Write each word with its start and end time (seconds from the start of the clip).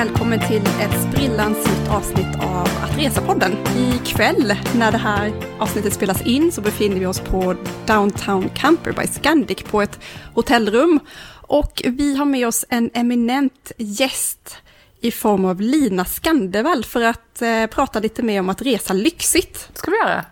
välkommen 0.00 0.40
till 0.48 0.62
ett 0.62 1.02
sprillans 1.02 1.58
nytt 1.58 1.90
avsnitt 1.90 2.36
av 2.36 2.68
Att 2.82 2.98
Resa-podden. 2.98 3.56
Ikväll 3.76 4.54
när 4.76 4.92
det 4.92 4.98
här 4.98 5.32
avsnittet 5.58 5.92
spelas 5.92 6.26
in 6.26 6.52
så 6.52 6.60
befinner 6.60 6.96
vi 6.96 7.06
oss 7.06 7.20
på 7.20 7.56
Downtown 7.86 8.48
Camper 8.48 8.92
by 8.92 9.06
Scandic 9.06 9.62
på 9.62 9.82
ett 9.82 10.00
hotellrum. 10.34 11.00
Och 11.32 11.82
vi 11.84 12.16
har 12.16 12.24
med 12.24 12.48
oss 12.48 12.64
en 12.68 12.90
eminent 12.94 13.72
gäst 13.76 14.56
i 15.00 15.10
form 15.10 15.44
av 15.44 15.60
Lina 15.60 16.04
Skandevall 16.04 16.84
för 16.84 17.02
att 17.02 17.42
eh, 17.42 17.66
prata 17.66 18.00
lite 18.00 18.22
mer 18.22 18.40
om 18.40 18.48
att 18.48 18.62
resa 18.62 18.92
lyxigt. 18.92 19.68
ska 19.74 19.90
vi 19.90 19.96
göra. 19.96 20.24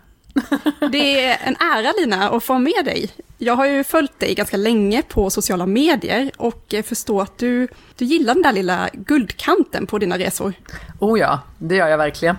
Det 0.93 1.25
är 1.25 1.39
en 1.45 1.57
ära 1.57 1.93
Lina 1.99 2.31
att 2.31 2.45
få 2.45 2.59
med 2.59 2.85
dig. 2.85 3.11
Jag 3.41 3.57
har 3.57 3.67
ju 3.67 3.85
följt 3.85 4.21
dig 4.21 4.35
ganska 4.35 4.57
länge 4.57 5.03
på 5.03 5.31
sociala 5.31 5.67
medier 5.67 6.31
och 6.37 6.75
eh, 6.75 6.83
förstår 6.83 7.23
att 7.23 7.39
du, 7.39 7.69
du 7.97 8.05
gillar 8.05 8.35
den 8.35 8.43
där 8.43 8.53
lilla 8.53 8.89
guldkanten 8.93 9.87
på 9.87 9.99
dina 9.99 10.19
resor. 10.19 10.53
Oh 10.99 11.19
ja, 11.19 11.41
det 11.59 11.77
gör 11.77 11.89
jag 11.89 11.99
verkligen. 11.99 12.37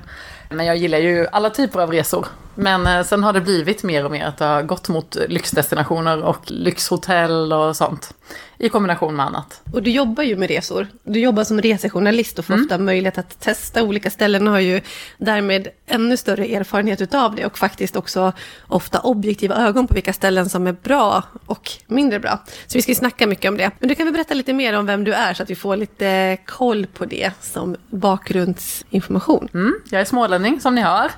Men 0.49 0.65
jag 0.65 0.77
gillar 0.77 0.97
ju 0.97 1.27
alla 1.31 1.49
typer 1.49 1.79
av 1.79 1.91
resor. 1.91 2.27
Men 2.59 2.87
eh, 2.87 3.03
sen 3.03 3.23
har 3.23 3.33
det 3.33 3.41
blivit 3.41 3.83
mer 3.83 4.05
och 4.05 4.11
mer 4.11 4.25
att 4.25 4.37
det 4.37 4.45
har 4.45 4.63
gått 4.63 4.89
mot 4.89 5.17
lyxdestinationer 5.27 6.23
och 6.23 6.51
lyxhotell 6.51 7.53
och 7.53 7.75
sånt. 7.75 8.13
I 8.57 8.69
kombination 8.69 9.15
med 9.15 9.25
annat. 9.25 9.61
Och 9.73 9.83
du 9.83 9.91
jobbar 9.91 10.23
ju 10.23 10.35
med 10.35 10.49
resor. 10.49 10.87
Du 11.03 11.19
jobbar 11.19 11.43
som 11.43 11.61
resejournalist 11.61 12.39
och 12.39 12.45
får 12.45 12.53
mm. 12.53 12.65
ofta 12.65 12.77
möjlighet 12.77 13.17
att 13.17 13.39
testa 13.39 13.83
olika 13.83 14.09
ställen 14.09 14.47
och 14.47 14.53
har 14.53 14.59
ju 14.59 14.81
därmed 15.17 15.67
ännu 15.87 16.17
större 16.17 16.45
erfarenhet 16.45 17.01
utav 17.01 17.35
det 17.35 17.45
och 17.45 17.57
faktiskt 17.57 17.95
också 17.95 18.33
ofta 18.67 18.99
objektiva 18.99 19.55
ögon 19.55 19.87
på 19.87 19.93
vilka 19.93 20.13
ställen 20.13 20.49
som 20.49 20.67
är 20.67 20.71
bra 20.71 21.23
och 21.45 21.71
mindre 21.87 22.19
bra. 22.19 22.39
Så 22.67 22.77
vi 22.77 22.81
ska 22.81 22.95
snacka 22.95 23.27
mycket 23.27 23.49
om 23.49 23.57
det. 23.57 23.71
Men 23.79 23.89
du 23.89 23.95
kan 23.95 24.05
väl 24.05 24.13
berätta 24.13 24.33
lite 24.33 24.53
mer 24.53 24.73
om 24.73 24.85
vem 24.85 25.03
du 25.03 25.13
är 25.13 25.33
så 25.33 25.43
att 25.43 25.49
vi 25.49 25.55
får 25.55 25.75
lite 25.75 26.37
koll 26.45 26.85
på 26.85 27.05
det 27.05 27.31
som 27.41 27.75
bakgrundsinformation. 27.89 29.49
Mm, 29.53 29.73
jag 29.89 30.01
är 30.01 30.05
smålänning 30.05 30.59
som 30.61 30.75
ni 30.75 30.81
hör. 30.81 31.11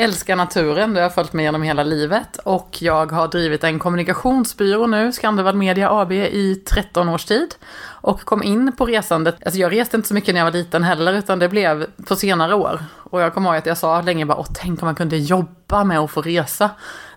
Älskar 0.00 0.36
naturen, 0.36 0.94
det 0.94 1.02
har 1.02 1.10
följt 1.10 1.32
mig 1.32 1.44
genom 1.44 1.62
hela 1.62 1.82
livet. 1.82 2.36
Och 2.36 2.78
jag 2.80 3.12
har 3.12 3.28
drivit 3.28 3.64
en 3.64 3.78
kommunikationsbyrå 3.78 4.86
nu, 4.86 5.12
Skandervall 5.12 5.56
Media 5.56 5.90
AB, 5.90 6.12
i 6.12 6.54
13 6.54 7.08
års 7.08 7.24
tid. 7.24 7.54
Och 8.00 8.20
kom 8.20 8.42
in 8.42 8.72
på 8.72 8.86
resandet, 8.86 9.36
alltså 9.44 9.60
jag 9.60 9.72
reste 9.72 9.96
inte 9.96 10.08
så 10.08 10.14
mycket 10.14 10.34
när 10.34 10.40
jag 10.40 10.44
var 10.44 10.52
liten 10.52 10.84
heller, 10.84 11.12
utan 11.12 11.38
det 11.38 11.48
blev 11.48 11.86
på 12.06 12.16
senare 12.16 12.54
år. 12.54 12.84
Och 13.10 13.20
jag 13.20 13.34
kommer 13.34 13.50
ihåg 13.50 13.58
att 13.58 13.66
jag 13.66 13.78
sa 13.78 14.02
länge 14.02 14.26
bara, 14.26 14.38
åh 14.38 14.46
tänk 14.54 14.82
om 14.82 14.86
man 14.86 14.94
kunde 14.94 15.16
jobba 15.16 15.84
med 15.84 15.98
att 15.98 16.10
få 16.10 16.22
resa. 16.22 16.70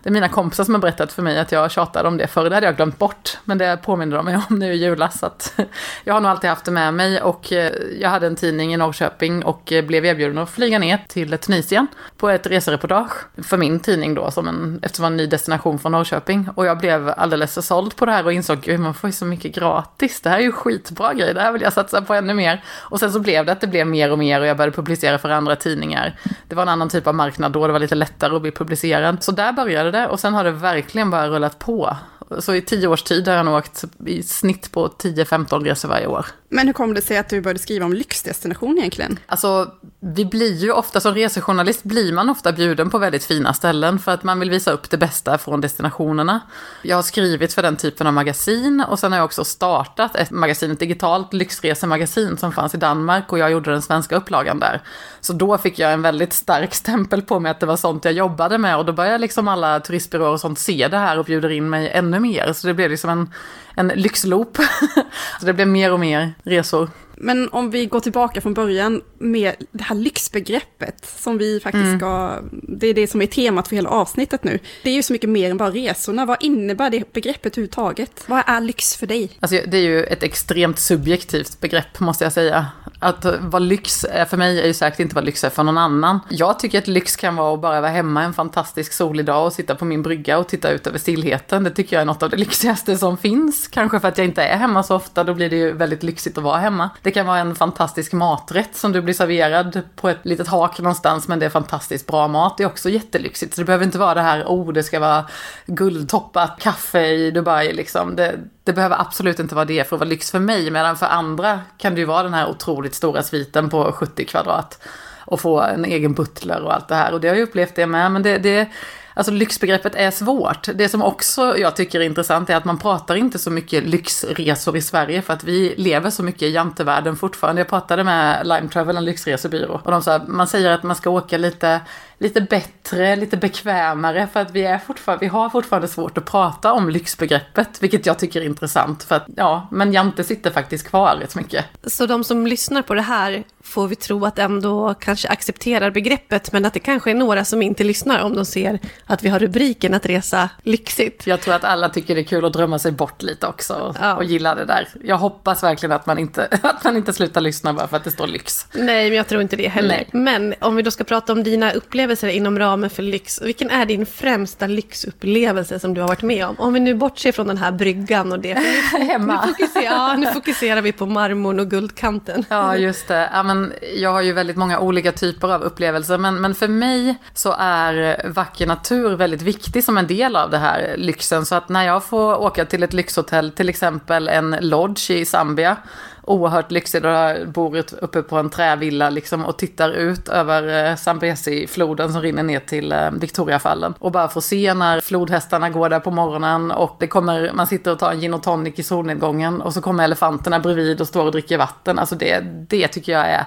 Det 0.04 0.10
är 0.10 0.12
mina 0.12 0.28
kompisar 0.28 0.64
som 0.64 0.74
har 0.74 0.80
berättat 0.80 1.12
för 1.12 1.22
mig 1.22 1.38
att 1.38 1.52
jag 1.52 1.70
tjatade 1.70 2.08
om 2.08 2.16
det 2.16 2.26
förr, 2.26 2.50
det 2.50 2.56
hade 2.56 2.66
jag 2.66 2.76
glömt 2.76 2.98
bort. 2.98 3.38
Men 3.44 3.58
det 3.58 3.78
påminner 3.82 4.16
de 4.16 4.24
mig 4.24 4.36
om 4.48 4.58
nu 4.58 4.72
i 4.72 4.76
julas. 4.76 5.22
Att 5.22 5.60
jag 6.04 6.14
har 6.14 6.20
nog 6.20 6.30
alltid 6.30 6.50
haft 6.50 6.64
det 6.64 6.70
med 6.70 6.94
mig 6.94 7.22
och 7.22 7.52
eh, 7.52 7.72
jag 8.00 8.10
hade 8.10 8.26
en 8.26 8.36
tidning 8.36 8.74
i 8.74 8.76
Norrköping 8.76 9.44
och 9.44 9.72
eh, 9.72 9.84
blev 9.84 10.04
erbjuden 10.04 10.38
att 10.38 10.50
flyga 10.50 10.78
ner 10.78 11.04
till 11.08 11.38
Tunisien 11.38 11.86
på 12.16 12.28
ett 12.28 12.46
resereportage 12.46 13.12
för 13.42 13.56
min 13.56 13.80
tidning 13.80 14.14
då, 14.14 14.30
som 14.30 14.48
en, 14.48 14.78
eftersom 14.82 15.02
det 15.02 15.06
var 15.06 15.10
en 15.10 15.16
ny 15.16 15.26
destination 15.26 15.78
från 15.78 15.92
Norrköping. 15.92 16.48
Och 16.54 16.66
jag 16.66 16.78
blev 16.78 17.12
alldeles 17.16 17.66
såld 17.66 17.96
på 17.96 18.06
det 18.06 18.12
här 18.12 18.24
och 18.24 18.32
insåg, 18.32 18.60
gud 18.60 18.80
man 18.80 18.94
får 18.94 19.08
ju 19.08 19.12
så 19.12 19.24
mycket 19.24 19.54
gratis, 19.54 20.20
det 20.20 20.30
här 20.30 20.38
är 20.38 20.42
ju 20.42 20.52
skit 20.52 20.73
skitbra 20.74 21.14
grej, 21.14 21.34
det 21.34 21.40
här 21.40 21.52
vill 21.52 21.62
jag 21.62 21.72
satsa 21.72 22.02
på 22.02 22.14
ännu 22.14 22.34
mer. 22.34 22.64
Och 22.80 23.00
sen 23.00 23.12
så 23.12 23.20
blev 23.20 23.46
det 23.46 23.52
att 23.52 23.60
det 23.60 23.66
blev 23.66 23.86
mer 23.86 24.12
och 24.12 24.18
mer 24.18 24.40
och 24.40 24.46
jag 24.46 24.56
började 24.56 24.76
publicera 24.76 25.18
för 25.18 25.30
andra 25.30 25.56
tidningar. 25.56 26.20
Det 26.48 26.54
var 26.54 26.62
en 26.62 26.68
annan 26.68 26.88
typ 26.88 27.06
av 27.06 27.14
marknad 27.14 27.52
då, 27.52 27.66
det 27.66 27.72
var 27.72 27.80
lite 27.80 27.94
lättare 27.94 28.36
att 28.36 28.42
bli 28.42 28.50
publicerad. 28.50 29.22
Så 29.22 29.32
där 29.32 29.52
började 29.52 29.90
det 29.90 30.06
och 30.06 30.20
sen 30.20 30.34
har 30.34 30.44
det 30.44 30.50
verkligen 30.50 31.10
bara 31.10 31.28
rullat 31.28 31.58
på. 31.58 31.96
Så 32.38 32.54
i 32.54 32.62
tio 32.62 32.88
års 32.88 33.02
tid 33.02 33.28
har 33.28 33.34
jag 33.34 33.46
nog 33.46 33.54
åkt 33.54 33.84
i 34.06 34.22
snitt 34.22 34.72
på 34.72 34.88
10-15 34.88 35.64
resor 35.64 35.88
varje 35.88 36.06
år. 36.06 36.26
Men 36.48 36.66
hur 36.66 36.72
kom 36.72 36.94
det 36.94 37.02
sig 37.02 37.18
att 37.18 37.28
du 37.28 37.40
började 37.40 37.58
skriva 37.58 37.86
om 37.86 37.92
lyxdestination 37.92 38.78
egentligen? 38.78 39.18
Alltså, 39.26 39.70
vi 40.00 40.24
blir 40.24 40.54
ju 40.54 40.72
ofta 40.72 41.00
som 41.00 41.14
resejournalist 41.14 41.84
blir 41.84 42.12
man 42.12 42.30
ofta 42.30 42.52
bjuden 42.52 42.90
på 42.90 42.98
väldigt 42.98 43.24
fina 43.24 43.54
ställen 43.54 43.98
för 43.98 44.12
att 44.12 44.22
man 44.24 44.40
vill 44.40 44.50
visa 44.50 44.72
upp 44.72 44.90
det 44.90 44.96
bästa 44.96 45.38
från 45.38 45.60
destinationerna. 45.60 46.40
Jag 46.82 46.96
har 46.96 47.02
skrivit 47.02 47.52
för 47.52 47.62
den 47.62 47.76
typen 47.76 48.06
av 48.06 48.12
magasin 48.12 48.84
och 48.88 48.98
sen 48.98 49.12
har 49.12 49.18
jag 49.18 49.24
också 49.24 49.44
startat 49.44 50.16
ett 50.16 50.30
magasin, 50.30 50.70
ett 50.70 50.78
digitalt 50.78 51.32
lyxresemagasin 51.32 52.36
som 52.36 52.52
fanns 52.52 52.74
i 52.74 52.78
Danmark 52.78 53.32
och 53.32 53.38
jag 53.38 53.50
gjorde 53.50 53.70
den 53.70 53.82
svenska 53.82 54.16
upplagan 54.16 54.58
där. 54.58 54.82
Så 55.20 55.32
då 55.32 55.58
fick 55.58 55.78
jag 55.78 55.92
en 55.92 56.02
väldigt 56.02 56.32
stark 56.32 56.74
stämpel 56.74 57.22
på 57.22 57.40
mig 57.40 57.50
att 57.50 57.60
det 57.60 57.66
var 57.66 57.76
sånt 57.76 58.04
jag 58.04 58.14
jobbade 58.14 58.58
med 58.58 58.76
och 58.76 58.84
då 58.84 58.92
började 58.92 59.18
liksom 59.18 59.48
alla 59.48 59.80
turistbyråer 59.80 60.30
och 60.30 60.40
sånt 60.40 60.58
se 60.58 60.88
det 60.88 60.98
här 60.98 61.18
och 61.18 61.24
bjuder 61.24 61.50
in 61.50 61.70
mig 61.70 61.90
ännu 61.90 62.20
mer. 62.20 62.52
Så 62.52 62.66
det 62.66 62.74
blev 62.74 62.90
liksom 62.90 63.10
en, 63.10 63.32
en 63.76 63.88
lyxloop. 63.88 64.56
så 65.40 65.46
det 65.46 65.52
blev 65.52 65.68
mer 65.68 65.92
och 65.92 66.00
mer 66.00 66.34
resor. 66.42 66.90
Men 67.16 67.48
om 67.48 67.70
vi 67.70 67.86
går 67.86 68.00
tillbaka 68.00 68.40
från 68.40 68.54
början 68.54 69.02
med 69.18 69.54
det 69.72 69.84
här 69.84 69.96
lyxbegreppet 69.96 71.14
som 71.18 71.38
vi 71.38 71.60
faktiskt 71.60 71.84
mm. 71.84 71.98
ska, 71.98 72.40
det 72.52 72.86
är 72.86 72.94
det 72.94 73.06
som 73.06 73.22
är 73.22 73.26
temat 73.26 73.68
för 73.68 73.76
hela 73.76 73.88
avsnittet 73.88 74.44
nu. 74.44 74.58
Det 74.82 74.90
är 74.90 74.94
ju 74.94 75.02
så 75.02 75.12
mycket 75.12 75.30
mer 75.30 75.50
än 75.50 75.56
bara 75.56 75.70
resorna. 75.70 76.26
Vad 76.26 76.36
innebär 76.40 76.90
det 76.90 77.12
begreppet 77.12 77.52
överhuvudtaget? 77.52 78.24
Vad 78.26 78.42
är 78.46 78.60
lyx 78.60 78.96
för 78.96 79.06
dig? 79.06 79.30
Alltså, 79.40 79.60
det 79.66 79.76
är 79.76 79.82
ju 79.82 80.04
ett 80.04 80.22
extremt 80.22 80.78
subjektivt 80.78 81.60
begrepp 81.60 82.00
måste 82.00 82.24
jag 82.24 82.32
säga. 82.32 82.66
Att 83.04 83.26
vad 83.40 83.62
lyx 83.62 84.04
är 84.10 84.24
för 84.24 84.36
mig 84.36 84.60
är 84.60 84.66
ju 84.66 84.74
säkert 84.74 85.00
inte 85.00 85.14
vad 85.14 85.24
lyx 85.24 85.44
är 85.44 85.50
för 85.50 85.62
någon 85.62 85.78
annan. 85.78 86.20
Jag 86.28 86.58
tycker 86.58 86.78
att 86.78 86.86
lyx 86.86 87.16
kan 87.16 87.36
vara 87.36 87.54
att 87.54 87.60
bara 87.60 87.80
vara 87.80 87.90
hemma 87.90 88.22
en 88.22 88.34
fantastisk 88.34 88.92
solig 88.92 89.24
dag 89.24 89.46
och 89.46 89.52
sitta 89.52 89.74
på 89.74 89.84
min 89.84 90.02
brygga 90.02 90.38
och 90.38 90.48
titta 90.48 90.70
ut 90.70 90.86
över 90.86 90.98
stillheten. 90.98 91.64
Det 91.64 91.70
tycker 91.70 91.96
jag 91.96 92.00
är 92.00 92.06
något 92.06 92.22
av 92.22 92.30
det 92.30 92.36
lyxigaste 92.36 92.96
som 92.96 93.16
finns. 93.16 93.68
Kanske 93.68 94.00
för 94.00 94.08
att 94.08 94.18
jag 94.18 94.26
inte 94.26 94.42
är 94.42 94.56
hemma 94.56 94.82
så 94.82 94.96
ofta, 94.96 95.24
då 95.24 95.34
blir 95.34 95.50
det 95.50 95.56
ju 95.56 95.72
väldigt 95.72 96.02
lyxigt 96.02 96.38
att 96.38 96.44
vara 96.44 96.58
hemma. 96.58 96.90
Det 97.02 97.10
kan 97.10 97.26
vara 97.26 97.38
en 97.38 97.54
fantastisk 97.54 98.12
maträtt 98.12 98.76
som 98.76 98.92
du 98.92 99.02
blir 99.02 99.14
serverad 99.14 99.80
på 99.96 100.08
ett 100.08 100.20
litet 100.22 100.48
hak 100.48 100.78
någonstans, 100.78 101.28
men 101.28 101.38
det 101.38 101.46
är 101.46 101.50
fantastiskt 101.50 102.06
bra 102.06 102.28
mat. 102.28 102.56
Det 102.56 102.62
är 102.62 102.66
också 102.66 102.90
jättelyxigt. 102.90 103.54
Så 103.54 103.60
det 103.60 103.64
behöver 103.64 103.84
inte 103.84 103.98
vara 103.98 104.14
det 104.14 104.22
här, 104.22 104.44
oh, 104.44 104.72
det 104.72 104.82
ska 104.82 105.00
vara 105.00 105.24
guldtoppat 105.66 106.60
kaffe 106.60 107.06
i 107.06 107.30
Dubai 107.30 107.72
liksom. 107.72 108.16
Det, 108.16 108.38
det 108.64 108.72
behöver 108.72 109.00
absolut 109.00 109.38
inte 109.38 109.54
vara 109.54 109.64
det 109.64 109.88
för 109.88 109.96
att 109.96 110.00
vara 110.00 110.08
lyx 110.08 110.30
för 110.30 110.40
mig, 110.40 110.70
medan 110.70 110.96
för 110.96 111.06
andra 111.06 111.60
kan 111.78 111.94
det 111.94 112.00
ju 112.00 112.06
vara 112.06 112.22
den 112.22 112.34
här 112.34 112.48
otroligt 112.48 112.94
stora 112.94 113.22
sviten 113.22 113.70
på 113.70 113.92
70 113.92 114.24
kvadrat 114.24 114.78
och 115.26 115.40
få 115.40 115.60
en 115.60 115.84
egen 115.84 116.14
butler 116.14 116.62
och 116.62 116.74
allt 116.74 116.88
det 116.88 116.94
här. 116.94 117.12
Och 117.12 117.20
det 117.20 117.28
har 117.28 117.34
jag 117.34 117.42
upplevt 117.42 117.74
det 117.74 117.86
med, 117.86 118.12
men 118.12 118.22
det, 118.22 118.38
det 118.38 118.68
Alltså 119.14 119.32
lyxbegreppet 119.32 119.94
är 119.94 120.10
svårt. 120.10 120.68
Det 120.74 120.88
som 120.88 121.02
också 121.02 121.58
jag 121.58 121.76
tycker 121.76 122.00
är 122.00 122.04
intressant 122.04 122.50
är 122.50 122.56
att 122.56 122.64
man 122.64 122.78
pratar 122.78 123.14
inte 123.14 123.38
så 123.38 123.50
mycket 123.50 123.84
lyxresor 123.84 124.76
i 124.76 124.82
Sverige 124.82 125.22
för 125.22 125.32
att 125.32 125.44
vi 125.44 125.74
lever 125.76 126.10
så 126.10 126.22
mycket 126.22 126.42
i 126.42 126.50
jantevärlden 126.50 127.16
fortfarande. 127.16 127.60
Jag 127.60 127.68
pratade 127.68 128.04
med 128.04 128.46
Lime 128.46 128.68
Travel, 128.68 128.96
en 128.96 129.04
lyxresebyrå, 129.04 129.80
och 129.84 129.90
de 129.90 130.02
sa 130.02 130.14
att 130.14 130.28
man 130.28 130.46
säger 130.46 130.70
att 130.70 130.82
man 130.82 130.96
ska 130.96 131.10
åka 131.10 131.38
lite 131.38 131.80
lite 132.18 132.40
bättre, 132.40 133.16
lite 133.16 133.36
bekvämare 133.36 134.28
för 134.32 134.40
att 134.40 134.50
vi, 134.50 134.62
är 134.62 134.78
fortfarande, 134.78 135.24
vi 135.24 135.28
har 135.28 135.50
fortfarande 135.50 135.88
svårt 135.88 136.18
att 136.18 136.24
prata 136.24 136.72
om 136.72 136.90
lyxbegreppet, 136.90 137.82
vilket 137.82 138.06
jag 138.06 138.18
tycker 138.18 138.40
är 138.40 138.44
intressant 138.44 139.02
för 139.02 139.14
att 139.14 139.26
ja, 139.36 139.68
men 139.70 139.92
Jante 139.92 140.24
sitter 140.24 140.50
faktiskt 140.50 140.88
kvar 140.88 141.16
rätt 141.16 141.34
mycket. 141.34 141.64
Så 141.86 142.06
de 142.06 142.24
som 142.24 142.46
lyssnar 142.46 142.82
på 142.82 142.94
det 142.94 143.02
här 143.02 143.44
får 143.62 143.88
vi 143.88 143.96
tro 143.96 144.24
att 144.24 144.38
ändå 144.38 144.94
kanske 144.94 145.28
accepterar 145.28 145.90
begreppet, 145.90 146.52
men 146.52 146.64
att 146.64 146.72
det 146.72 146.80
kanske 146.80 147.10
är 147.10 147.14
några 147.14 147.44
som 147.44 147.62
inte 147.62 147.84
lyssnar 147.84 148.22
om 148.22 148.34
de 148.34 148.44
ser 148.44 148.78
att 149.06 149.22
vi 149.22 149.28
har 149.28 149.38
rubriken 149.38 149.94
att 149.94 150.06
resa 150.06 150.48
lyxigt. 150.62 151.26
Jag 151.26 151.40
tror 151.40 151.54
att 151.54 151.64
alla 151.64 151.88
tycker 151.88 152.14
det 152.14 152.20
är 152.20 152.24
kul 152.24 152.44
att 152.44 152.52
drömma 152.52 152.78
sig 152.78 152.92
bort 152.92 153.22
lite 153.22 153.46
också 153.46 153.74
och, 153.74 153.96
ja. 154.00 154.14
och 154.14 154.24
gilla 154.24 154.54
det 154.54 154.64
där. 154.64 154.88
Jag 155.04 155.16
hoppas 155.16 155.62
verkligen 155.62 155.92
att 155.92 156.06
man, 156.06 156.18
inte, 156.18 156.48
att 156.62 156.84
man 156.84 156.96
inte 156.96 157.12
slutar 157.12 157.40
lyssna 157.40 157.72
bara 157.72 157.88
för 157.88 157.96
att 157.96 158.04
det 158.04 158.10
står 158.10 158.26
lyx. 158.26 158.66
Nej, 158.72 159.08
men 159.08 159.16
jag 159.16 159.28
tror 159.28 159.42
inte 159.42 159.56
det 159.56 159.68
heller. 159.68 159.88
Nej. 159.88 160.08
Men 160.12 160.54
om 160.60 160.76
vi 160.76 160.82
då 160.82 160.90
ska 160.90 161.04
prata 161.04 161.32
om 161.32 161.42
dina 161.42 161.72
upplevelser 161.72 162.14
upplevelser 162.14 162.28
inom 162.28 162.58
ramen 162.58 162.90
för 162.90 163.02
lyx. 163.02 163.42
Vilken 163.42 163.70
är 163.70 163.86
din 163.86 164.06
främsta 164.06 164.66
lyxupplevelse 164.66 165.78
som 165.78 165.94
du 165.94 166.00
har 166.00 166.08
varit 166.08 166.22
med 166.22 166.46
om? 166.46 166.56
Om 166.58 166.72
vi 166.72 166.80
nu 166.80 166.94
bortser 166.94 167.32
från 167.32 167.46
den 167.46 167.58
här 167.58 167.72
bryggan 167.72 168.32
och 168.32 168.40
det. 168.40 168.54
Hemma. 169.10 169.46
Nu 169.46 169.52
fokuserar, 169.52 169.84
ja, 169.84 170.16
nu 170.16 170.26
fokuserar 170.26 170.82
vi 170.82 170.92
på 170.92 171.06
marmorn 171.06 171.60
och 171.60 171.70
guldkanten. 171.70 172.44
Ja, 172.48 172.76
just 172.76 173.08
det. 173.08 173.30
Ja, 173.32 173.42
men 173.42 173.72
jag 173.96 174.12
har 174.12 174.22
ju 174.22 174.32
väldigt 174.32 174.56
många 174.56 174.78
olika 174.78 175.12
typer 175.12 175.48
av 175.48 175.62
upplevelser, 175.62 176.18
men, 176.18 176.40
men 176.40 176.54
för 176.54 176.68
mig 176.68 177.16
så 177.34 177.54
är 177.58 178.22
vacker 178.28 178.66
natur 178.66 178.93
väldigt 178.94 179.42
viktig 179.42 179.84
som 179.84 179.98
en 179.98 180.06
del 180.06 180.36
av 180.36 180.50
det 180.50 180.58
här 180.58 180.94
lyxen. 180.96 181.46
Så 181.46 181.54
att 181.54 181.68
när 181.68 181.86
jag 181.86 182.04
får 182.04 182.36
åka 182.36 182.64
till 182.64 182.82
ett 182.82 182.92
lyxhotell, 182.92 183.50
till 183.50 183.68
exempel 183.68 184.28
en 184.28 184.56
lodge 184.60 185.10
i 185.10 185.24
Zambia, 185.24 185.76
oerhört 186.22 186.70
lyxigt, 186.70 187.04
och 187.04 187.48
bor 187.48 187.76
uppe 187.76 188.22
på 188.22 188.36
en 188.36 188.50
trävilla 188.50 189.10
liksom 189.10 189.44
och 189.44 189.58
tittar 189.58 189.90
ut 189.90 190.28
över 190.28 190.90
eh, 190.90 190.96
Zambesi-floden 190.96 192.12
som 192.12 192.22
rinner 192.22 192.42
ner 192.42 192.60
till 192.60 192.92
eh, 192.92 193.10
Victoriafallen. 193.10 193.94
Och 193.98 194.12
bara 194.12 194.28
får 194.28 194.40
se 194.40 194.74
när 194.74 195.00
flodhästarna 195.00 195.70
går 195.70 195.88
där 195.88 196.00
på 196.00 196.10
morgonen 196.10 196.70
och 196.70 196.96
det 197.00 197.06
kommer, 197.06 197.52
man 197.54 197.66
sitter 197.66 197.92
och 197.92 197.98
tar 197.98 198.12
en 198.12 198.20
gin 198.20 198.34
och 198.34 198.42
tonic 198.42 198.78
i 198.78 198.82
solnedgången 198.82 199.60
och 199.60 199.74
så 199.74 199.80
kommer 199.80 200.04
elefanterna 200.04 200.60
bredvid 200.60 201.00
och 201.00 201.08
står 201.08 201.24
och 201.24 201.32
dricker 201.32 201.58
vatten. 201.58 201.98
Alltså 201.98 202.14
det, 202.14 202.40
det 202.68 202.88
tycker 202.88 203.12
jag 203.12 203.26
är 203.26 203.44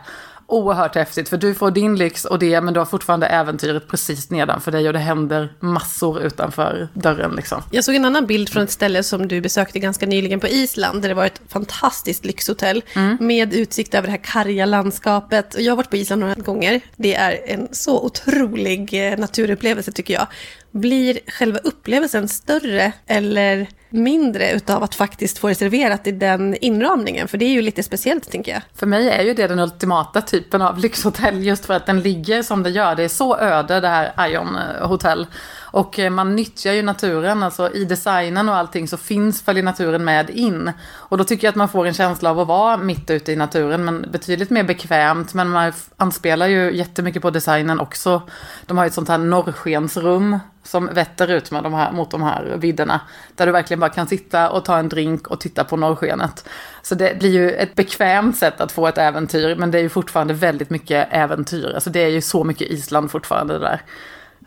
oerhört 0.48 0.96
häftigt 0.96 1.30
för 1.30 1.38
du 1.38 1.54
får 1.54 1.72
din 1.72 1.96
lyx 1.96 2.26
och 2.26 2.40
det 2.40 2.62
men 2.62 2.74
du 2.74 2.80
har 2.80 2.86
fortfarande 2.86 3.28
äventyret 3.28 3.88
precis 3.88 4.30
nedanför 4.30 4.72
dig 4.72 4.88
och 4.88 4.94
det 4.94 5.00
händer 5.00 5.54
massor 5.60 6.22
utanför 6.22 6.88
dörren 6.94 7.32
liksom. 7.36 7.64
Jag 7.72 7.84
såg 7.84 7.96
en 7.96 8.06
annan 8.06 8.26
bild 8.26 8.50
från 8.50 8.64
ett 8.64 8.72
ställe 8.72 9.04
som 9.04 9.28
du 9.28 9.42
besökte 9.42 9.80
ganska 9.80 10.06
nyligen 10.06 10.40
på 10.40 10.48
Island 10.48 11.02
där 11.02 11.10
det 11.10 11.16
var 11.16 11.26
ett 11.26 11.42
fantastiskt 11.48 12.26
lyxhotell 12.26 12.84
mm. 12.96 13.18
med 13.20 13.54
utsikt 13.54 13.94
över 13.94 14.08
det 14.08 14.12
här 14.12 14.24
karga 14.24 14.66
landskapet. 14.66 15.56
Och 15.56 15.62
jag 15.62 15.72
har 15.72 15.78
varit 15.78 15.90
på 15.90 15.98
Island 15.98 16.20
några 16.20 16.36
gånger. 16.36 16.82
Det 16.96 17.16
är 17.16 17.40
en 17.46 17.68
så 17.72 18.06
otrolig 18.06 19.12
eh, 19.12 19.20
naturupplevelse 19.20 19.92
tycker 19.92 20.14
jag. 20.14 20.28
Blir 20.72 21.20
själva 21.28 21.60
upplevelsen 21.60 22.28
större 22.28 22.92
eller 23.08 23.68
mindre 23.90 24.52
utav 24.52 24.84
att 24.84 24.96
faktiskt 24.96 25.38
få 25.38 25.48
det 25.48 25.56
serverat 25.56 26.08
i 26.08 26.12
den 26.12 26.56
inramningen? 26.56 27.28
För 27.28 27.38
det 27.38 27.46
är 27.46 27.50
ju 27.50 27.62
lite 27.62 27.84
speciellt, 27.84 28.32
tänker 28.32 28.52
jag. 28.52 28.62
För 28.76 28.86
mig 28.86 29.10
är 29.10 29.24
ju 29.24 29.34
det 29.34 29.48
den 29.48 29.60
ultimata 29.60 30.22
typen 30.22 30.62
av 30.62 30.78
lyxhotell, 30.78 31.44
just 31.44 31.66
för 31.66 31.74
att 31.74 31.86
den 31.86 32.02
ligger 32.02 32.44
som 32.44 32.64
det 32.64 32.70
gör. 32.70 32.96
Det 32.96 33.04
är 33.04 33.08
så 33.08 33.38
öde, 33.38 33.80
det 33.80 33.88
här 33.88 34.30
Ion 34.30 34.56
eh, 34.56 34.88
Hotel. 34.88 35.28
Och 35.72 36.00
eh, 36.00 36.10
man 36.10 36.36
nyttjar 36.36 36.74
ju 36.74 36.82
naturen, 36.82 37.44
alltså 37.44 37.72
i 37.72 37.86
designen 37.86 38.50
och 38.50 38.56
allting 38.56 38.88
så 38.88 38.98
finns, 38.98 39.42
följer 39.42 39.64
naturen 39.64 40.04
med 40.04 40.30
in. 40.30 40.72
Och 40.94 41.18
då 41.18 41.24
tycker 41.24 41.48
jag 41.48 41.52
att 41.52 41.56
man 41.56 41.70
får 41.70 41.86
en 41.86 41.94
känsla 41.94 42.30
av 42.30 42.40
att 42.40 42.48
vara 42.48 42.78
mitt 42.78 43.10
ute 43.10 43.32
i 43.32 43.36
naturen, 43.36 43.86
men 43.86 44.06
betydligt 44.12 44.50
mer 44.50 44.64
bekvämt. 44.64 45.34
Men 45.34 45.50
man 45.50 45.74
anspelar 45.98 46.48
ju 46.48 46.76
jättemycket 46.76 47.22
på 47.22 47.30
designen 47.30 47.80
också. 47.80 48.22
De 48.66 48.78
har 48.78 48.86
ju 48.86 48.88
ett 48.88 48.94
sånt 48.94 49.10
här 49.10 49.18
norrskensrum 49.18 50.40
som 50.64 50.86
vetter 50.94 51.28
ut 51.32 51.52
med 51.52 51.64
de 51.64 51.74
här, 51.74 51.92
mot 51.92 52.12
de 52.12 52.24
här 52.24 52.56
vidderna. 52.58 53.02
Där 53.36 53.46
du 53.46 53.52
verkligen 53.52 53.80
bara 53.80 53.90
kan 53.90 54.08
sitta 54.08 54.50
och 54.50 54.66
ta 54.66 54.78
en 54.78 54.90
drink 54.90 55.28
och 55.28 55.40
titta 55.40 55.64
på 55.64 55.78
norrskenet. 55.78 56.50
Så 56.82 56.96
det 56.96 57.20
blir 57.20 57.32
ju 57.32 57.52
ett 57.52 57.76
bekvämt 57.76 58.38
sätt 58.38 58.62
att 58.62 58.72
få 58.72 58.88
ett 58.88 58.98
äventyr, 58.98 59.56
men 59.56 59.72
det 59.72 59.78
är 59.78 59.82
ju 59.82 59.90
fortfarande 59.90 60.34
väldigt 60.34 60.70
mycket 60.70 61.08
äventyr. 61.12 61.72
Alltså 61.76 61.90
det 61.90 62.00
är 62.00 62.10
ju 62.10 62.22
så 62.22 62.44
mycket 62.44 62.68
Island 62.68 63.12
fortfarande 63.12 63.54
det 63.54 63.60
där. 63.60 63.82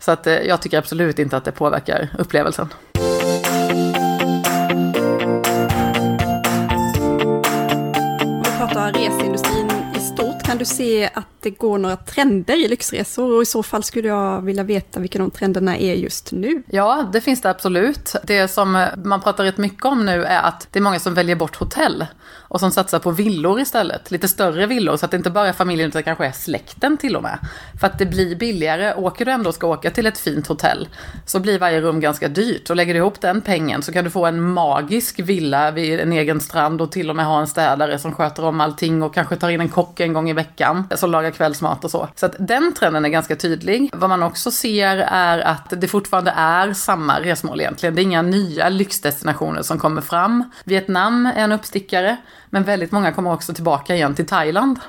Så 0.01 0.11
att 0.11 0.27
eh, 0.27 0.33
jag 0.33 0.61
tycker 0.61 0.77
absolut 0.77 1.19
inte 1.19 1.37
att 1.37 1.45
det 1.45 1.51
påverkar 1.51 2.09
upplevelsen. 2.19 2.69
Kan 10.51 10.57
du 10.57 10.65
se 10.65 11.09
att 11.13 11.27
det 11.39 11.49
går 11.49 11.77
några 11.77 11.95
trender 11.95 12.65
i 12.65 12.67
lyxresor? 12.67 13.35
Och 13.35 13.41
i 13.41 13.45
så 13.45 13.63
fall 13.63 13.83
skulle 13.83 14.07
jag 14.07 14.41
vilja 14.41 14.63
veta 14.63 14.99
vilka 14.99 15.19
de 15.19 15.31
trenderna 15.31 15.77
är 15.77 15.93
just 15.93 16.31
nu. 16.31 16.63
Ja, 16.67 17.09
det 17.13 17.21
finns 17.21 17.41
det 17.41 17.49
absolut. 17.49 18.15
Det 18.23 18.47
som 18.47 18.87
man 19.03 19.21
pratar 19.21 19.43
rätt 19.43 19.57
mycket 19.57 19.85
om 19.85 20.05
nu 20.05 20.23
är 20.23 20.41
att 20.41 20.67
det 20.71 20.79
är 20.79 20.83
många 20.83 20.99
som 20.99 21.13
väljer 21.13 21.35
bort 21.35 21.55
hotell 21.55 22.05
och 22.51 22.59
som 22.59 22.71
satsar 22.71 22.99
på 22.99 23.11
villor 23.11 23.59
istället. 23.59 24.11
Lite 24.11 24.27
större 24.27 24.65
villor 24.65 24.97
så 24.97 25.05
att 25.05 25.11
det 25.11 25.17
inte 25.17 25.29
bara 25.29 25.47
är 25.47 25.53
familjen 25.53 25.89
utan 25.89 26.03
kanske 26.03 26.25
är 26.25 26.31
släkten 26.31 26.97
till 26.97 27.15
och 27.15 27.23
med. 27.23 27.37
För 27.79 27.87
att 27.87 27.99
det 27.99 28.05
blir 28.05 28.35
billigare. 28.35 28.93
Åker 28.93 29.25
du 29.25 29.31
ändå 29.31 29.49
och 29.49 29.55
ska 29.55 29.67
åka 29.67 29.91
till 29.91 30.05
ett 30.05 30.17
fint 30.17 30.47
hotell 30.47 30.87
så 31.25 31.39
blir 31.39 31.59
varje 31.59 31.81
rum 31.81 31.99
ganska 31.99 32.27
dyrt. 32.27 32.69
Och 32.69 32.75
lägger 32.75 32.93
du 32.93 32.99
ihop 32.99 33.21
den 33.21 33.41
pengen 33.41 33.81
så 33.81 33.93
kan 33.93 34.03
du 34.03 34.09
få 34.09 34.25
en 34.25 34.41
magisk 34.41 35.19
villa 35.19 35.71
vid 35.71 35.99
en 35.99 36.13
egen 36.13 36.39
strand 36.39 36.81
och 36.81 36.91
till 36.91 37.09
och 37.09 37.15
med 37.15 37.25
ha 37.25 37.39
en 37.39 37.47
städare 37.47 37.99
som 37.99 38.11
sköter 38.11 38.45
om 38.45 38.61
allting 38.61 39.03
och 39.03 39.13
kanske 39.13 39.35
tar 39.35 39.49
in 39.49 39.61
en 39.61 39.69
kock 39.69 39.99
en 39.99 40.13
gång 40.13 40.29
i 40.29 40.33
veckan 40.41 40.77
alltså 40.77 40.97
som 40.97 41.11
lagar 41.11 41.31
kvällsmat 41.31 41.83
och 41.83 41.91
så. 41.91 42.07
Så 42.15 42.25
att 42.25 42.35
den 42.39 42.73
trenden 42.73 43.05
är 43.05 43.09
ganska 43.09 43.35
tydlig. 43.35 43.89
Vad 43.93 44.09
man 44.09 44.23
också 44.23 44.51
ser 44.51 44.97
är 44.97 45.39
att 45.39 45.73
det 45.81 45.87
fortfarande 45.87 46.31
är 46.31 46.73
samma 46.73 47.19
resmål 47.19 47.61
egentligen. 47.61 47.95
Det 47.95 48.01
är 48.01 48.03
inga 48.03 48.21
nya 48.21 48.69
lyxdestinationer 48.69 49.61
som 49.61 49.79
kommer 49.79 50.01
fram. 50.01 50.43
Vietnam 50.63 51.25
är 51.25 51.43
en 51.43 51.51
uppstickare. 51.51 52.17
Men 52.49 52.63
väldigt 52.63 52.91
många 52.91 53.11
kommer 53.11 53.33
också 53.33 53.53
tillbaka 53.53 53.95
igen 53.95 54.15
till 54.15 54.25
Thailand. 54.25 54.79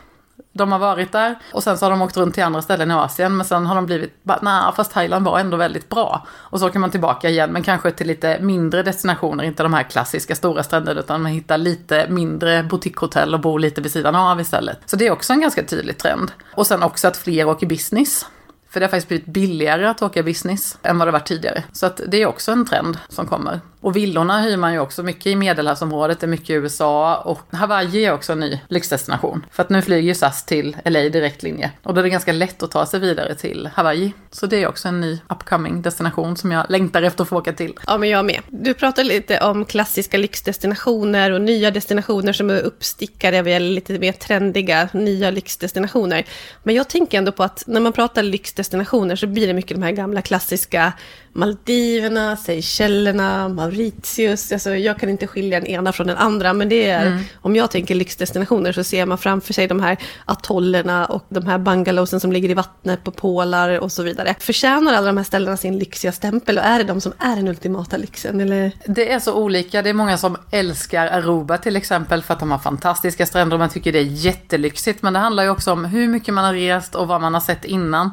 De 0.52 0.72
har 0.72 0.78
varit 0.78 1.12
där 1.12 1.38
och 1.52 1.62
sen 1.62 1.78
så 1.78 1.84
har 1.84 1.90
de 1.90 2.02
åkt 2.02 2.16
runt 2.16 2.34
till 2.34 2.42
andra 2.42 2.62
ställen 2.62 2.90
i 2.90 2.94
Asien 2.94 3.36
men 3.36 3.46
sen 3.46 3.66
har 3.66 3.74
de 3.74 3.86
blivit, 3.86 4.12
nej 4.42 4.72
fast 4.76 4.92
Thailand 4.92 5.24
var 5.24 5.38
ändå 5.38 5.56
väldigt 5.56 5.88
bra. 5.88 6.26
Och 6.30 6.60
så 6.60 6.70
kan 6.70 6.80
man 6.80 6.90
tillbaka 6.90 7.28
igen 7.28 7.52
men 7.52 7.62
kanske 7.62 7.90
till 7.90 8.06
lite 8.06 8.38
mindre 8.40 8.82
destinationer, 8.82 9.44
inte 9.44 9.62
de 9.62 9.74
här 9.74 9.82
klassiska 9.82 10.34
stora 10.34 10.62
stränderna 10.62 11.00
utan 11.00 11.22
man 11.22 11.32
hittar 11.32 11.58
lite 11.58 12.06
mindre 12.08 12.62
boutiquehotell 12.62 13.34
och 13.34 13.40
bor 13.40 13.58
lite 13.58 13.80
vid 13.80 13.92
sidan 13.92 14.14
av 14.14 14.40
istället. 14.40 14.78
Så 14.86 14.96
det 14.96 15.06
är 15.06 15.10
också 15.10 15.32
en 15.32 15.40
ganska 15.40 15.62
tydlig 15.62 15.98
trend. 15.98 16.32
Och 16.54 16.66
sen 16.66 16.82
också 16.82 17.08
att 17.08 17.16
fler 17.16 17.48
åker 17.48 17.66
business. 17.66 18.26
För 18.70 18.80
det 18.80 18.86
har 18.86 18.90
faktiskt 18.90 19.08
blivit 19.08 19.26
billigare 19.26 19.86
att 19.86 20.02
åka 20.02 20.22
business 20.22 20.78
än 20.82 20.98
vad 20.98 21.08
det 21.08 21.12
var 21.12 21.20
tidigare. 21.20 21.64
Så 21.72 21.86
att 21.86 22.00
det 22.08 22.22
är 22.22 22.26
också 22.26 22.52
en 22.52 22.66
trend 22.66 22.98
som 23.08 23.26
kommer. 23.26 23.60
Och 23.82 23.96
villorna 23.96 24.40
hyr 24.40 24.56
man 24.56 24.72
ju 24.72 24.78
också 24.78 25.02
mycket 25.02 25.26
i 25.26 25.36
medelhavsområdet, 25.36 26.20
det 26.20 26.26
är 26.26 26.28
mycket 26.28 26.50
i 26.50 26.52
USA 26.52 27.16
och 27.16 27.40
Hawaii 27.50 28.04
är 28.04 28.12
också 28.12 28.32
en 28.32 28.40
ny 28.40 28.60
lyxdestination. 28.68 29.46
För 29.50 29.62
att 29.62 29.70
nu 29.70 29.82
flyger 29.82 30.08
ju 30.08 30.14
SAS 30.14 30.44
till 30.44 30.76
LA 30.84 31.00
direktlinje 31.00 31.70
och 31.82 31.94
då 31.94 31.98
är 31.98 32.02
det 32.02 32.10
ganska 32.10 32.32
lätt 32.32 32.62
att 32.62 32.70
ta 32.70 32.86
sig 32.86 33.00
vidare 33.00 33.34
till 33.34 33.70
Hawaii. 33.74 34.12
Så 34.30 34.46
det 34.46 34.62
är 34.62 34.68
också 34.68 34.88
en 34.88 35.00
ny 35.00 35.18
upcoming 35.28 35.82
destination 35.82 36.36
som 36.36 36.52
jag 36.52 36.66
längtar 36.68 37.02
efter 37.02 37.22
att 37.22 37.28
få 37.28 37.38
åka 37.38 37.52
till. 37.52 37.78
Ja, 37.86 37.98
men 37.98 38.08
jag 38.08 38.24
med. 38.24 38.40
Du 38.48 38.74
pratar 38.74 39.04
lite 39.04 39.40
om 39.40 39.64
klassiska 39.64 40.18
lyxdestinationer 40.18 41.30
och 41.30 41.40
nya 41.40 41.70
destinationer 41.70 42.32
som 42.32 42.50
är 42.50 42.60
uppstickade 42.60 43.36
eller 43.36 43.70
lite 43.70 43.98
mer 43.98 44.12
trendiga 44.12 44.88
nya 44.92 45.30
lyxdestinationer. 45.30 46.24
Men 46.62 46.74
jag 46.74 46.88
tänker 46.88 47.18
ändå 47.18 47.32
på 47.32 47.42
att 47.42 47.64
när 47.66 47.80
man 47.80 47.92
pratar 47.92 48.22
lyxdestinationer 48.22 49.16
så 49.16 49.26
blir 49.26 49.46
det 49.46 49.54
mycket 49.54 49.76
de 49.76 49.82
här 49.82 49.92
gamla 49.92 50.22
klassiska 50.22 50.92
Maldiverna, 51.34 52.36
Seychellerna, 52.36 53.48
Mauritius. 53.48 54.52
Alltså, 54.52 54.74
jag 54.74 54.98
kan 54.98 55.08
inte 55.08 55.26
skilja 55.26 55.60
den 55.60 55.68
ena 55.68 55.92
från 55.92 56.06
den 56.06 56.16
andra, 56.16 56.52
men 56.52 56.68
det 56.68 56.90
är, 56.90 57.06
mm. 57.06 57.24
om 57.40 57.56
jag 57.56 57.70
tänker 57.70 57.94
lyxdestinationer 57.94 58.72
så 58.72 58.84
ser 58.84 59.06
man 59.06 59.18
framför 59.18 59.52
sig 59.52 59.68
de 59.68 59.80
här 59.80 59.96
atollerna 60.24 61.06
och 61.06 61.24
de 61.28 61.46
här 61.46 61.58
bungalowsen 61.58 62.20
som 62.20 62.32
ligger 62.32 62.48
i 62.48 62.54
vattnet 62.54 63.04
på 63.04 63.10
pålar 63.10 63.78
och 63.78 63.92
så 63.92 64.02
vidare. 64.02 64.34
Förtjänar 64.38 64.92
alla 64.94 65.06
de 65.06 65.16
här 65.16 65.24
ställena 65.24 65.56
sin 65.56 65.78
lyxiga 65.78 66.12
stämpel 66.12 66.58
och 66.58 66.64
är 66.64 66.78
det 66.78 66.84
de 66.84 67.00
som 67.00 67.12
är 67.18 67.36
den 67.36 67.48
ultimata 67.48 67.96
lyxen? 67.96 68.40
Eller? 68.40 68.72
Det 68.86 69.12
är 69.12 69.18
så 69.18 69.34
olika. 69.34 69.82
Det 69.82 69.90
är 69.90 69.94
många 69.94 70.18
som 70.18 70.36
älskar 70.50 71.06
Aruba 71.06 71.58
till 71.58 71.76
exempel 71.76 72.22
för 72.22 72.34
att 72.34 72.40
de 72.40 72.50
har 72.50 72.58
fantastiska 72.58 73.26
stränder 73.26 73.54
och 73.54 73.60
man 73.60 73.70
tycker 73.70 73.92
det 73.92 73.98
är 73.98 74.02
jättelyxigt. 74.02 75.02
Men 75.02 75.12
det 75.12 75.18
handlar 75.18 75.42
ju 75.42 75.50
också 75.50 75.72
om 75.72 75.84
hur 75.84 76.08
mycket 76.08 76.34
man 76.34 76.44
har 76.44 76.54
rest 76.54 76.94
och 76.94 77.08
vad 77.08 77.20
man 77.20 77.34
har 77.34 77.40
sett 77.40 77.64
innan. 77.64 78.10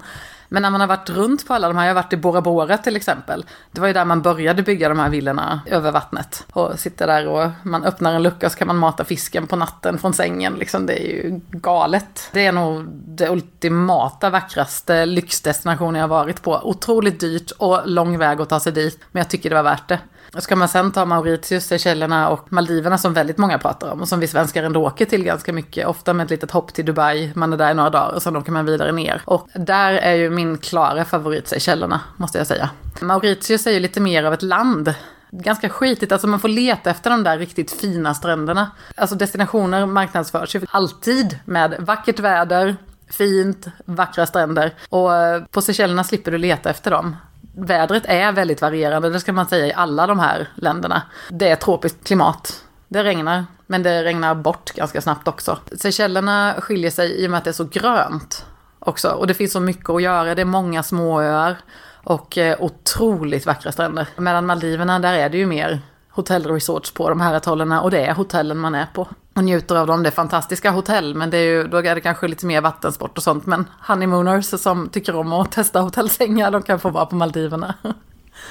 Men 0.50 0.62
när 0.62 0.70
man 0.70 0.82
har 0.82 0.88
varit 0.88 1.10
runt 1.10 1.48
på 1.48 1.54
alla 1.54 1.68
de 1.68 1.78
här, 1.78 1.86
jag 1.86 1.96
har 1.96 2.04
varit 2.04 2.14
i 2.14 2.18
Bora 2.18 2.42
Bora 2.42 2.78
till 2.78 2.96
exempel. 2.96 3.46
Det 3.72 3.82
var 3.82 3.88
ju 3.88 3.94
där 3.94 4.06
man 4.06 4.22
började 4.22 4.64
bygga 4.64 4.90
de 4.90 5.00
här 5.00 5.10
villorna 5.10 5.62
över 5.66 5.92
vattnet. 5.92 6.46
Och 6.52 6.80
sitter 6.80 7.08
där 7.08 7.28
och 7.28 7.50
man 7.64 7.84
öppnar 7.84 8.14
en 8.14 8.24
lucka 8.24 8.50
så 8.50 8.58
kan 8.58 8.68
man 8.68 8.78
mata 8.78 9.06
fisken 9.06 9.48
på 9.48 9.56
natten 9.56 9.98
från 9.98 10.14
sängen. 10.14 10.54
Liksom, 10.54 10.86
det 10.86 10.94
är 10.94 11.08
ju 11.08 11.42
galet. 11.52 12.30
Det 12.32 12.46
är 12.46 12.52
nog 12.52 12.86
det 12.92 13.30
ultimata, 13.30 14.30
vackraste 14.30 15.06
lyxdestinationen 15.06 15.96
jag 15.96 16.08
har 16.08 16.24
varit 16.24 16.42
på. 16.42 16.60
Otroligt 16.64 17.20
dyrt 17.20 17.52
och 17.52 17.82
lång 17.86 18.18
väg 18.18 18.42
att 18.42 18.50
ta 18.50 18.60
sig 18.60 18.72
dit. 18.72 19.00
Men 19.12 19.20
jag 19.20 19.30
tycker 19.30 19.50
det 19.50 19.56
var 19.56 19.64
värt 19.64 19.88
det. 19.88 20.00
Ska 20.38 20.56
man 20.56 20.68
sen 20.68 20.92
ta 20.92 21.06
Mauritius, 21.06 21.66
Seychellerna 21.66 22.30
och 22.30 22.54
Maldiverna 22.54 22.98
som 22.98 23.14
väldigt 23.14 23.38
många 23.38 23.58
pratar 23.58 23.92
om 23.92 24.02
och 24.02 24.08
som 24.08 24.20
vi 24.20 24.28
svenskar 24.28 24.64
ändå 24.64 24.86
åker 24.86 25.06
till 25.06 25.24
ganska 25.24 25.54
mycket, 25.54 25.88
ofta 25.88 26.14
med 26.14 26.24
ett 26.24 26.30
litet 26.30 26.52
hopp 26.52 26.74
till 26.74 26.86
Dubai, 26.86 27.32
man 27.36 27.54
är 27.54 27.58
där 27.58 27.72
i 27.72 27.74
några 27.74 27.90
dagar 27.90 28.16
och 28.16 28.22
sen 28.22 28.36
åker 28.36 28.52
man 28.52 28.66
vidare 28.66 28.92
ner. 28.92 29.22
Och 29.26 29.48
där 29.54 29.94
är 29.94 30.14
ju 30.14 30.30
min 30.40 30.58
klara 30.58 31.06
favorit 31.06 31.48
Seychellerna, 31.48 32.02
måste 32.18 32.38
jag 32.38 32.48
säga. 32.48 32.70
Mauritius 33.02 33.68
är 33.68 33.72
ju 33.72 33.80
lite 33.80 34.00
mer 34.00 34.24
av 34.24 34.34
ett 34.34 34.42
land 34.42 34.94
ganska 35.32 35.70
skitigt. 35.70 36.12
Alltså 36.12 36.28
man 36.28 36.40
får 36.40 36.48
leta 36.48 36.90
efter 36.90 37.10
de 37.10 37.24
där 37.24 37.38
riktigt 37.38 37.72
fina 37.72 38.14
stränderna. 38.14 38.72
Alltså 38.96 39.16
destinationer 39.16 39.86
marknadsförs 39.86 40.56
ju 40.56 40.62
alltid 40.70 41.40
med 41.46 41.76
vackert 41.80 42.20
väder, 42.20 42.76
fint, 43.10 43.68
vackra 43.86 44.26
stränder. 44.26 44.74
Och 44.90 45.16
eh, 45.16 45.44
på 45.44 45.62
Seychellerna 45.62 46.04
slipper 46.04 46.32
du 46.32 46.38
leta 46.38 46.70
efter 46.70 46.92
dem 46.92 47.16
vädret 47.56 48.04
är 48.06 48.32
väldigt 48.32 48.62
varierande, 48.62 49.10
det 49.10 49.20
ska 49.20 49.34
man 49.34 49.48
säga 49.48 49.68
i 49.68 49.74
alla 49.74 50.08
de 50.08 50.20
här 50.20 50.48
länderna. 50.56 51.02
Det 51.30 51.50
är 51.50 51.56
tropiskt 51.56 52.08
klimat. 52.08 52.64
Det 52.88 53.04
regnar, 53.04 53.46
men 53.68 53.84
det 53.84 54.04
regnar 54.04 54.36
bort 54.36 54.72
ganska 54.72 55.02
snabbt 55.02 55.28
också. 55.28 55.58
Seychellerna 55.78 56.56
skiljer 56.60 56.92
sig 56.92 57.24
i 57.24 57.28
och 57.28 57.32
med 57.32 57.38
att 57.38 57.44
det 57.44 57.50
är 57.50 57.54
så 57.54 57.68
grönt 57.72 58.46
också. 58.80 59.10
Och 59.10 59.28
det 59.28 59.34
finns 59.34 59.52
så 59.52 59.60
mycket 59.60 59.90
att 59.90 60.02
göra, 60.02 60.36
det 60.36 60.42
är 60.42 60.46
många 60.46 60.84
småöar 60.84 61.58
och 62.04 62.38
eh, 62.38 62.56
otroligt 62.60 63.46
vackra 63.46 63.72
stränder. 63.72 64.08
Medan 64.18 64.46
Maldiverna, 64.46 65.00
där 65.00 65.14
är 65.14 65.30
det 65.30 65.38
ju 65.38 65.46
mer 65.46 65.82
hotellresorts 66.10 66.92
på 66.92 67.10
de 67.10 67.22
här 67.22 67.34
atollerna 67.34 67.82
och 67.82 67.92
det 67.92 68.06
är 68.06 68.14
hotellen 68.14 68.58
man 68.58 68.76
är 68.76 68.86
på. 68.94 69.08
Och 69.34 69.44
njuter 69.44 69.76
av 69.76 69.88
dem. 69.88 70.04
Det 70.04 70.10
är 70.10 70.12
fantastiska 70.12 70.72
hotell 70.72 71.16
men 71.16 71.30
det 71.30 71.38
är 71.38 71.44
ju, 71.44 71.68
då 71.68 71.78
är 71.78 71.96
det 71.96 72.02
kanske 72.02 72.28
lite 72.28 72.46
mer 72.46 72.62
vattensport 72.62 73.18
och 73.18 73.24
sånt. 73.24 73.46
Men 73.46 73.66
honeymooners 73.88 74.46
som 74.46 74.90
tycker 74.90 75.16
om 75.16 75.34
att 75.34 75.52
testa 75.52 75.80
hotellsängar, 75.80 76.52
de 76.52 76.62
kan 76.62 76.80
få 76.80 76.90
vara 76.90 77.06
på 77.06 77.16
Maldiverna. 77.16 77.74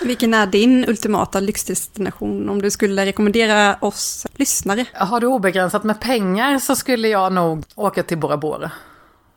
Vilken 0.02 0.34
är 0.34 0.46
din 0.46 0.88
ultimata 0.88 1.40
lyxdestination 1.40 2.48
om 2.48 2.62
du 2.62 2.70
skulle 2.70 3.06
rekommendera 3.06 3.76
oss 3.80 4.26
lyssnare? 4.36 4.84
Har 4.94 5.20
du 5.20 5.26
obegränsat 5.26 5.84
med 5.84 6.00
pengar 6.00 6.58
så 6.58 6.76
skulle 6.76 7.08
jag 7.08 7.32
nog 7.32 7.64
åka 7.74 8.02
till 8.02 8.18
Bora 8.18 8.36
Bora. 8.36 8.70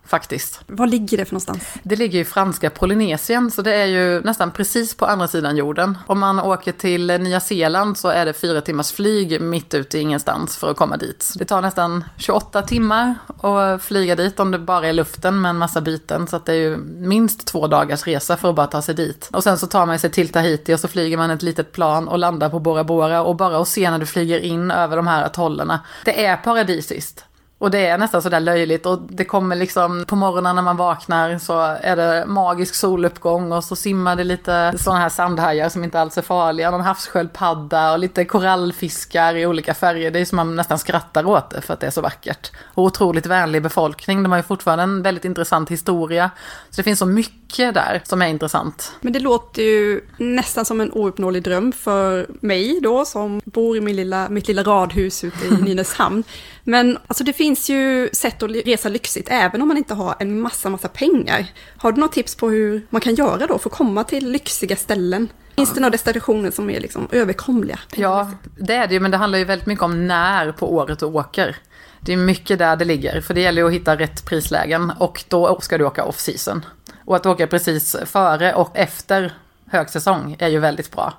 Faktiskt. 0.06 0.62
Var 0.68 0.88
ligger 0.88 1.18
det 1.18 1.26
för 1.26 1.34
någonstans? 1.34 1.74
Det 1.84 1.96
ligger 1.96 2.20
i 2.20 2.26
franska 2.26 2.70
Polynesien, 2.70 3.52
så 3.52 3.62
det 3.62 3.74
är 3.74 3.86
ju 3.86 4.22
nästan 4.22 4.52
precis 4.52 4.96
på 4.96 5.06
andra 5.06 5.28
sidan 5.28 5.58
jorden. 5.58 5.98
Om 6.08 6.20
man 6.20 6.40
åker 6.40 6.72
till 6.72 7.08
Nya 7.08 7.40
Zeeland 7.40 7.98
så 7.98 8.08
är 8.08 8.26
det 8.26 8.34
fyra 8.34 8.62
timmars 8.62 8.92
flyg 8.92 9.42
mitt 9.42 9.74
ute 9.74 9.98
i 9.98 10.02
ingenstans 10.02 10.58
för 10.58 10.72
att 10.72 10.78
komma 10.78 10.98
dit. 10.98 11.34
Det 11.36 11.46
tar 11.46 11.62
nästan 11.62 12.04
28 12.18 12.62
timmar 12.62 13.16
att 13.42 13.84
flyga 13.84 14.16
dit 14.16 14.40
om 14.40 14.52
det 14.52 14.60
bara 14.60 14.88
är 14.88 14.94
luften 14.94 15.42
med 15.42 15.50
en 15.50 15.58
massa 15.58 15.82
byten. 15.82 16.28
Så 16.28 16.36
att 16.36 16.46
det 16.46 16.54
är 16.54 16.58
ju 16.58 16.78
minst 16.78 17.48
två 17.48 17.68
dagars 17.68 18.08
resa 18.08 18.38
för 18.38 18.50
att 18.50 18.56
bara 18.56 18.68
ta 18.68 18.82
sig 18.82 18.96
dit. 18.96 19.30
Och 19.34 19.44
sen 19.44 19.58
så 19.58 19.68
tar 19.68 19.86
man 19.86 20.00
sig 20.00 20.12
till 20.12 20.30
Tahiti 20.30 20.74
och 20.74 20.80
så 20.80 20.88
flyger 20.88 21.18
man 21.18 21.30
ett 21.30 21.42
litet 21.42 21.72
plan 21.72 22.08
och 22.08 22.20
landar 22.20 22.50
på 22.50 22.60
Bora 22.60 22.84
Bora 22.84 23.22
och 23.22 23.36
bara 23.36 23.58
att 23.58 23.68
se 23.68 23.92
när 23.92 24.00
du 24.00 24.06
flyger 24.06 24.40
in 24.40 24.72
över 24.72 24.96
de 24.96 25.08
här 25.08 25.24
atollerna. 25.24 25.80
Det 26.06 26.26
är 26.26 26.38
paradisiskt. 26.38 27.26
Och 27.62 27.72
det 27.72 27.88
är 27.88 27.98
nästan 27.98 28.22
sådär 28.22 28.40
löjligt 28.40 28.86
och 28.86 29.00
det 29.02 29.26
kommer 29.26 29.56
liksom 29.56 30.06
på 30.08 30.16
morgonen 30.16 30.56
när 30.56 30.62
man 30.62 30.78
vaknar 30.78 31.38
så 31.38 31.60
är 31.62 31.96
det 31.96 32.26
magisk 32.28 32.76
soluppgång 32.76 33.52
och 33.52 33.64
så 33.64 33.76
simmar 33.76 34.16
det 34.16 34.24
lite 34.24 34.74
sådana 34.78 35.00
här 35.00 35.10
sandhajar 35.10 35.70
som 35.70 35.84
inte 35.84 36.00
alls 36.00 36.18
är 36.18 36.22
farliga, 36.22 36.72
någon 36.72 36.82
havssköldpadda 36.82 37.92
och 37.92 38.00
lite 38.00 38.26
korallfiskar 38.26 39.36
i 39.36 39.46
olika 39.46 39.74
färger. 39.74 40.12
Det 40.12 40.20
är 40.20 40.26
som 40.26 40.36
man 40.36 40.56
nästan 40.56 40.80
skrattar 40.80 41.26
åt 41.26 41.50
det 41.50 41.62
för 41.62 41.74
att 41.74 41.80
det 41.80 41.88
är 41.88 41.92
så 41.92 42.02
vackert. 42.02 42.52
Och 42.66 42.84
otroligt 42.84 43.26
vänlig 43.26 43.64
befolkning, 43.64 44.24
de 44.24 44.32
har 44.32 44.40
ju 44.40 44.44
fortfarande 44.44 44.84
en 44.84 45.02
väldigt 45.02 45.26
intressant 45.26 45.72
historia. 45.72 46.32
Så 46.70 46.76
det 46.76 46.84
finns 46.84 47.00
så 47.00 47.06
mycket 47.06 47.41
där 47.58 48.02
som 48.04 48.22
är 48.22 48.28
intressant. 48.28 48.92
Men 49.02 49.14
det 49.14 49.20
låter 49.20 49.62
ju 49.62 50.02
nästan 50.18 50.66
som 50.66 50.82
en 50.82 50.92
ouppnåelig 50.92 51.44
dröm 51.44 51.72
för 51.72 52.28
mig 52.40 52.80
då 52.82 53.06
som 53.06 53.42
bor 53.46 53.78
i 53.78 53.82
min 53.82 53.96
lilla, 53.96 54.30
mitt 54.30 54.48
lilla 54.48 54.64
radhus 54.64 55.24
ute 55.24 55.46
i 55.46 55.50
Nynäshamn. 55.62 56.24
Men 56.64 56.98
alltså 57.08 57.24
det 57.24 57.34
finns 57.34 57.70
ju 57.70 58.10
sätt 58.14 58.44
att 58.44 58.52
resa 58.52 58.90
lyxigt 58.90 59.28
även 59.32 59.62
om 59.62 59.68
man 59.68 59.78
inte 59.78 59.94
har 59.94 60.16
en 60.20 60.42
massa, 60.42 60.70
massa 60.70 60.88
pengar. 60.88 61.46
Har 61.78 61.92
du 61.92 62.00
några 62.00 62.14
tips 62.14 62.36
på 62.36 62.50
hur 62.50 62.88
man 62.90 63.02
kan 63.02 63.16
göra 63.16 63.48
då 63.48 63.58
för 63.58 63.70
att 63.70 63.76
komma 63.76 64.04
till 64.04 64.32
lyxiga 64.32 64.76
ställen? 64.76 65.28
Finns 65.56 65.74
det 65.74 65.80
några 65.80 65.92
destinationer 65.92 66.52
som 66.52 66.70
är 66.70 66.80
liksom 66.80 67.08
överkomliga? 67.12 67.80
Ja, 67.96 68.32
det 68.58 68.74
är 68.74 68.88
det 68.88 68.94
ju, 68.94 69.00
men 69.00 69.12
det 69.12 69.18
handlar 69.18 69.40
ju 69.40 69.46
väldigt 69.46 69.68
mycket 69.68 69.84
om 69.84 70.08
när 70.08 70.52
på 70.52 70.74
året 70.74 71.00
du 71.00 71.06
åker. 71.06 71.56
Det 72.00 72.14
är 72.14 72.18
mycket 72.18 72.60
där 72.60 72.76
det 72.76 72.86
ligger, 72.86 73.22
för 73.22 73.34
det 73.34 73.42
gäller 73.42 73.62
ju 73.62 73.68
att 73.68 73.74
hitta 73.74 73.96
rätt 73.96 74.26
prislägen 74.26 74.92
och 75.00 75.24
då 75.28 75.60
ska 75.62 75.78
du 75.78 75.86
åka 75.86 76.04
off 76.04 76.20
season. 76.20 76.66
Och 77.12 77.18
att 77.18 77.26
åka 77.26 77.48
precis 77.48 77.96
före 78.06 78.54
och 78.54 78.78
efter 78.78 79.34
högsäsong 79.66 80.36
är 80.40 80.48
ju 80.48 80.60
väldigt 80.60 80.92
bra. 80.92 81.14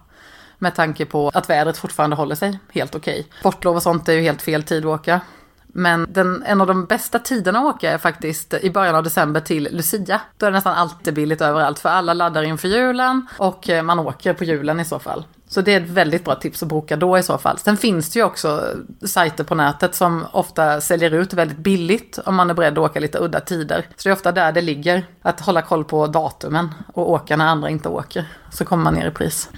Med 0.59 0.75
tanke 0.75 1.07
på 1.07 1.31
att 1.35 1.51
vädret 1.51 1.77
fortfarande 1.77 2.17
håller 2.17 2.35
sig 2.35 2.59
helt 2.73 2.95
okej. 2.95 3.21
Okay. 3.21 3.39
Sportlov 3.41 3.77
och 3.77 3.83
sånt 3.83 4.09
är 4.09 4.13
ju 4.13 4.21
helt 4.21 4.43
fel 4.43 4.63
tid 4.63 4.87
att 4.87 5.01
åka. 5.01 5.21
Men 5.67 6.07
den, 6.13 6.43
en 6.47 6.61
av 6.61 6.67
de 6.67 6.85
bästa 6.85 7.19
tiderna 7.19 7.59
att 7.59 7.75
åka 7.75 7.91
är 7.91 7.99
faktiskt 7.99 8.55
i 8.55 8.71
början 8.71 8.95
av 8.95 9.03
december 9.03 9.41
till 9.41 9.69
Lucia. 9.73 10.21
Då 10.37 10.47
är 10.47 10.51
det 10.51 10.57
nästan 10.57 10.75
alltid 10.75 11.15
billigt 11.15 11.41
överallt 11.41 11.79
för 11.79 11.89
alla 11.89 12.15
laddar 12.15 12.43
inför 12.43 12.69
julen 12.69 13.27
och 13.39 13.71
eh, 13.71 13.83
man 13.83 13.99
åker 13.99 14.33
på 14.33 14.45
julen 14.45 14.81
i 14.81 14.85
så 14.85 14.99
fall. 14.99 15.25
Så 15.53 15.61
det 15.61 15.75
är 15.75 15.81
ett 15.81 15.91
väldigt 15.91 16.25
bra 16.25 16.35
tips 16.35 16.63
att 16.63 16.69
boka 16.69 16.97
då 16.97 17.19
i 17.19 17.23
så 17.23 17.39
fall. 17.39 17.59
Sen 17.59 17.77
finns 17.77 18.11
det 18.11 18.19
ju 18.19 18.25
också 18.25 18.65
sajter 19.07 19.45
på 19.45 19.55
nätet 19.55 19.95
som 19.95 20.27
ofta 20.33 20.81
säljer 20.81 21.11
ut 21.11 21.33
väldigt 21.33 21.59
billigt 21.59 22.19
om 22.25 22.35
man 22.35 22.51
är 22.51 22.55
beredd 22.55 22.73
att 22.73 22.91
åka 22.91 23.01
lite 23.01 23.19
udda 23.19 23.41
tider. 23.41 23.87
Så 23.97 24.09
det 24.09 24.13
är 24.13 24.13
ofta 24.13 24.33
där 24.33 24.53
det 24.53 24.61
ligger, 24.61 25.07
att 25.23 25.41
hålla 25.41 25.63
koll 25.63 25.85
på 25.85 26.07
datumen 26.07 26.69
och 26.95 27.11
åka 27.11 27.37
när 27.37 27.47
andra 27.47 27.71
inte 27.71 27.89
åker. 27.89 28.25
Så 28.51 28.65
kommer 28.65 28.85
man 28.85 28.95
ner 28.95 29.09
i 29.09 29.11
pris. 29.11 29.49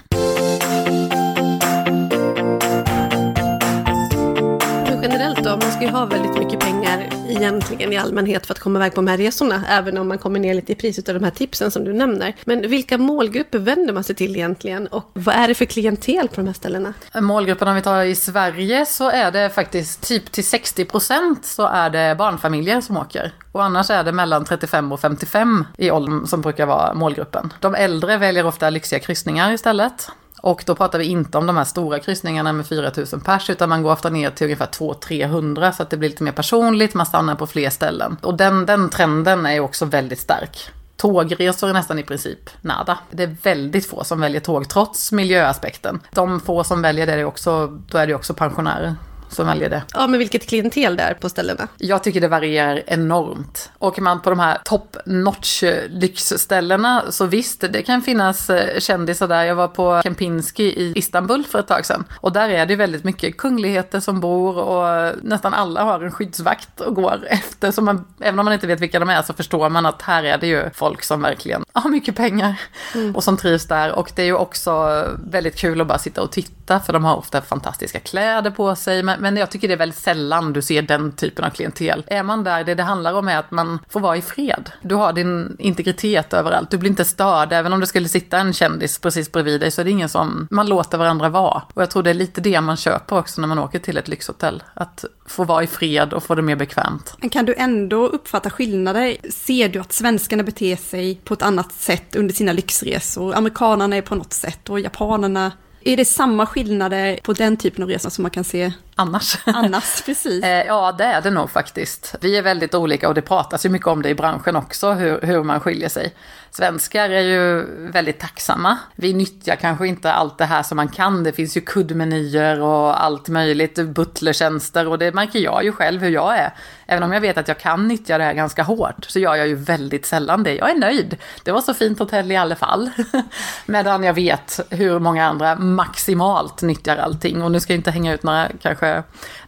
Ska 5.75 5.83
ju 5.83 5.91
ha 5.91 6.05
väldigt 6.05 6.37
mycket 6.37 6.59
pengar 6.59 7.09
egentligen 7.29 7.93
i 7.93 7.97
allmänhet 7.97 8.45
för 8.45 8.53
att 8.53 8.59
komma 8.59 8.79
iväg 8.79 8.93
på 8.93 8.95
de 8.95 9.07
här 9.07 9.17
resorna, 9.17 9.63
även 9.69 9.97
om 9.97 10.07
man 10.07 10.17
kommer 10.17 10.39
ner 10.39 10.53
lite 10.53 10.71
i 10.71 10.75
pris 10.75 11.09
av 11.09 11.13
de 11.13 11.23
här 11.23 11.31
tipsen 11.31 11.71
som 11.71 11.83
du 11.83 11.93
nämner. 11.93 12.35
Men 12.45 12.69
vilka 12.69 12.97
målgrupper 12.97 13.59
vänder 13.59 13.93
man 13.93 14.03
sig 14.03 14.15
till 14.15 14.35
egentligen 14.35 14.87
och 14.87 15.11
vad 15.13 15.35
är 15.35 15.47
det 15.47 15.55
för 15.55 15.65
klientel 15.65 16.27
på 16.27 16.35
de 16.35 16.47
här 16.47 16.53
ställena? 16.53 16.93
Målgruppen 17.21 17.67
om 17.67 17.75
vi 17.75 17.81
tar 17.81 18.03
i 18.03 18.15
Sverige 18.15 18.85
så 18.85 19.09
är 19.09 19.31
det 19.31 19.49
faktiskt 19.49 20.07
typ 20.07 20.31
till 20.31 20.45
60 20.45 20.85
procent 20.85 21.45
så 21.45 21.65
är 21.67 21.89
det 21.89 22.15
barnfamiljer 22.17 22.81
som 22.81 22.97
åker. 22.97 23.33
Och 23.51 23.63
annars 23.63 23.89
är 23.89 24.03
det 24.03 24.11
mellan 24.11 24.45
35 24.45 24.91
och 24.91 24.99
55 24.99 25.65
i 25.77 25.91
åldern 25.91 26.27
som 26.27 26.41
brukar 26.41 26.65
vara 26.65 26.93
målgruppen. 26.93 27.53
De 27.59 27.75
äldre 27.75 28.17
väljer 28.17 28.45
ofta 28.45 28.69
lyxiga 28.69 28.99
kryssningar 28.99 29.53
istället. 29.53 30.09
Och 30.45 30.63
då 30.65 30.75
pratar 30.75 30.99
vi 30.99 31.05
inte 31.05 31.37
om 31.37 31.47
de 31.47 31.57
här 31.57 31.63
stora 31.63 31.99
kryssningarna 31.99 32.53
med 32.53 32.67
4000 32.67 33.21
pers, 33.21 33.49
utan 33.49 33.69
man 33.69 33.83
går 33.83 33.91
ofta 33.91 34.09
ner 34.09 34.29
till 34.29 34.45
ungefär 34.45 34.65
200-300 34.65 35.71
så 35.71 35.83
att 35.83 35.89
det 35.89 35.97
blir 35.97 36.09
lite 36.09 36.23
mer 36.23 36.31
personligt, 36.31 36.93
man 36.93 37.05
stannar 37.05 37.35
på 37.35 37.47
fler 37.47 37.69
ställen. 37.69 38.17
Och 38.21 38.37
den, 38.37 38.65
den 38.65 38.89
trenden 38.89 39.45
är 39.45 39.59
också 39.59 39.85
väldigt 39.85 40.19
stark. 40.19 40.69
Tågresor 40.95 41.69
är 41.69 41.73
nästan 41.73 41.99
i 41.99 42.03
princip 42.03 42.49
nada. 42.61 42.97
Det 43.11 43.23
är 43.23 43.35
väldigt 43.43 43.89
få 43.89 44.03
som 44.03 44.19
väljer 44.19 44.41
tåg 44.41 44.69
trots 44.69 45.11
miljöaspekten. 45.11 45.99
De 46.11 46.39
få 46.39 46.63
som 46.63 46.81
väljer 46.81 47.05
det, 47.05 47.13
är 47.13 47.25
också, 47.25 47.67
då 47.87 47.97
är 47.97 48.07
det 48.07 48.15
också 48.15 48.33
pensionärer 48.33 48.95
som 49.29 49.47
väljer 49.47 49.69
det. 49.69 49.83
Ja, 49.93 50.07
men 50.07 50.19
vilket 50.19 50.49
klientel 50.49 50.97
det 50.97 51.03
är 51.03 51.13
på 51.13 51.29
ställena? 51.29 51.67
Jag 51.77 52.03
tycker 52.03 52.21
det 52.21 52.27
varierar 52.27 52.83
enormt. 52.87 53.71
Åker 53.79 54.01
man 54.01 54.21
på 54.21 54.29
de 54.29 54.39
här 54.39 54.57
top 54.63 54.97
notch 55.05 55.63
lyxställena 55.89 57.03
så 57.09 57.25
visst, 57.25 57.61
det 57.69 57.81
kan 57.81 58.01
finnas 58.01 58.49
eh, 58.49 58.79
kändisar 58.79 59.27
där. 59.27 59.43
Jag 59.43 59.55
var 59.55 59.67
på 59.67 60.01
Kempinski 60.03 60.63
i 60.63 60.93
Istanbul 60.95 61.43
för 61.43 61.59
ett 61.59 61.67
tag 61.67 61.85
sedan. 61.85 62.03
Och 62.17 62.31
där 62.31 62.49
är 62.49 62.65
det 62.65 62.75
väldigt 62.75 63.03
mycket 63.03 63.37
kungligheter 63.37 63.99
som 63.99 64.19
bor 64.19 64.57
och 64.57 65.15
nästan 65.21 65.53
alla 65.53 65.83
har 65.83 66.01
en 66.01 66.11
skyddsvakt 66.11 66.81
och 66.81 66.95
går 66.95 67.27
efter. 67.27 67.71
Så 67.71 67.81
man, 67.81 68.05
även 68.19 68.39
om 68.39 68.45
man 68.45 68.53
inte 68.53 68.67
vet 68.67 68.79
vilka 68.79 68.99
de 68.99 69.09
är 69.09 69.21
så 69.21 69.33
förstår 69.33 69.69
man 69.69 69.85
att 69.85 70.01
här 70.01 70.23
är 70.23 70.37
det 70.37 70.47
ju 70.47 70.69
folk 70.73 71.03
som 71.03 71.21
verkligen 71.21 71.63
har 71.73 71.89
mycket 71.89 72.15
pengar 72.15 72.59
mm. 72.93 73.15
och 73.15 73.23
som 73.23 73.37
trivs 73.37 73.67
där. 73.67 73.91
Och 73.91 74.11
det 74.15 74.21
är 74.21 74.25
ju 74.25 74.35
också 74.35 75.03
väldigt 75.29 75.55
kul 75.55 75.81
att 75.81 75.87
bara 75.87 75.99
sitta 75.99 76.21
och 76.21 76.31
titta 76.31 76.64
för 76.67 76.93
de 76.93 77.05
har 77.05 77.15
ofta 77.15 77.41
fantastiska 77.41 77.99
kläder 77.99 78.51
på 78.51 78.75
sig. 78.75 79.03
Men, 79.03 79.21
men 79.21 79.37
jag 79.37 79.49
tycker 79.49 79.67
det 79.67 79.73
är 79.73 79.77
väldigt 79.77 79.99
sällan 79.99 80.53
du 80.53 80.61
ser 80.61 80.81
den 80.81 81.11
typen 81.11 81.45
av 81.45 81.49
klientel. 81.49 82.03
Är 82.07 82.23
man 82.23 82.43
där, 82.43 82.63
det 82.63 82.75
det 82.75 82.83
handlar 82.83 83.13
om 83.13 83.27
är 83.27 83.37
att 83.37 83.51
man 83.51 83.79
får 83.89 83.99
vara 83.99 84.17
i 84.17 84.21
fred. 84.21 84.71
Du 84.81 84.95
har 84.95 85.13
din 85.13 85.55
integritet 85.59 86.33
överallt. 86.33 86.71
Du 86.71 86.77
blir 86.77 86.89
inte 86.89 87.05
störd. 87.05 87.53
Även 87.53 87.73
om 87.73 87.79
det 87.79 87.87
skulle 87.87 88.07
sitta 88.07 88.37
en 88.37 88.53
kändis 88.53 88.99
precis 88.99 89.31
bredvid 89.31 89.61
dig 89.61 89.71
så 89.71 89.81
är 89.81 89.85
det 89.85 89.91
ingen 89.91 90.09
som, 90.09 90.47
man 90.51 90.67
låter 90.67 90.97
varandra 90.97 91.29
vara. 91.29 91.63
Och 91.73 91.81
jag 91.81 91.89
tror 91.89 92.03
det 92.03 92.09
är 92.09 92.13
lite 92.13 92.41
det 92.41 92.61
man 92.61 92.77
köper 92.77 93.17
också 93.17 93.41
när 93.41 93.47
man 93.47 93.59
åker 93.59 93.79
till 93.79 93.97
ett 93.97 94.07
lyxhotell. 94.07 94.63
Att 94.73 95.05
få 95.25 95.43
vara 95.43 95.63
i 95.63 95.67
fred 95.67 96.13
och 96.13 96.23
få 96.23 96.35
det 96.35 96.41
mer 96.41 96.55
bekvämt. 96.55 97.15
Men 97.17 97.29
kan 97.29 97.45
du 97.45 97.55
ändå 97.57 98.07
uppfatta 98.07 98.49
skillnader? 98.49 99.17
Ser 99.31 99.69
du 99.69 99.79
att 99.79 99.93
svenskarna 99.93 100.43
beter 100.43 100.75
sig 100.75 101.15
på 101.23 101.33
ett 101.33 101.41
annat 101.41 101.71
sätt 101.71 102.15
under 102.15 102.33
sina 102.33 102.53
lyxresor? 102.53 103.35
Amerikanerna 103.35 103.95
är 103.95 104.01
på 104.01 104.15
något 104.15 104.33
sätt 104.33 104.69
och 104.69 104.79
japanerna 104.79 105.51
är 105.85 105.97
det 105.97 106.05
samma 106.05 106.45
skillnader 106.45 107.19
på 107.23 107.33
den 107.33 107.57
typen 107.57 107.83
av 107.83 107.89
resor 107.89 108.09
som 108.09 108.21
man 108.21 108.31
kan 108.31 108.43
se 108.43 108.71
annars? 108.95 109.37
Annars, 109.45 110.01
precis. 110.05 110.43
Eh, 110.43 110.65
ja, 110.67 110.91
det 110.91 111.03
är 111.03 111.21
det 111.21 111.29
nog 111.29 111.51
faktiskt. 111.51 112.15
Vi 112.21 112.37
är 112.37 112.41
väldigt 112.41 112.75
olika 112.75 113.07
och 113.07 113.13
det 113.13 113.21
pratas 113.21 113.65
ju 113.65 113.69
mycket 113.69 113.87
om 113.87 114.01
det 114.01 114.09
i 114.09 114.15
branschen 114.15 114.55
också, 114.55 114.91
hur, 114.91 115.21
hur 115.21 115.43
man 115.43 115.59
skiljer 115.59 115.89
sig. 115.89 116.13
Svenskar 116.51 117.09
är 117.09 117.21
ju 117.21 117.65
väldigt 117.91 118.19
tacksamma. 118.19 118.77
Vi 118.95 119.13
nyttjar 119.13 119.55
kanske 119.55 119.87
inte 119.87 120.13
allt 120.13 120.37
det 120.37 120.45
här 120.45 120.63
som 120.63 120.75
man 120.75 120.87
kan. 120.87 121.23
Det 121.23 121.31
finns 121.31 121.57
ju 121.57 121.61
kuddmenyer 121.61 122.61
och 122.61 123.03
allt 123.03 123.29
möjligt, 123.29 123.75
butlertjänster 123.75 124.87
och 124.87 124.99
det 124.99 125.11
märker 125.11 125.39
jag 125.39 125.63
ju 125.63 125.71
själv 125.71 126.01
hur 126.01 126.09
jag 126.09 126.37
är. 126.37 126.53
Även 126.87 127.03
om 127.03 127.13
jag 127.13 127.21
vet 127.21 127.37
att 127.37 127.47
jag 127.47 127.59
kan 127.59 127.87
nyttja 127.87 128.17
det 128.17 128.23
här 128.23 128.33
ganska 128.33 128.63
hårt 128.63 129.05
så 129.07 129.19
gör 129.19 129.35
jag 129.35 129.47
ju 129.47 129.55
väldigt 129.55 130.05
sällan 130.05 130.43
det. 130.43 130.55
Jag 130.55 130.69
är 130.69 130.75
nöjd. 130.75 131.17
Det 131.43 131.51
var 131.51 131.61
så 131.61 131.73
fint 131.73 131.99
hotell 131.99 132.31
i 132.31 132.35
alla 132.35 132.55
fall. 132.55 132.89
Medan 133.65 134.03
jag 134.03 134.13
vet 134.13 134.59
hur 134.69 134.99
många 134.99 135.25
andra 135.25 135.55
maximalt 135.55 136.61
nyttjar 136.61 136.97
allting. 136.97 137.43
Och 137.43 137.51
nu 137.51 137.59
ska 137.59 137.73
jag 137.73 137.79
inte 137.79 137.91
hänga 137.91 138.13
ut 138.13 138.23
några 138.23 138.47
kanske 138.61 138.84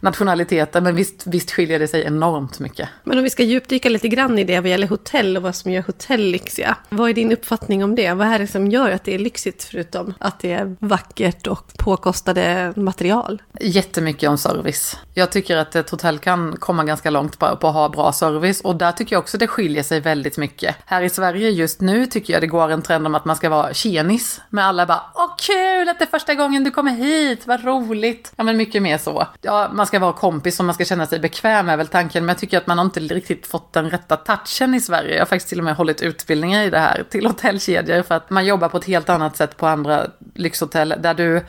nationaliteter, 0.00 0.80
men 0.80 0.94
visst, 0.94 1.26
visst 1.26 1.50
skiljer 1.50 1.78
det 1.78 1.88
sig 1.88 2.04
enormt 2.04 2.58
mycket. 2.58 2.88
Men 3.04 3.18
om 3.18 3.24
vi 3.24 3.30
ska 3.30 3.42
djupdyka 3.42 3.88
lite 3.88 4.08
grann 4.08 4.38
i 4.38 4.44
det 4.44 4.60
vad 4.60 4.70
gäller 4.70 4.88
hotell 4.88 5.36
och 5.36 5.42
vad 5.42 5.54
som 5.54 5.70
gör 5.70 5.82
hotell 5.82 6.20
lyxiga. 6.20 6.76
Vad 6.88 7.10
är 7.10 7.14
din 7.14 7.32
uppfattning 7.32 7.84
om 7.84 7.94
det? 7.94 8.12
Vad 8.12 8.26
är 8.26 8.38
det 8.38 8.46
som 8.46 8.68
gör 8.70 8.90
att 8.90 9.04
det 9.04 9.14
är 9.14 9.18
lyxigt 9.18 9.64
förutom 9.64 10.14
att 10.20 10.40
det 10.40 10.52
är 10.52 10.76
vackert 10.78 11.46
och 11.46 11.72
påkostade 11.76 12.72
material? 12.76 13.42
Jättemycket 13.60 14.30
om 14.30 14.38
service. 14.38 14.96
Jag 15.14 15.32
tycker 15.32 15.56
att 15.56 15.76
ett 15.76 15.90
hotell 15.90 16.18
kan 16.18 16.56
komma 16.56 16.84
ganska 16.84 17.10
långt 17.10 17.38
på, 17.38 17.56
på 17.56 17.68
att 17.68 17.74
ha 17.74 17.88
bra 17.88 18.12
service 18.12 18.60
och 18.60 18.76
där 18.76 18.92
tycker 18.92 19.16
jag 19.16 19.20
också 19.20 19.38
det 19.38 19.46
skiljer 19.46 19.82
sig 19.82 20.00
väldigt 20.00 20.36
mycket. 20.36 20.76
Här 20.86 21.02
i 21.02 21.10
Sverige 21.10 21.50
just 21.50 21.80
nu 21.80 22.06
tycker 22.06 22.32
jag 22.32 22.42
det 22.42 22.46
går 22.46 22.70
en 22.70 22.82
trend 22.82 23.06
om 23.06 23.14
att 23.14 23.24
man 23.24 23.36
ska 23.36 23.48
vara 23.48 23.74
tjenis 23.74 24.40
med 24.50 24.64
alla 24.64 24.86
bara 24.86 25.02
åh 25.14 25.34
kul 25.38 25.88
att 25.88 25.98
det 25.98 26.04
är 26.04 26.10
första 26.10 26.34
gången 26.34 26.64
du 26.64 26.70
kommer 26.70 26.92
hit, 26.92 27.46
vad 27.46 27.64
roligt. 27.64 28.32
Ja 28.36 28.44
men 28.44 28.56
mycket 28.56 28.82
mer 28.82 28.98
så. 28.98 29.26
Ja, 29.42 29.70
man 29.72 29.86
ska 29.86 29.98
vara 29.98 30.12
kompis 30.12 30.58
och 30.58 30.66
man 30.66 30.74
ska 30.74 30.84
känna 30.84 31.06
sig 31.06 31.18
bekväm 31.18 31.68
är 31.68 31.76
väl 31.76 31.86
tanken 31.86 32.24
men 32.24 32.28
jag 32.28 32.38
tycker 32.38 32.58
att 32.58 32.66
man 32.66 32.78
har 32.78 32.84
inte 32.84 33.00
riktigt 33.00 33.46
fått 33.46 33.72
den 33.72 33.90
rätta 33.90 34.16
touchen 34.16 34.74
i 34.74 34.80
Sverige. 34.80 35.14
Jag 35.14 35.20
har 35.20 35.26
faktiskt 35.26 35.48
till 35.48 35.58
och 35.58 35.64
med 35.64 35.76
hållit 35.76 36.02
utbildningar 36.02 36.62
i 36.62 36.70
det 36.70 36.78
här 36.78 37.04
till 37.10 37.26
hotellkedjor 37.26 38.02
för 38.02 38.14
att 38.14 38.30
man 38.30 38.46
jobbar 38.46 38.68
på 38.68 38.76
ett 38.76 38.84
helt 38.84 39.08
annat 39.08 39.36
sätt 39.36 39.56
på 39.56 39.66
andra 39.66 40.06
lyxhotell 40.34 40.94
där 40.98 41.14
du 41.14 41.44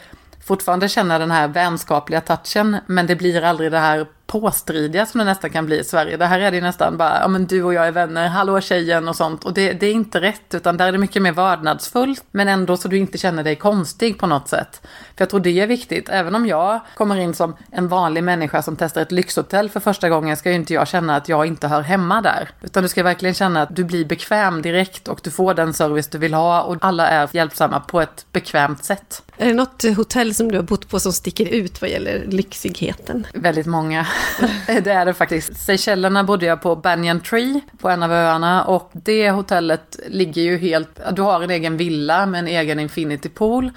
fortfarande 0.46 0.90
känner 0.90 1.20
den 1.20 1.32
här 1.32 1.48
vänskapliga 1.48 2.22
touchen 2.22 2.78
men 2.88 3.08
det 3.08 3.16
blir 3.16 3.42
aldrig 3.44 3.72
det 3.72 3.80
här 3.80 4.08
påstridiga 4.30 5.06
som 5.06 5.20
det 5.20 5.26
nästan 5.26 5.50
kan 5.50 5.66
bli 5.66 5.80
i 5.80 5.84
Sverige. 5.84 6.18
Det 6.18 6.26
här 6.26 6.40
är 6.40 6.52
det 6.52 6.62
nästan 6.62 6.98
bara, 6.98 7.20
ja 7.22 7.28
men 7.28 7.46
du 7.46 7.64
och 7.64 7.74
jag 7.74 7.88
är 7.88 7.92
vänner, 7.92 8.28
hallå 8.28 8.62
tjejen 8.62 9.08
och 9.08 9.16
sånt. 9.16 9.46
Och 9.46 9.54
det, 9.54 9.74
det 9.74 9.86
är 9.88 9.92
inte 9.92 10.22
rätt, 10.22 10.54
utan 10.54 10.78
där 10.78 10.88
är 10.88 10.92
det 10.92 10.98
mycket 10.98 11.22
mer 11.22 11.32
vördnadsfullt, 11.32 12.24
men 12.32 12.48
ändå 12.48 12.78
så 12.78 12.88
du 12.88 12.98
inte 12.98 13.18
känner 13.18 13.44
dig 13.44 13.56
konstig 13.56 14.20
på 14.20 14.28
något 14.28 14.48
sätt. 14.48 14.82
För 14.84 15.22
jag 15.22 15.30
tror 15.30 15.40
det 15.40 15.60
är 15.60 15.68
viktigt, 15.68 16.10
även 16.10 16.36
om 16.36 16.46
jag 16.46 16.80
kommer 16.98 17.16
in 17.16 17.34
som 17.34 17.56
en 17.72 17.88
vanlig 17.88 18.24
människa 18.24 18.62
som 18.62 18.76
testar 18.76 19.02
ett 19.02 19.12
lyxhotell 19.12 19.70
för 19.70 19.80
första 19.80 20.10
gången, 20.10 20.38
ska 20.38 20.50
ju 20.50 20.56
inte 20.56 20.74
jag 20.74 20.88
känna 20.88 21.16
att 21.16 21.30
jag 21.30 21.46
inte 21.46 21.68
hör 21.68 21.82
hemma 21.82 22.22
där. 22.22 22.50
Utan 22.62 22.84
du 22.84 22.90
ska 22.90 23.04
verkligen 23.04 23.36
känna 23.36 23.62
att 23.62 23.76
du 23.76 23.84
blir 23.84 24.06
bekväm 24.06 24.62
direkt 24.62 25.08
och 25.08 25.20
du 25.24 25.32
får 25.32 25.54
den 25.54 25.74
service 25.74 26.08
du 26.08 26.18
vill 26.18 26.34
ha 26.34 26.62
och 26.62 26.78
alla 26.82 27.08
är 27.08 27.30
hjälpsamma 27.32 27.80
på 27.80 28.02
ett 28.02 28.26
bekvämt 28.32 28.84
sätt. 28.84 29.24
Är 29.38 29.46
det 29.46 29.54
något 29.54 29.84
hotell 29.98 30.34
som 30.36 30.52
du 30.52 30.58
har 30.58 30.64
bott 30.64 30.90
på 30.90 31.00
som 31.00 31.14
sticker 31.14 31.46
ut 31.46 31.82
vad 31.82 31.90
gäller 31.90 32.26
lyxigheten? 32.28 33.28
Väldigt 33.34 33.66
många. 33.66 34.08
det 34.84 34.92
är 34.92 35.06
det 35.06 35.14
faktiskt. 35.14 35.58
Seychellerna 35.58 36.24
bodde 36.24 36.46
jag 36.46 36.62
på 36.62 36.76
Banyan 36.76 37.20
Tree 37.20 37.62
på 37.78 37.90
en 37.90 38.04
av 38.04 38.12
öarna 38.12 38.64
och 38.64 38.90
det 38.94 39.32
hotellet 39.32 40.00
ligger 40.08 40.42
ju 40.42 40.58
helt, 40.58 41.00
du 41.12 41.22
har 41.22 41.42
en 41.42 41.50
egen 41.50 41.78
villa 41.78 42.26
med 42.26 42.40
en 42.40 42.48
egen 42.48 42.80
infinity 42.80 43.30
pool. 43.30 43.72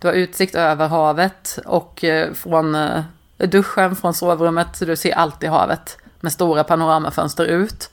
Du 0.00 0.06
har 0.06 0.14
utsikt 0.14 0.54
över 0.54 0.88
havet 0.88 1.58
och 1.66 2.04
eh, 2.04 2.32
från 2.32 2.74
eh, 2.74 3.02
duschen, 3.38 3.96
från 3.96 4.14
sovrummet, 4.14 4.80
du 4.80 4.96
ser 4.96 5.12
alltid 5.12 5.50
havet 5.50 5.98
med 6.20 6.32
stora 6.32 6.64
panoramafönster 6.64 7.44
ut. 7.44 7.90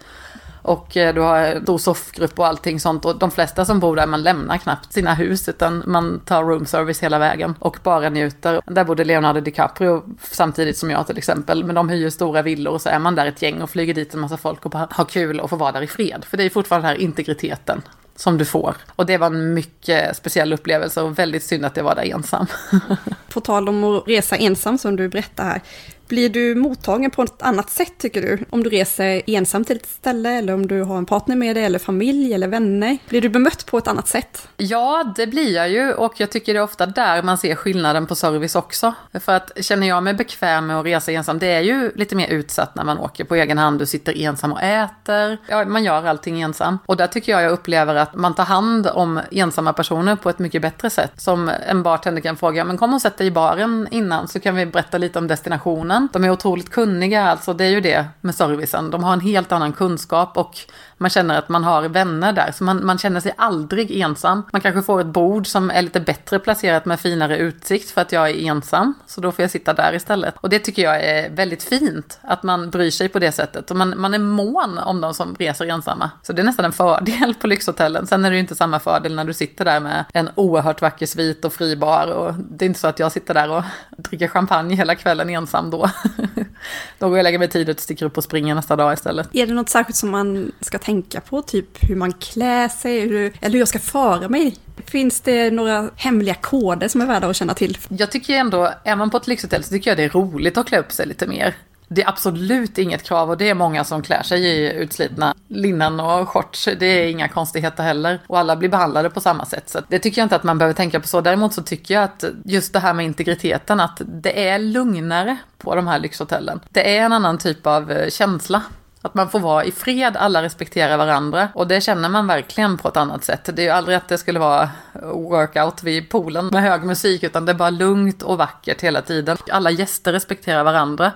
Och 0.66 0.98
eh, 0.98 1.14
du 1.14 1.22
har 1.22 1.44
eh, 1.44 1.52
en 1.52 1.64
stor 1.64 1.78
soffgrupp 1.78 2.40
och 2.40 2.48
allting 2.48 2.80
sånt. 2.80 3.06
Och 3.06 3.20
de 3.20 3.32
flesta 3.32 3.66
som 3.66 3.80
bor 3.80 3.96
där, 3.96 4.08
man 4.08 4.24
lämnar 4.24 4.58
knappt 4.58 4.94
sina 4.94 5.14
hus, 5.14 5.50
utan 5.50 5.84
man 5.86 6.20
tar 6.20 6.44
room 6.44 6.66
service 6.66 7.04
hela 7.04 7.20
vägen 7.20 7.56
och 7.60 7.78
bara 7.84 8.10
njuter. 8.10 8.62
Där 8.66 8.84
bodde 8.84 9.04
Leonardo 9.04 9.40
DiCaprio 9.40 10.04
samtidigt 10.22 10.78
som 10.78 10.92
jag 10.92 11.08
till 11.08 11.18
exempel. 11.18 11.64
Men 11.64 11.76
de 11.76 11.90
hyr 11.90 11.98
ju 11.98 12.12
stora 12.12 12.42
villor 12.42 12.74
och 12.74 12.82
så 12.82 12.90
är 12.90 13.00
man 13.00 13.16
där 13.16 13.26
ett 13.26 13.42
gäng 13.42 13.62
och 13.62 13.70
flyger 13.70 13.94
dit 13.94 14.14
en 14.14 14.20
massa 14.20 14.38
folk 14.38 14.66
och 14.66 14.72
bara 14.72 14.88
har 14.92 15.06
kul 15.06 15.40
och 15.40 15.50
får 15.50 15.58
vara 15.58 15.72
där 15.72 15.82
i 15.82 15.88
fred. 15.88 16.26
För 16.30 16.38
det 16.38 16.44
är 16.44 16.50
fortfarande 16.50 16.88
den 16.88 16.96
här 16.96 17.04
integriteten 17.04 17.82
som 18.16 18.38
du 18.38 18.46
får. 18.46 18.76
Och 18.96 19.06
det 19.06 19.18
var 19.18 19.28
en 19.28 19.54
mycket 19.54 20.18
speciell 20.18 20.54
upplevelse 20.54 21.02
och 21.02 21.20
väldigt 21.20 21.44
synd 21.44 21.66
att 21.66 21.78
jag 21.78 21.84
var 21.84 21.96
där 21.96 22.04
ensam. 22.04 22.46
På 23.30 23.42
tal 23.42 23.70
om 23.70 23.84
att 23.84 24.08
resa 24.08 24.36
ensam 24.36 24.78
som 24.78 24.96
du 24.96 25.10
berättar 25.10 25.44
här. 25.44 25.62
Blir 26.08 26.30
du 26.30 26.56
mottagen 26.56 27.12
på 27.12 27.24
ett 27.24 27.42
annat 27.42 27.70
sätt 27.70 27.94
tycker 27.98 28.22
du? 28.22 28.40
Om 28.50 28.64
du 28.64 28.70
reser 28.70 29.22
ensam 29.28 29.64
till 29.66 29.76
ett 29.76 29.86
ställe 29.86 30.30
eller 30.30 30.54
om 30.54 30.68
du 30.68 30.82
har 30.82 30.98
en 30.98 31.06
partner 31.06 31.36
med 31.36 31.56
dig 31.56 31.64
eller 31.64 31.80
familj 31.80 32.34
eller 32.34 32.48
vänner. 32.48 32.98
Blir 33.10 33.22
du 33.22 33.30
bemött 33.30 33.66
på 33.66 33.78
ett 33.78 33.88
annat 33.88 34.08
sätt? 34.08 34.48
Ja, 34.58 35.14
det 35.16 35.28
blir 35.28 35.56
jag 35.56 35.70
ju 35.70 35.94
och 35.94 36.14
jag 36.18 36.32
tycker 36.32 36.54
det 36.54 36.60
är 36.60 36.64
ofta 36.64 36.86
där 36.86 37.24
man 37.24 37.38
ser 37.38 37.56
skillnaden 37.56 38.08
på 38.08 38.16
service 38.16 38.56
också. 38.56 38.94
För 39.14 39.32
att 39.32 39.52
känner 39.62 39.88
jag 39.88 40.04
mig 40.04 40.14
bekväm 40.14 40.68
med 40.68 40.80
att 40.80 40.86
resa 40.86 41.12
ensam, 41.12 41.40
det 41.40 41.48
är 41.48 41.62
ju 41.62 41.92
lite 41.96 42.16
mer 42.16 42.28
utsatt 42.28 42.76
när 42.76 42.84
man 42.84 42.98
åker 42.98 43.24
på 43.24 43.36
egen 43.36 43.58
hand. 43.58 43.80
Du 43.80 43.86
sitter 43.86 44.22
ensam 44.22 44.54
och 44.54 44.62
äter. 44.62 45.38
Ja, 45.48 45.66
man 45.66 45.84
gör 45.84 46.06
allting 46.06 46.42
ensam. 46.42 46.80
Och 46.86 46.98
där 46.98 47.08
tycker 47.08 47.32
jag 47.32 47.42
jag 47.42 47.52
upplever 47.52 47.96
att 47.96 48.16
man 48.16 48.36
tar 48.36 48.46
hand 48.46 48.88
om 48.88 49.20
ensamma 49.32 49.74
personer 49.74 50.16
på 50.16 50.30
ett 50.30 50.40
mycket 50.40 50.62
bättre 50.62 50.90
sätt. 50.90 51.12
Som 51.18 51.52
en 51.68 51.84
bartender 51.84 52.22
kan 52.22 52.38
fråga, 52.38 52.66
men 52.66 52.78
kom 52.78 52.94
och 52.94 53.02
sätt 53.02 53.18
dig 53.18 53.28
i 53.28 53.32
baren 53.32 53.88
innan 53.92 54.28
så 54.28 54.40
kan 54.40 54.56
vi 54.56 54.66
berätta 54.66 54.98
lite 54.98 55.20
om 55.20 55.28
destinationen 55.28 55.95
personen. 55.96 56.10
De 56.14 56.24
är 56.24 56.30
otroligt 56.30 56.70
kunniga, 56.70 57.24
alltså 57.24 57.54
det 57.54 57.66
är 57.66 57.70
ju 57.70 57.82
det 57.82 58.06
med 58.22 58.36
servicen. 58.36 58.92
De 58.92 59.04
har 59.04 59.14
en 59.14 59.20
helt 59.20 59.52
annan 59.52 59.74
kunskap 59.74 60.38
och 60.38 60.58
man 60.98 61.10
känner 61.10 61.38
att 61.38 61.50
man 61.50 61.64
har 61.64 61.90
vänner 61.90 62.34
där. 62.34 62.52
Så 62.52 62.64
man, 62.64 62.86
man 62.86 62.98
känner 62.98 63.20
sig 63.20 63.34
aldrig 63.38 64.00
ensam. 64.00 64.44
Man 64.52 64.62
kanske 64.62 64.82
får 64.82 65.02
ett 65.02 65.08
bord 65.08 65.48
som 65.48 65.72
är 65.72 65.82
lite 65.82 66.00
bättre 66.00 66.40
placerat 66.40 66.86
med 66.86 67.00
finare 67.00 67.38
utsikt 67.38 67.92
för 67.92 68.02
att 68.02 68.12
jag 68.12 68.30
är 68.30 68.34
ensam. 68.34 68.94
Så 69.08 69.22
då 69.22 69.32
får 69.32 69.44
jag 69.44 69.52
sitta 69.52 69.74
där 69.74 69.94
istället. 69.96 70.36
Och 70.38 70.50
det 70.50 70.60
tycker 70.60 70.82
jag 70.82 71.04
är 71.04 71.30
väldigt 71.30 71.64
fint, 71.64 72.20
att 72.22 72.44
man 72.44 72.70
bryr 72.70 72.92
sig 72.92 73.10
på 73.10 73.20
det 73.20 73.32
sättet. 73.32 73.72
Och 73.72 73.78
man, 73.78 74.00
man 74.00 74.14
är 74.14 74.20
mån 74.20 74.78
om 74.78 75.02
de 75.02 75.14
som 75.14 75.36
reser 75.40 75.66
ensamma. 75.66 76.12
Så 76.22 76.34
det 76.34 76.42
är 76.42 76.44
nästan 76.44 76.66
en 76.66 76.74
fördel 76.74 77.34
på 77.42 77.48
lyxhotellen. 77.48 78.08
Sen 78.08 78.26
är 78.26 78.30
det 78.30 78.36
ju 78.36 78.42
inte 78.42 78.56
samma 78.56 78.80
fördel 78.80 79.16
när 79.16 79.26
du 79.26 79.34
sitter 79.34 79.66
där 79.66 79.80
med 79.80 80.06
en 80.14 80.30
oerhört 80.36 80.82
vacker 80.82 81.06
svit 81.06 81.46
och 81.46 81.54
fri 81.54 81.76
bar. 81.76 82.08
Och 82.08 82.34
det 82.34 82.66
är 82.66 82.68
inte 82.68 82.80
så 82.80 82.88
att 82.88 83.00
jag 83.00 83.12
sitter 83.12 83.34
där 83.34 83.50
och 83.50 83.64
dricker 83.98 84.28
champagne 84.28 84.76
hela 84.76 84.96
kvällen 84.96 85.30
ensam 85.30 85.70
då. 85.70 85.78
då 87.00 87.10
går 87.10 87.18
jag 87.18 87.18
och 87.18 87.24
lägger 87.24 87.40
mig 87.40 87.50
tidigt 87.50 87.78
och 87.78 87.84
sticker 87.84 88.06
upp 88.06 88.18
och 88.18 88.24
springer 88.24 88.56
nästa 88.56 88.76
dag 88.76 88.94
istället. 88.94 89.36
Är 89.36 89.48
det 89.48 89.54
något 89.54 89.70
särskilt 89.70 89.98
som 89.98 90.10
man 90.10 90.52
ska 90.62 90.78
tänka 90.86 91.22
på? 91.22 91.42
Typ 91.42 91.90
hur 91.90 91.96
man 91.96 92.14
klär 92.14 92.68
sig, 92.68 93.00
hur, 93.00 93.34
eller 93.42 93.52
hur 93.52 93.60
jag 93.60 93.68
ska 93.68 93.80
föra 93.80 94.30
mig? 94.30 94.56
Finns 94.86 95.22
det 95.22 95.52
några 95.52 95.90
hemliga 95.96 96.36
koder 96.36 96.88
som 96.88 97.02
är 97.02 97.06
värda 97.06 97.28
att 97.28 97.36
känna 97.36 97.54
till? 97.54 97.78
Jag 97.88 98.12
tycker 98.12 98.34
ändå, 98.34 98.72
är 98.84 98.96
man 98.96 99.10
på 99.10 99.18
ett 99.18 99.28
lyxhotell 99.28 99.64
så 99.64 99.70
tycker 99.70 99.92
jag 99.92 99.98
det 99.98 100.04
är 100.04 100.10
roligt 100.10 100.58
att 100.58 100.68
klä 100.68 100.80
upp 100.80 100.92
sig 100.92 101.08
lite 101.08 101.28
mer. 101.28 101.56
Det 101.88 102.04
är 102.04 102.10
absolut 102.10 102.78
inget 102.78 103.04
krav 103.04 103.30
och 103.30 103.38
det 103.38 103.50
är 103.50 103.54
många 103.54 103.84
som 103.84 104.02
klär 104.02 104.24
sig 104.24 104.46
i 104.46 104.74
utslitna 104.74 105.36
linnen 105.48 106.00
och 106.00 106.30
shorts. 106.30 106.70
Det 106.80 106.86
är 106.86 107.08
inga 107.08 107.28
konstigheter 107.28 107.84
heller. 107.84 108.20
Och 108.28 108.40
alla 108.40 108.56
blir 108.56 108.70
behandlade 108.70 109.10
på 109.10 109.22
samma 109.22 109.46
sätt. 109.46 109.70
Så 109.70 109.80
det 109.88 110.00
tycker 110.00 110.22
jag 110.22 110.26
inte 110.26 110.36
att 110.36 110.44
man 110.44 110.58
behöver 110.58 110.74
tänka 110.74 111.00
på 111.00 111.08
så. 111.08 111.22
Däremot 111.22 111.54
så 111.54 111.62
tycker 111.62 111.94
jag 111.94 112.04
att 112.04 112.24
just 112.46 112.74
det 112.74 112.80
här 112.80 112.94
med 112.94 113.06
integriteten, 113.06 113.80
att 113.80 114.02
det 114.06 114.48
är 114.48 114.60
lugnare 114.60 115.38
på 115.58 115.76
de 115.76 115.88
här 115.88 116.00
lyxhotellen. 116.00 116.60
Det 116.70 116.98
är 116.98 117.02
en 117.02 117.14
annan 117.14 117.38
typ 117.38 117.68
av 117.68 117.92
eh, 117.92 118.10
känsla. 118.10 118.64
Att 119.06 119.14
man 119.14 119.30
får 119.30 119.40
vara 119.40 119.66
i 119.66 119.72
fred, 119.72 120.18
alla 120.18 120.42
respekterar 120.42 120.98
varandra. 120.98 121.50
Och 121.54 121.68
det 121.68 121.82
känner 121.82 122.10
man 122.10 122.28
verkligen 122.28 122.78
på 122.78 122.88
ett 122.88 122.98
annat 122.98 123.24
sätt. 123.24 123.50
Det 123.54 123.62
är 123.62 123.64
ju 123.64 123.70
aldrig 123.70 123.98
att 123.98 124.08
det 124.08 124.18
skulle 124.18 124.40
vara 124.40 124.70
workout 125.04 125.84
vid 125.84 126.10
poolen 126.10 126.48
med 126.48 126.62
hög 126.62 126.84
musik, 126.84 127.24
utan 127.24 127.46
det 127.46 127.52
är 127.52 127.54
bara 127.54 127.70
lugnt 127.70 128.22
och 128.22 128.38
vackert 128.38 128.82
hela 128.82 129.02
tiden. 129.02 129.38
Alla 129.52 129.72
gäster 129.72 130.12
respekterar 130.12 130.64
varandra 130.64 131.12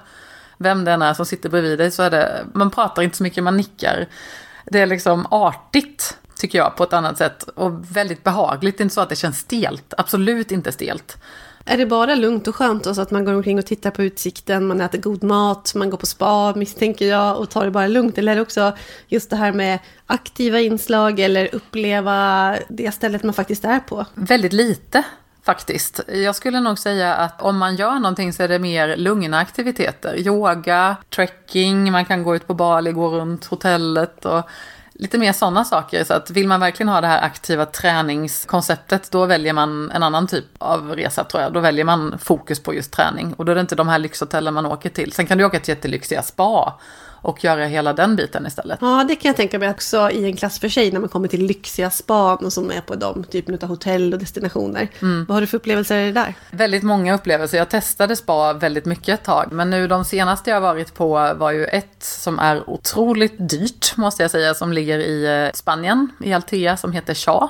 vem 0.58 0.86
det 0.86 0.92
än 0.92 1.02
är 1.02 1.14
som 1.14 1.26
sitter 1.26 1.50
bredvid 1.50 1.78
dig 1.78 1.92
så 1.92 2.04
är 2.04 2.10
det, 2.10 2.46
man 2.54 2.72
pratar 2.72 3.02
inte 3.02 3.18
så 3.18 3.24
mycket, 3.24 3.44
man 3.44 3.58
nickar. 3.58 4.06
Det 4.66 4.80
är 4.80 4.86
liksom 4.86 5.26
artigt, 5.32 6.18
tycker 6.36 6.58
jag, 6.58 6.76
på 6.76 6.84
ett 6.84 6.94
annat 6.94 7.18
sätt. 7.18 7.44
Och 7.44 7.96
väldigt 7.96 8.24
behagligt, 8.24 8.78
det 8.78 8.82
är 8.82 8.84
inte 8.84 8.96
så 8.96 9.02
att 9.02 9.10
det 9.10 9.16
känns 9.16 9.40
stelt, 9.40 9.94
absolut 9.98 10.52
inte 10.52 10.72
stelt. 10.72 11.18
Är 11.70 11.78
det 11.78 11.86
bara 11.86 12.16
lugnt 12.16 12.48
och 12.48 12.56
skönt 12.56 12.86
och 12.86 12.96
så 12.96 13.02
att 13.02 13.12
man 13.12 13.26
går 13.26 13.34
omkring 13.34 13.60
och 13.60 13.66
tittar 13.66 13.92
på 13.92 14.04
utsikten, 14.04 14.68
man 14.68 14.82
äter 14.82 15.00
god 15.00 15.24
mat, 15.24 15.72
man 15.76 15.90
går 15.90 15.98
på 15.98 16.06
spa 16.06 16.54
misstänker 16.56 17.08
jag 17.08 17.38
och 17.38 17.50
tar 17.50 17.66
det 17.66 17.72
bara 17.72 17.88
lugnt? 17.88 18.18
Eller 18.18 18.32
är 18.32 18.36
det 18.36 18.42
också 18.42 18.74
just 19.08 19.30
det 19.30 19.36
här 19.36 19.52
med 19.52 19.80
aktiva 20.06 20.60
inslag 20.60 21.20
eller 21.20 21.56
uppleva 21.56 22.56
det 22.70 22.92
stället 22.92 23.24
man 23.24 23.34
faktiskt 23.34 23.66
är 23.66 23.80
på? 23.80 24.06
Väldigt 24.14 24.54
lite 24.54 25.04
faktiskt. 25.44 26.00
Jag 26.08 26.36
skulle 26.36 26.60
nog 26.60 26.80
säga 26.80 27.16
att 27.16 27.42
om 27.42 27.58
man 27.58 27.76
gör 27.76 28.00
någonting 28.00 28.34
så 28.34 28.44
är 28.44 28.48
det 28.48 28.60
mer 28.60 28.98
lugna 28.98 29.40
aktiviteter. 29.40 30.20
Yoga, 30.20 30.96
trekking, 31.16 31.92
man 31.92 32.06
kan 32.06 32.24
gå 32.24 32.36
ut 32.36 32.48
på 32.48 32.54
Bali, 32.54 32.92
gå 32.92 33.10
runt 33.10 33.46
hotellet 33.46 34.26
och 34.26 34.50
lite 35.00 35.18
mer 35.18 35.34
sådana 35.34 35.66
saker. 35.66 36.04
Så 36.04 36.14
att 36.14 36.30
vill 36.30 36.48
man 36.48 36.60
verkligen 36.60 36.90
ha 36.90 37.02
det 37.02 37.08
här 37.08 37.22
aktiva 37.22 37.66
träningskonceptet, 37.66 39.12
då 39.12 39.26
väljer 39.26 39.54
man 39.54 39.92
en 39.92 40.04
annan 40.04 40.28
typ 40.28 40.46
av 40.58 40.96
resa 40.96 41.24
tror 41.24 41.44
jag. 41.44 41.54
Då 41.54 41.60
väljer 41.60 41.86
man 41.86 42.18
fokus 42.20 42.64
på 42.64 42.74
just 42.74 42.92
träning. 42.92 43.34
Och 43.34 43.46
då 43.46 43.52
är 43.52 43.56
det 43.56 43.62
inte 43.62 43.76
de 43.76 43.88
här 43.88 44.00
lyxhotellen 44.00 44.54
man 44.54 44.66
åker 44.66 44.90
till. 44.90 45.12
Sen 45.12 45.26
kan 45.26 45.38
du 45.38 45.46
åka 45.46 45.60
till 45.60 45.72
jättelyxiga 45.72 46.22
spa 46.24 46.80
och 47.22 47.44
göra 47.44 47.66
hela 47.66 47.94
den 47.94 48.16
biten 48.16 48.46
istället. 48.46 48.80
Ja, 48.82 49.06
det 49.08 49.16
kan 49.16 49.30
jag 49.30 49.36
tänka 49.36 49.60
mig 49.60 49.70
också 49.70 50.12
i 50.12 50.26
en 50.26 50.36
klass 50.36 50.60
för 50.60 50.70
sig 50.70 50.92
när 50.92 51.00
man 51.00 51.10
kommer 51.10 51.28
till 51.28 51.46
lyxiga 51.46 51.90
span 51.90 52.38
och 52.46 52.54
som 52.54 52.72
är 52.72 52.82
på 52.82 52.96
de 52.96 53.24
typen 53.24 53.58
av 53.62 53.70
hotell 53.70 54.14
och 54.14 54.20
destinationer. 54.20 54.88
Mm. 55.02 55.26
Vad 55.26 55.36
har 55.36 55.42
du 55.42 55.48
för 55.48 55.58
upplevelser 55.58 56.12
där? 56.12 56.34
Väldigt 56.52 56.84
många 56.84 57.16
upplevelser. 57.16 57.58
Jag 57.58 57.70
testade 57.70 58.16
spa 58.16 58.54
väldigt 58.54 58.86
mycket 58.86 59.20
ett 59.20 59.26
tag, 59.26 59.52
men 59.52 59.70
nu 59.70 59.88
de 59.88 60.06
senaste 60.06 60.50
jag 60.50 60.62
varit 60.62 60.94
på 60.94 61.34
var 61.34 61.52
ju 61.52 61.66
ett 61.66 62.04
som 62.04 62.40
är 62.40 62.70
otroligt 62.70 63.50
dyrt, 63.50 63.98
måste 63.98 64.24
jag 64.24 64.32
säga, 64.32 64.54
som 64.54 64.74
ligger 64.74 65.00
i 65.00 65.44
eh, 65.46 65.54
Spanien, 65.54 66.12
i 66.24 66.34
Altea, 66.34 66.78
som 66.78 66.92
heter 66.92 67.14
Cha 67.14 67.50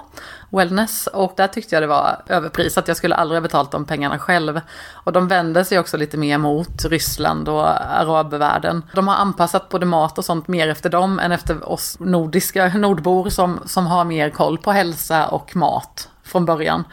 wellness. 0.49 1.07
Och 1.07 1.33
där 1.38 1.47
tyckte 1.47 1.75
jag 1.75 1.83
det 1.83 1.88
var 1.88 2.21
överprisat. 2.27 2.88
Jag 2.88 2.97
skulle 2.97 3.15
aldrig 3.15 3.35
ha 3.35 3.41
betalt 3.41 3.71
de 3.71 3.85
pengarna 3.85 4.19
själv. 4.19 4.62
Och 4.93 5.12
de 5.12 5.27
vänder 5.27 5.63
sig 5.63 5.79
också 5.79 5.97
lite 5.97 6.17
mer 6.17 6.38
mot 6.38 6.85
Ryssland 6.85 7.49
och 7.49 7.67
arabvärlden. 7.99 8.83
De 8.93 9.07
har 9.07 9.15
anpassat 9.15 9.69
både 9.69 9.85
mat 9.85 10.17
och 10.17 10.25
sånt 10.25 10.47
mer 10.47 10.67
efter 10.67 10.89
dem 10.89 11.19
än 11.19 11.31
efter 11.31 11.69
oss 11.69 11.97
nordiska 11.99 12.67
nordbor 12.67 13.29
som, 13.29 13.59
som 13.65 13.88
har 13.88 14.05
mer 14.05 14.29
koll 14.29 14.57
på 14.57 14.71
hälsa 14.71 15.27
och 15.27 15.55
mat 15.55 16.09
från 16.23 16.45
början. 16.45 16.83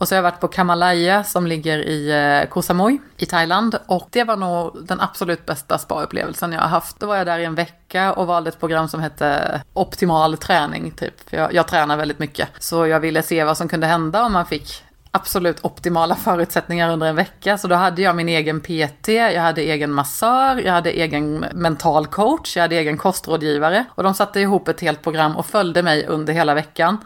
Och 0.00 0.08
så 0.08 0.14
har 0.14 0.16
jag 0.16 0.22
varit 0.22 0.40
på 0.40 0.48
Kamalaya 0.48 1.24
som 1.24 1.46
ligger 1.46 1.78
i 1.78 2.10
eh, 2.42 2.48
Koh 2.48 2.62
Samui 2.62 2.98
i 3.16 3.26
Thailand. 3.26 3.78
Och 3.86 4.08
det 4.10 4.24
var 4.24 4.36
nog 4.36 4.86
den 4.86 5.00
absolut 5.00 5.46
bästa 5.46 5.78
spa-upplevelsen 5.78 6.52
jag 6.52 6.60
har 6.60 6.68
haft. 6.68 7.00
Då 7.00 7.06
var 7.06 7.16
jag 7.16 7.26
där 7.26 7.38
i 7.38 7.44
en 7.44 7.54
vecka 7.54 8.12
och 8.12 8.26
valde 8.26 8.48
ett 8.48 8.60
program 8.60 8.88
som 8.88 9.00
hette 9.00 9.60
Optimal 9.72 10.36
träning, 10.36 10.90
typ. 10.90 11.30
För 11.30 11.36
jag, 11.36 11.54
jag 11.54 11.68
tränar 11.68 11.96
väldigt 11.96 12.18
mycket. 12.18 12.48
Så 12.58 12.86
jag 12.86 13.00
ville 13.00 13.22
se 13.22 13.44
vad 13.44 13.56
som 13.56 13.68
kunde 13.68 13.86
hända 13.86 14.24
om 14.24 14.32
man 14.32 14.46
fick 14.46 14.84
absolut 15.10 15.64
optimala 15.64 16.16
förutsättningar 16.16 16.92
under 16.92 17.06
en 17.06 17.16
vecka. 17.16 17.58
Så 17.58 17.68
då 17.68 17.74
hade 17.74 18.02
jag 18.02 18.16
min 18.16 18.28
egen 18.28 18.60
PT, 18.60 19.08
jag 19.08 19.42
hade 19.42 19.62
egen 19.62 19.92
massör, 19.92 20.62
jag 20.64 20.72
hade 20.72 20.90
egen 20.90 21.46
mental 21.52 22.06
coach, 22.06 22.56
jag 22.56 22.62
hade 22.62 22.76
egen 22.76 22.98
kostrådgivare. 22.98 23.84
Och 23.94 24.02
de 24.02 24.14
satte 24.14 24.40
ihop 24.40 24.68
ett 24.68 24.80
helt 24.80 25.02
program 25.02 25.36
och 25.36 25.46
följde 25.46 25.82
mig 25.82 26.06
under 26.06 26.32
hela 26.32 26.54
veckan. 26.54 26.98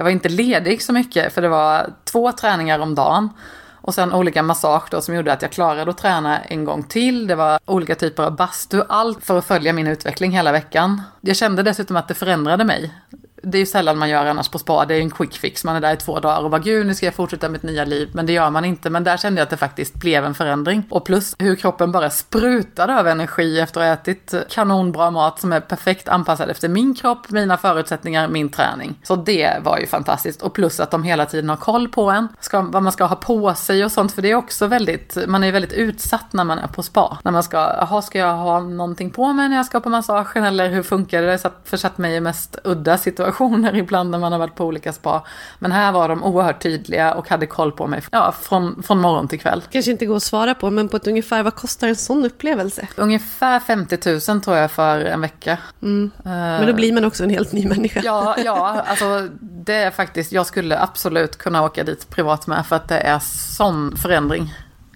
Jag 0.00 0.04
var 0.04 0.10
inte 0.10 0.28
ledig 0.28 0.82
så 0.82 0.92
mycket 0.92 1.32
för 1.32 1.42
det 1.42 1.48
var 1.48 1.92
två 2.04 2.32
träningar 2.32 2.78
om 2.78 2.94
dagen. 2.94 3.28
Och 3.72 3.94
sen 3.94 4.12
olika 4.12 4.42
massage 4.42 4.88
då 4.90 5.00
som 5.00 5.14
gjorde 5.14 5.32
att 5.32 5.42
jag 5.42 5.52
klarade 5.52 5.90
att 5.90 5.98
träna 5.98 6.38
en 6.38 6.64
gång 6.64 6.82
till. 6.82 7.26
Det 7.26 7.34
var 7.34 7.58
olika 7.64 7.94
typer 7.94 8.22
av 8.22 8.36
bastu, 8.36 8.82
allt 8.88 9.24
för 9.24 9.38
att 9.38 9.44
följa 9.44 9.72
min 9.72 9.86
utveckling 9.86 10.32
hela 10.32 10.52
veckan. 10.52 11.02
Jag 11.20 11.36
kände 11.36 11.62
dessutom 11.62 11.96
att 11.96 12.08
det 12.08 12.14
förändrade 12.14 12.64
mig 12.64 12.94
det 13.42 13.58
är 13.58 13.60
ju 13.60 13.66
sällan 13.66 13.98
man 13.98 14.08
gör 14.08 14.26
annars 14.26 14.48
på 14.48 14.58
spa, 14.58 14.84
det 14.84 14.94
är 14.94 15.00
en 15.00 15.10
quick 15.10 15.38
fix. 15.38 15.64
Man 15.64 15.76
är 15.76 15.80
där 15.80 15.92
i 15.92 15.96
två 15.96 16.20
dagar 16.20 16.44
och 16.44 16.50
bara 16.50 16.60
gud 16.60 16.86
nu 16.86 16.94
ska 16.94 17.06
jag 17.06 17.14
fortsätta 17.14 17.48
mitt 17.48 17.62
nya 17.62 17.84
liv. 17.84 18.10
Men 18.12 18.26
det 18.26 18.32
gör 18.32 18.50
man 18.50 18.64
inte. 18.64 18.90
Men 18.90 19.04
där 19.04 19.16
kände 19.16 19.40
jag 19.40 19.44
att 19.44 19.50
det 19.50 19.56
faktiskt 19.56 19.94
blev 19.94 20.24
en 20.24 20.34
förändring. 20.34 20.82
Och 20.90 21.04
plus 21.04 21.36
hur 21.38 21.56
kroppen 21.56 21.92
bara 21.92 22.10
sprutade 22.10 23.00
av 23.00 23.06
energi 23.06 23.60
efter 23.60 23.80
att 23.80 23.86
ha 23.86 23.92
ätit 23.92 24.34
kanonbra 24.50 25.10
mat 25.10 25.40
som 25.40 25.52
är 25.52 25.60
perfekt 25.60 26.08
anpassad 26.08 26.50
efter 26.50 26.68
min 26.68 26.94
kropp, 26.94 27.30
mina 27.30 27.56
förutsättningar, 27.56 28.28
min 28.28 28.48
träning. 28.48 28.98
Så 29.02 29.16
det 29.16 29.56
var 29.62 29.78
ju 29.78 29.86
fantastiskt. 29.86 30.42
Och 30.42 30.54
plus 30.54 30.80
att 30.80 30.90
de 30.90 31.02
hela 31.02 31.26
tiden 31.26 31.50
har 31.50 31.56
koll 31.56 31.88
på 31.88 32.10
en, 32.10 32.28
ska, 32.40 32.60
vad 32.60 32.82
man 32.82 32.92
ska 32.92 33.04
ha 33.04 33.16
på 33.16 33.54
sig 33.54 33.84
och 33.84 33.92
sånt. 33.92 34.12
För 34.12 34.22
det 34.22 34.30
är 34.30 34.34
också 34.34 34.66
väldigt, 34.66 35.18
man 35.26 35.44
är 35.44 35.52
väldigt 35.52 35.72
utsatt 35.72 36.32
när 36.32 36.44
man 36.44 36.58
är 36.58 36.66
på 36.66 36.82
spa. 36.82 37.18
När 37.24 37.32
man 37.32 37.42
ska, 37.42 37.56
jaha 37.56 38.02
ska 38.02 38.18
jag 38.18 38.36
ha 38.36 38.60
någonting 38.60 39.10
på 39.10 39.32
mig 39.32 39.48
när 39.48 39.56
jag 39.56 39.66
ska 39.66 39.80
på 39.80 39.88
massagen 39.88 40.44
eller 40.44 40.70
hur 40.70 40.82
funkar 40.82 41.22
det? 41.22 41.38
Så 41.38 41.48
försatt 41.64 41.98
mig 41.98 42.16
i 42.16 42.20
mest 42.20 42.58
udda 42.64 42.98
situationer 42.98 43.29
situationer 43.30 43.76
ibland 43.76 44.10
när 44.10 44.18
man 44.18 44.32
har 44.32 44.38
varit 44.38 44.54
på 44.54 44.64
olika 44.64 44.92
spa. 44.92 45.24
Men 45.58 45.72
här 45.72 45.92
var 45.92 46.08
de 46.08 46.24
oerhört 46.24 46.62
tydliga 46.62 47.14
och 47.14 47.28
hade 47.28 47.46
koll 47.46 47.72
på 47.72 47.86
mig 47.86 48.02
ja, 48.12 48.32
från, 48.42 48.82
från 48.82 49.00
morgon 49.00 49.28
till 49.28 49.40
kväll. 49.40 49.62
Kanske 49.70 49.90
inte 49.90 50.06
går 50.06 50.16
att 50.16 50.22
svara 50.22 50.54
på, 50.54 50.70
men 50.70 50.88
på 50.88 50.96
ett 50.96 51.06
ungefär, 51.06 51.42
vad 51.42 51.54
kostar 51.54 51.88
en 51.88 51.96
sån 51.96 52.24
upplevelse? 52.24 52.88
Ungefär 52.96 53.60
50 53.60 54.30
000 54.32 54.40
tror 54.40 54.56
jag 54.56 54.70
för 54.70 55.04
en 55.04 55.20
vecka. 55.20 55.58
Mm. 55.82 56.10
Men 56.24 56.66
då 56.66 56.72
blir 56.72 56.92
man 56.92 57.04
också 57.04 57.24
en 57.24 57.30
helt 57.30 57.52
ny 57.52 57.66
människa. 57.66 58.00
Ja, 58.04 58.36
ja, 58.44 58.84
alltså 58.86 59.28
det 59.40 59.74
är 59.74 59.90
faktiskt, 59.90 60.32
jag 60.32 60.46
skulle 60.46 60.78
absolut 60.78 61.36
kunna 61.36 61.64
åka 61.64 61.84
dit 61.84 62.10
privat 62.10 62.46
med 62.46 62.66
för 62.66 62.76
att 62.76 62.88
det 62.88 62.98
är 62.98 63.18
sån 63.56 63.96
förändring 63.96 64.50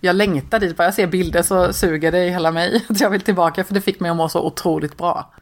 jag 0.04 0.16
längtar 0.16 0.60
dit, 0.60 0.76
bara 0.76 0.84
jag 0.84 0.94
ser 0.94 1.06
bilder 1.06 1.42
så 1.42 1.72
suger 1.72 2.12
det 2.12 2.24
i 2.24 2.30
hela 2.30 2.50
mig. 2.50 2.84
Att 2.88 3.00
jag 3.00 3.10
vill 3.10 3.20
tillbaka 3.20 3.64
för 3.64 3.74
det 3.74 3.80
fick 3.80 4.00
mig 4.00 4.10
att 4.10 4.16
må 4.16 4.28
så 4.28 4.46
otroligt 4.46 4.96
bra. 4.96 5.32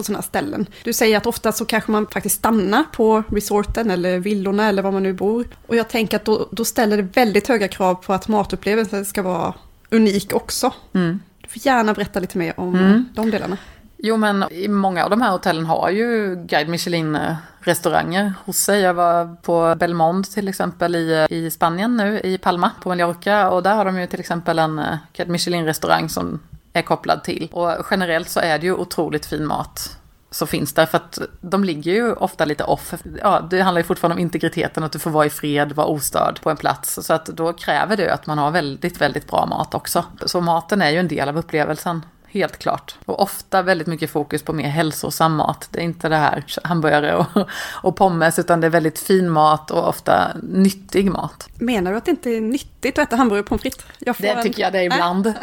På 0.00 0.04
sådana 0.04 0.22
ställen. 0.22 0.66
Du 0.84 0.92
säger 0.92 1.16
att 1.16 1.26
ofta 1.26 1.52
så 1.52 1.64
kanske 1.64 1.92
man 1.92 2.06
faktiskt 2.06 2.36
stannar 2.36 2.84
på 2.92 3.22
resorten 3.28 3.90
eller 3.90 4.18
villorna 4.18 4.68
eller 4.68 4.82
var 4.82 4.92
man 4.92 5.02
nu 5.02 5.12
bor. 5.12 5.44
Och 5.66 5.76
jag 5.76 5.88
tänker 5.88 6.16
att 6.16 6.24
då, 6.24 6.48
då 6.50 6.64
ställer 6.64 6.96
det 6.96 7.02
väldigt 7.02 7.48
höga 7.48 7.68
krav 7.68 7.94
på 7.94 8.12
att 8.12 8.28
matupplevelsen 8.28 9.04
ska 9.04 9.22
vara 9.22 9.54
unik 9.90 10.34
också. 10.34 10.72
Mm. 10.94 11.20
Du 11.42 11.48
får 11.48 11.66
gärna 11.66 11.94
berätta 11.94 12.20
lite 12.20 12.38
mer 12.38 12.60
om 12.60 12.74
mm. 12.74 13.08
de 13.14 13.30
delarna. 13.30 13.56
Jo 13.96 14.16
men 14.16 14.44
många 14.68 15.04
av 15.04 15.10
de 15.10 15.22
här 15.22 15.30
hotellen 15.30 15.66
har 15.66 15.90
ju 15.90 16.36
Guide 16.36 16.68
Michelin 16.68 17.18
restauranger 17.60 18.32
hos 18.44 18.56
sig. 18.56 18.80
Jag 18.80 18.94
var 18.94 19.36
på 19.42 19.74
Belmond 19.74 20.30
till 20.30 20.48
exempel 20.48 20.96
i, 20.96 21.26
i 21.30 21.50
Spanien 21.50 21.96
nu, 21.96 22.20
i 22.20 22.38
Palma 22.38 22.70
på 22.82 22.88
Mallorca. 22.88 23.50
Och 23.50 23.62
där 23.62 23.74
har 23.74 23.84
de 23.84 24.00
ju 24.00 24.06
till 24.06 24.20
exempel 24.20 24.58
en 24.58 24.80
Guide 25.16 25.30
Michelin 25.30 25.64
restaurang 25.64 26.08
som 26.08 26.40
är 26.72 26.82
kopplad 26.82 27.24
till. 27.24 27.48
Och 27.52 27.86
generellt 27.90 28.28
så 28.28 28.40
är 28.40 28.58
det 28.58 28.66
ju 28.66 28.74
otroligt 28.74 29.26
fin 29.26 29.46
mat 29.46 29.96
som 30.30 30.48
finns 30.48 30.72
där. 30.72 30.86
För 30.86 30.96
att 30.96 31.18
de 31.40 31.64
ligger 31.64 31.92
ju 31.92 32.12
ofta 32.12 32.44
lite 32.44 32.64
off. 32.64 32.94
Ja, 33.22 33.46
det 33.50 33.60
handlar 33.60 33.80
ju 33.80 33.84
fortfarande 33.84 34.14
om 34.14 34.20
integriteten, 34.20 34.84
att 34.84 34.92
du 34.92 34.98
får 34.98 35.10
vara 35.10 35.26
i 35.26 35.30
fred, 35.30 35.72
vara 35.72 35.86
ostörd 35.86 36.40
på 36.42 36.50
en 36.50 36.56
plats. 36.56 36.98
Så 37.02 37.12
att 37.12 37.26
då 37.26 37.52
kräver 37.52 37.96
det 37.96 38.14
att 38.14 38.26
man 38.26 38.38
har 38.38 38.50
väldigt, 38.50 39.00
väldigt 39.00 39.26
bra 39.26 39.46
mat 39.46 39.74
också. 39.74 40.04
Så 40.26 40.40
maten 40.40 40.82
är 40.82 40.90
ju 40.90 40.98
en 40.98 41.08
del 41.08 41.28
av 41.28 41.38
upplevelsen. 41.38 42.02
Helt 42.32 42.58
klart. 42.58 42.94
Och 43.04 43.22
ofta 43.22 43.62
väldigt 43.62 43.86
mycket 43.86 44.10
fokus 44.10 44.42
på 44.42 44.52
mer 44.52 44.68
hälsosam 44.68 45.36
mat. 45.36 45.68
Det 45.70 45.80
är 45.80 45.84
inte 45.84 46.08
det 46.08 46.16
här 46.16 46.44
hamburgare 46.64 47.16
och, 47.16 47.26
och 47.82 47.96
pommes, 47.96 48.38
utan 48.38 48.60
det 48.60 48.66
är 48.66 48.70
väldigt 48.70 48.98
fin 48.98 49.30
mat 49.30 49.70
och 49.70 49.88
ofta 49.88 50.30
nyttig 50.42 51.10
mat. 51.10 51.48
Menar 51.54 51.90
du 51.90 51.96
att 51.96 52.04
det 52.04 52.10
inte 52.10 52.30
är 52.30 52.40
nyttigt 52.40 52.98
att 52.98 53.08
äta 53.08 53.16
hamburgare 53.16 53.42
och 53.42 53.48
pommes 53.48 53.62
frites? 53.62 53.84
det 54.18 54.28
en... 54.28 54.42
tycker 54.42 54.62
jag 54.62 54.72
det 54.72 54.78
är 54.78 54.82
ibland. 54.82 55.34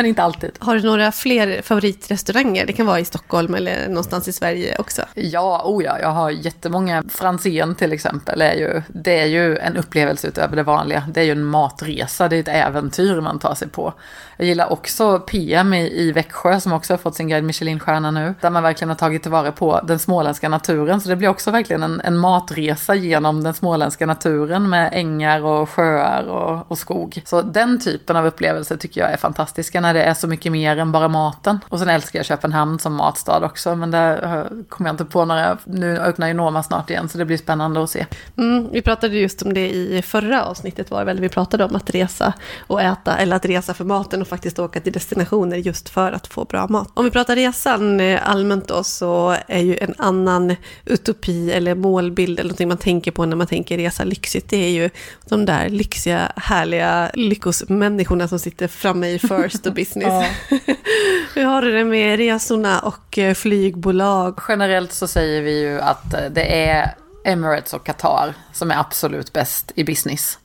Men 0.00 0.06
inte 0.06 0.22
alltid. 0.22 0.50
Har 0.58 0.76
du 0.76 0.82
några 0.82 1.12
fler 1.12 1.62
favoritrestauranger? 1.62 2.66
Det 2.66 2.72
kan 2.72 2.86
vara 2.86 3.00
i 3.00 3.04
Stockholm 3.04 3.54
eller 3.54 3.88
någonstans 3.88 4.28
i 4.28 4.32
Sverige 4.32 4.76
också. 4.78 5.02
Ja, 5.14 5.62
oh 5.64 5.84
ja, 5.84 5.98
jag 6.00 6.08
har 6.08 6.30
jättemånga. 6.30 7.04
Franzén 7.08 7.74
till 7.74 7.92
exempel 7.92 8.40
är 8.42 8.54
ju, 8.54 8.82
det 8.88 9.20
är 9.20 9.26
ju 9.26 9.58
en 9.58 9.76
upplevelse 9.76 10.28
utöver 10.28 10.56
det 10.56 10.62
vanliga. 10.62 11.04
Det 11.14 11.20
är 11.20 11.24
ju 11.24 11.32
en 11.32 11.44
matresa, 11.44 12.28
det 12.28 12.36
är 12.36 12.40
ett 12.40 12.48
äventyr 12.48 13.20
man 13.20 13.38
tar 13.38 13.54
sig 13.54 13.68
på. 13.68 13.94
Jag 14.36 14.46
gillar 14.46 14.72
också 14.72 15.18
PM 15.18 15.74
i, 15.74 16.00
i 16.00 16.12
Växjö 16.12 16.60
som 16.60 16.72
också 16.72 16.92
har 16.92 16.98
fått 16.98 17.16
sin 17.16 17.28
guide 17.28 17.44
Michelin-stjärna 17.44 18.10
nu. 18.10 18.34
Där 18.40 18.50
man 18.50 18.62
verkligen 18.62 18.88
har 18.88 18.96
tagit 18.96 19.22
tillvara 19.22 19.52
på 19.52 19.80
den 19.84 19.98
småländska 19.98 20.48
naturen. 20.48 21.00
Så 21.00 21.08
det 21.08 21.16
blir 21.16 21.28
också 21.28 21.50
verkligen 21.50 21.82
en, 21.82 22.00
en 22.00 22.18
matresa 22.18 22.94
genom 22.94 23.42
den 23.42 23.54
småländska 23.54 24.06
naturen 24.06 24.68
med 24.68 24.90
ängar 24.92 25.44
och 25.44 25.70
sjöar 25.70 26.22
och, 26.28 26.70
och 26.70 26.78
skog. 26.78 27.22
Så 27.24 27.42
den 27.42 27.80
typen 27.80 28.16
av 28.16 28.26
upplevelser 28.26 28.76
tycker 28.76 29.00
jag 29.00 29.12
är 29.12 29.16
fantastiska 29.16 29.80
när 29.92 29.94
det 29.94 30.02
är 30.02 30.14
så 30.14 30.28
mycket 30.28 30.52
mer 30.52 30.76
än 30.76 30.92
bara 30.92 31.08
maten. 31.08 31.58
Och 31.68 31.78
sen 31.78 31.88
älskar 31.88 32.18
jag 32.18 32.26
Köpenhamn 32.26 32.78
som 32.78 32.94
matstad 32.94 33.44
också. 33.44 33.76
Men 33.76 33.90
där 33.90 34.46
kommer 34.68 34.88
jag 34.88 34.94
inte 34.94 35.04
på 35.04 35.24
några. 35.24 35.58
Nu 35.64 35.98
öppnar 35.98 36.28
ju 36.28 36.34
Noma 36.34 36.62
snart 36.62 36.90
igen 36.90 37.08
så 37.08 37.18
det 37.18 37.24
blir 37.24 37.36
spännande 37.36 37.82
att 37.82 37.90
se. 37.90 38.06
Mm, 38.36 38.68
vi 38.72 38.82
pratade 38.82 39.18
just 39.18 39.42
om 39.42 39.54
det 39.54 39.70
i 39.70 40.02
förra 40.02 40.44
avsnittet 40.44 40.90
var 40.90 41.04
väl. 41.04 41.20
Vi 41.20 41.28
pratade 41.28 41.64
om 41.64 41.76
att 41.76 41.90
resa 41.90 42.32
och 42.66 42.82
äta 42.82 43.16
eller 43.16 43.36
att 43.36 43.44
resa 43.44 43.74
för 43.74 43.84
maten 43.84 44.22
och 44.22 44.28
faktiskt 44.28 44.58
åka 44.58 44.80
till 44.80 44.92
destinationer 44.92 45.56
just 45.56 45.88
för 45.88 46.12
att 46.12 46.26
få 46.26 46.44
bra 46.44 46.66
mat. 46.68 46.90
Om 46.94 47.04
vi 47.04 47.10
pratar 47.10 47.36
resan 47.36 48.00
eh, 48.00 48.30
allmänt 48.30 48.68
då 48.68 48.84
så 48.84 49.36
är 49.48 49.60
ju 49.60 49.78
en 49.78 49.94
annan 49.98 50.56
utopi 50.84 51.52
eller 51.52 51.74
målbild 51.74 52.38
eller 52.38 52.48
någonting 52.48 52.68
man 52.68 52.78
tänker 52.78 53.10
på 53.10 53.26
när 53.26 53.36
man 53.36 53.46
tänker 53.46 53.78
resa 53.78 54.04
lyxigt. 54.04 54.50
Det 54.50 54.56
är 54.56 54.70
ju 54.70 54.90
de 55.28 55.46
där 55.46 55.68
lyxiga, 55.68 56.32
härliga 56.36 57.10
lyckosmänniskorna 57.14 58.28
som 58.28 58.38
sitter 58.38 58.68
framme 58.68 59.08
i 59.08 59.18
first 59.30 59.66
och 59.70 59.76
business. 59.76 60.24
Hur 61.34 61.44
har 61.44 61.62
du 61.62 61.72
det 61.72 61.84
med 61.84 62.16
resorna 62.16 62.78
och 62.80 63.18
eh, 63.18 63.34
flygbolag? 63.34 64.38
Generellt 64.48 64.92
så 64.92 65.06
säger 65.06 65.42
vi 65.42 65.60
ju 65.60 65.80
att 65.80 66.14
eh, 66.14 66.20
det 66.30 66.68
är 66.68 66.94
Emirates 67.24 67.74
och 67.74 67.84
Qatar 67.84 68.34
som 68.52 68.70
är 68.70 68.78
absolut 68.78 69.32
bäst 69.32 69.72
i 69.74 69.84
business. 69.84 70.38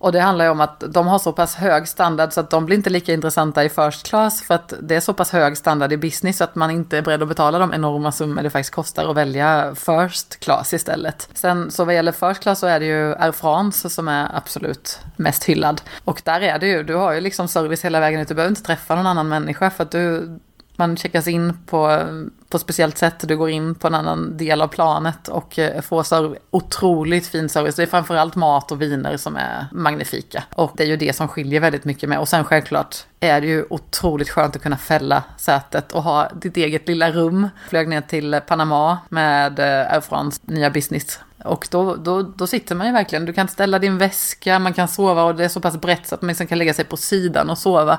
Och 0.00 0.12
det 0.12 0.20
handlar 0.20 0.44
ju 0.44 0.50
om 0.50 0.60
att 0.60 0.84
de 0.88 1.06
har 1.06 1.18
så 1.18 1.32
pass 1.32 1.54
hög 1.54 1.88
standard 1.88 2.32
så 2.32 2.40
att 2.40 2.50
de 2.50 2.66
blir 2.66 2.76
inte 2.76 2.90
lika 2.90 3.12
intressanta 3.12 3.64
i 3.64 3.68
first 3.68 4.06
class 4.06 4.42
för 4.42 4.54
att 4.54 4.74
det 4.82 4.96
är 4.96 5.00
så 5.00 5.14
pass 5.14 5.30
hög 5.30 5.56
standard 5.56 5.92
i 5.92 5.96
business 5.96 6.36
så 6.36 6.44
att 6.44 6.54
man 6.54 6.70
inte 6.70 6.98
är 6.98 7.02
beredd 7.02 7.22
att 7.22 7.28
betala 7.28 7.58
de 7.58 7.74
enorma 7.74 8.12
summor 8.12 8.42
det 8.42 8.50
faktiskt 8.50 8.74
kostar 8.74 9.10
att 9.10 9.16
välja 9.16 9.74
first 9.74 10.40
class 10.40 10.72
istället. 10.72 11.28
Sen 11.34 11.70
så 11.70 11.84
vad 11.84 11.94
gäller 11.94 12.12
first 12.12 12.42
class 12.42 12.58
så 12.58 12.66
är 12.66 12.80
det 12.80 12.86
ju 12.86 13.14
Air 13.14 13.32
France 13.32 13.90
som 13.90 14.08
är 14.08 14.36
absolut 14.36 15.00
mest 15.16 15.44
hyllad. 15.44 15.82
Och 16.04 16.22
där 16.24 16.40
är 16.40 16.58
det 16.58 16.66
ju, 16.66 16.82
du 16.82 16.94
har 16.94 17.12
ju 17.12 17.20
liksom 17.20 17.48
service 17.48 17.84
hela 17.84 18.00
vägen 18.00 18.20
ut, 18.20 18.28
du 18.28 18.34
behöver 18.34 18.52
inte 18.52 18.62
träffa 18.62 18.94
någon 18.94 19.06
annan 19.06 19.28
människa 19.28 19.70
för 19.70 19.82
att 19.82 19.90
du 19.90 20.38
man 20.80 20.96
checkas 20.96 21.28
in 21.28 21.58
på, 21.66 22.02
på 22.48 22.58
speciellt 22.58 22.98
sätt. 22.98 23.28
Du 23.28 23.36
går 23.36 23.50
in 23.50 23.74
på 23.74 23.86
en 23.86 23.94
annan 23.94 24.36
del 24.36 24.62
av 24.62 24.68
planet 24.68 25.28
och 25.28 25.58
eh, 25.58 25.80
får 25.80 26.02
så 26.02 26.36
otroligt 26.50 27.26
fin 27.26 27.48
service. 27.48 27.76
Det 27.76 27.82
är 27.82 27.86
framförallt 27.86 28.36
mat 28.36 28.72
och 28.72 28.82
viner 28.82 29.16
som 29.16 29.36
är 29.36 29.66
magnifika. 29.72 30.44
Och 30.54 30.72
det 30.76 30.82
är 30.82 30.86
ju 30.86 30.96
det 30.96 31.16
som 31.16 31.28
skiljer 31.28 31.60
väldigt 31.60 31.84
mycket 31.84 32.08
med. 32.08 32.18
Och 32.18 32.28
sen 32.28 32.44
självklart 32.44 32.96
är 33.20 33.40
det 33.40 33.46
ju 33.46 33.64
otroligt 33.70 34.30
skönt 34.30 34.56
att 34.56 34.62
kunna 34.62 34.76
fälla 34.76 35.22
sätet 35.36 35.92
och 35.92 36.02
ha 36.02 36.28
ditt 36.28 36.56
eget 36.56 36.88
lilla 36.88 37.10
rum. 37.10 37.48
Flög 37.68 37.88
ner 37.88 38.00
till 38.00 38.40
Panama 38.46 38.98
med 39.08 39.58
eh, 39.58 39.92
Air 39.94 40.00
France 40.00 40.40
nya 40.44 40.70
business 40.70 41.18
och 41.44 41.68
då, 41.70 41.96
då, 41.96 42.22
då 42.22 42.46
sitter 42.46 42.74
man 42.74 42.86
ju 42.86 42.92
verkligen, 42.92 43.24
du 43.24 43.32
kan 43.32 43.48
ställa 43.48 43.78
din 43.78 43.98
väska, 43.98 44.58
man 44.58 44.72
kan 44.72 44.88
sova 44.88 45.24
och 45.24 45.34
det 45.34 45.44
är 45.44 45.48
så 45.48 45.60
pass 45.60 45.80
brett 45.80 46.06
så 46.06 46.14
att 46.14 46.22
man 46.22 46.28
liksom 46.28 46.46
kan 46.46 46.58
lägga 46.58 46.74
sig 46.74 46.84
på 46.84 46.96
sidan 46.96 47.50
och 47.50 47.58
sova. 47.58 47.98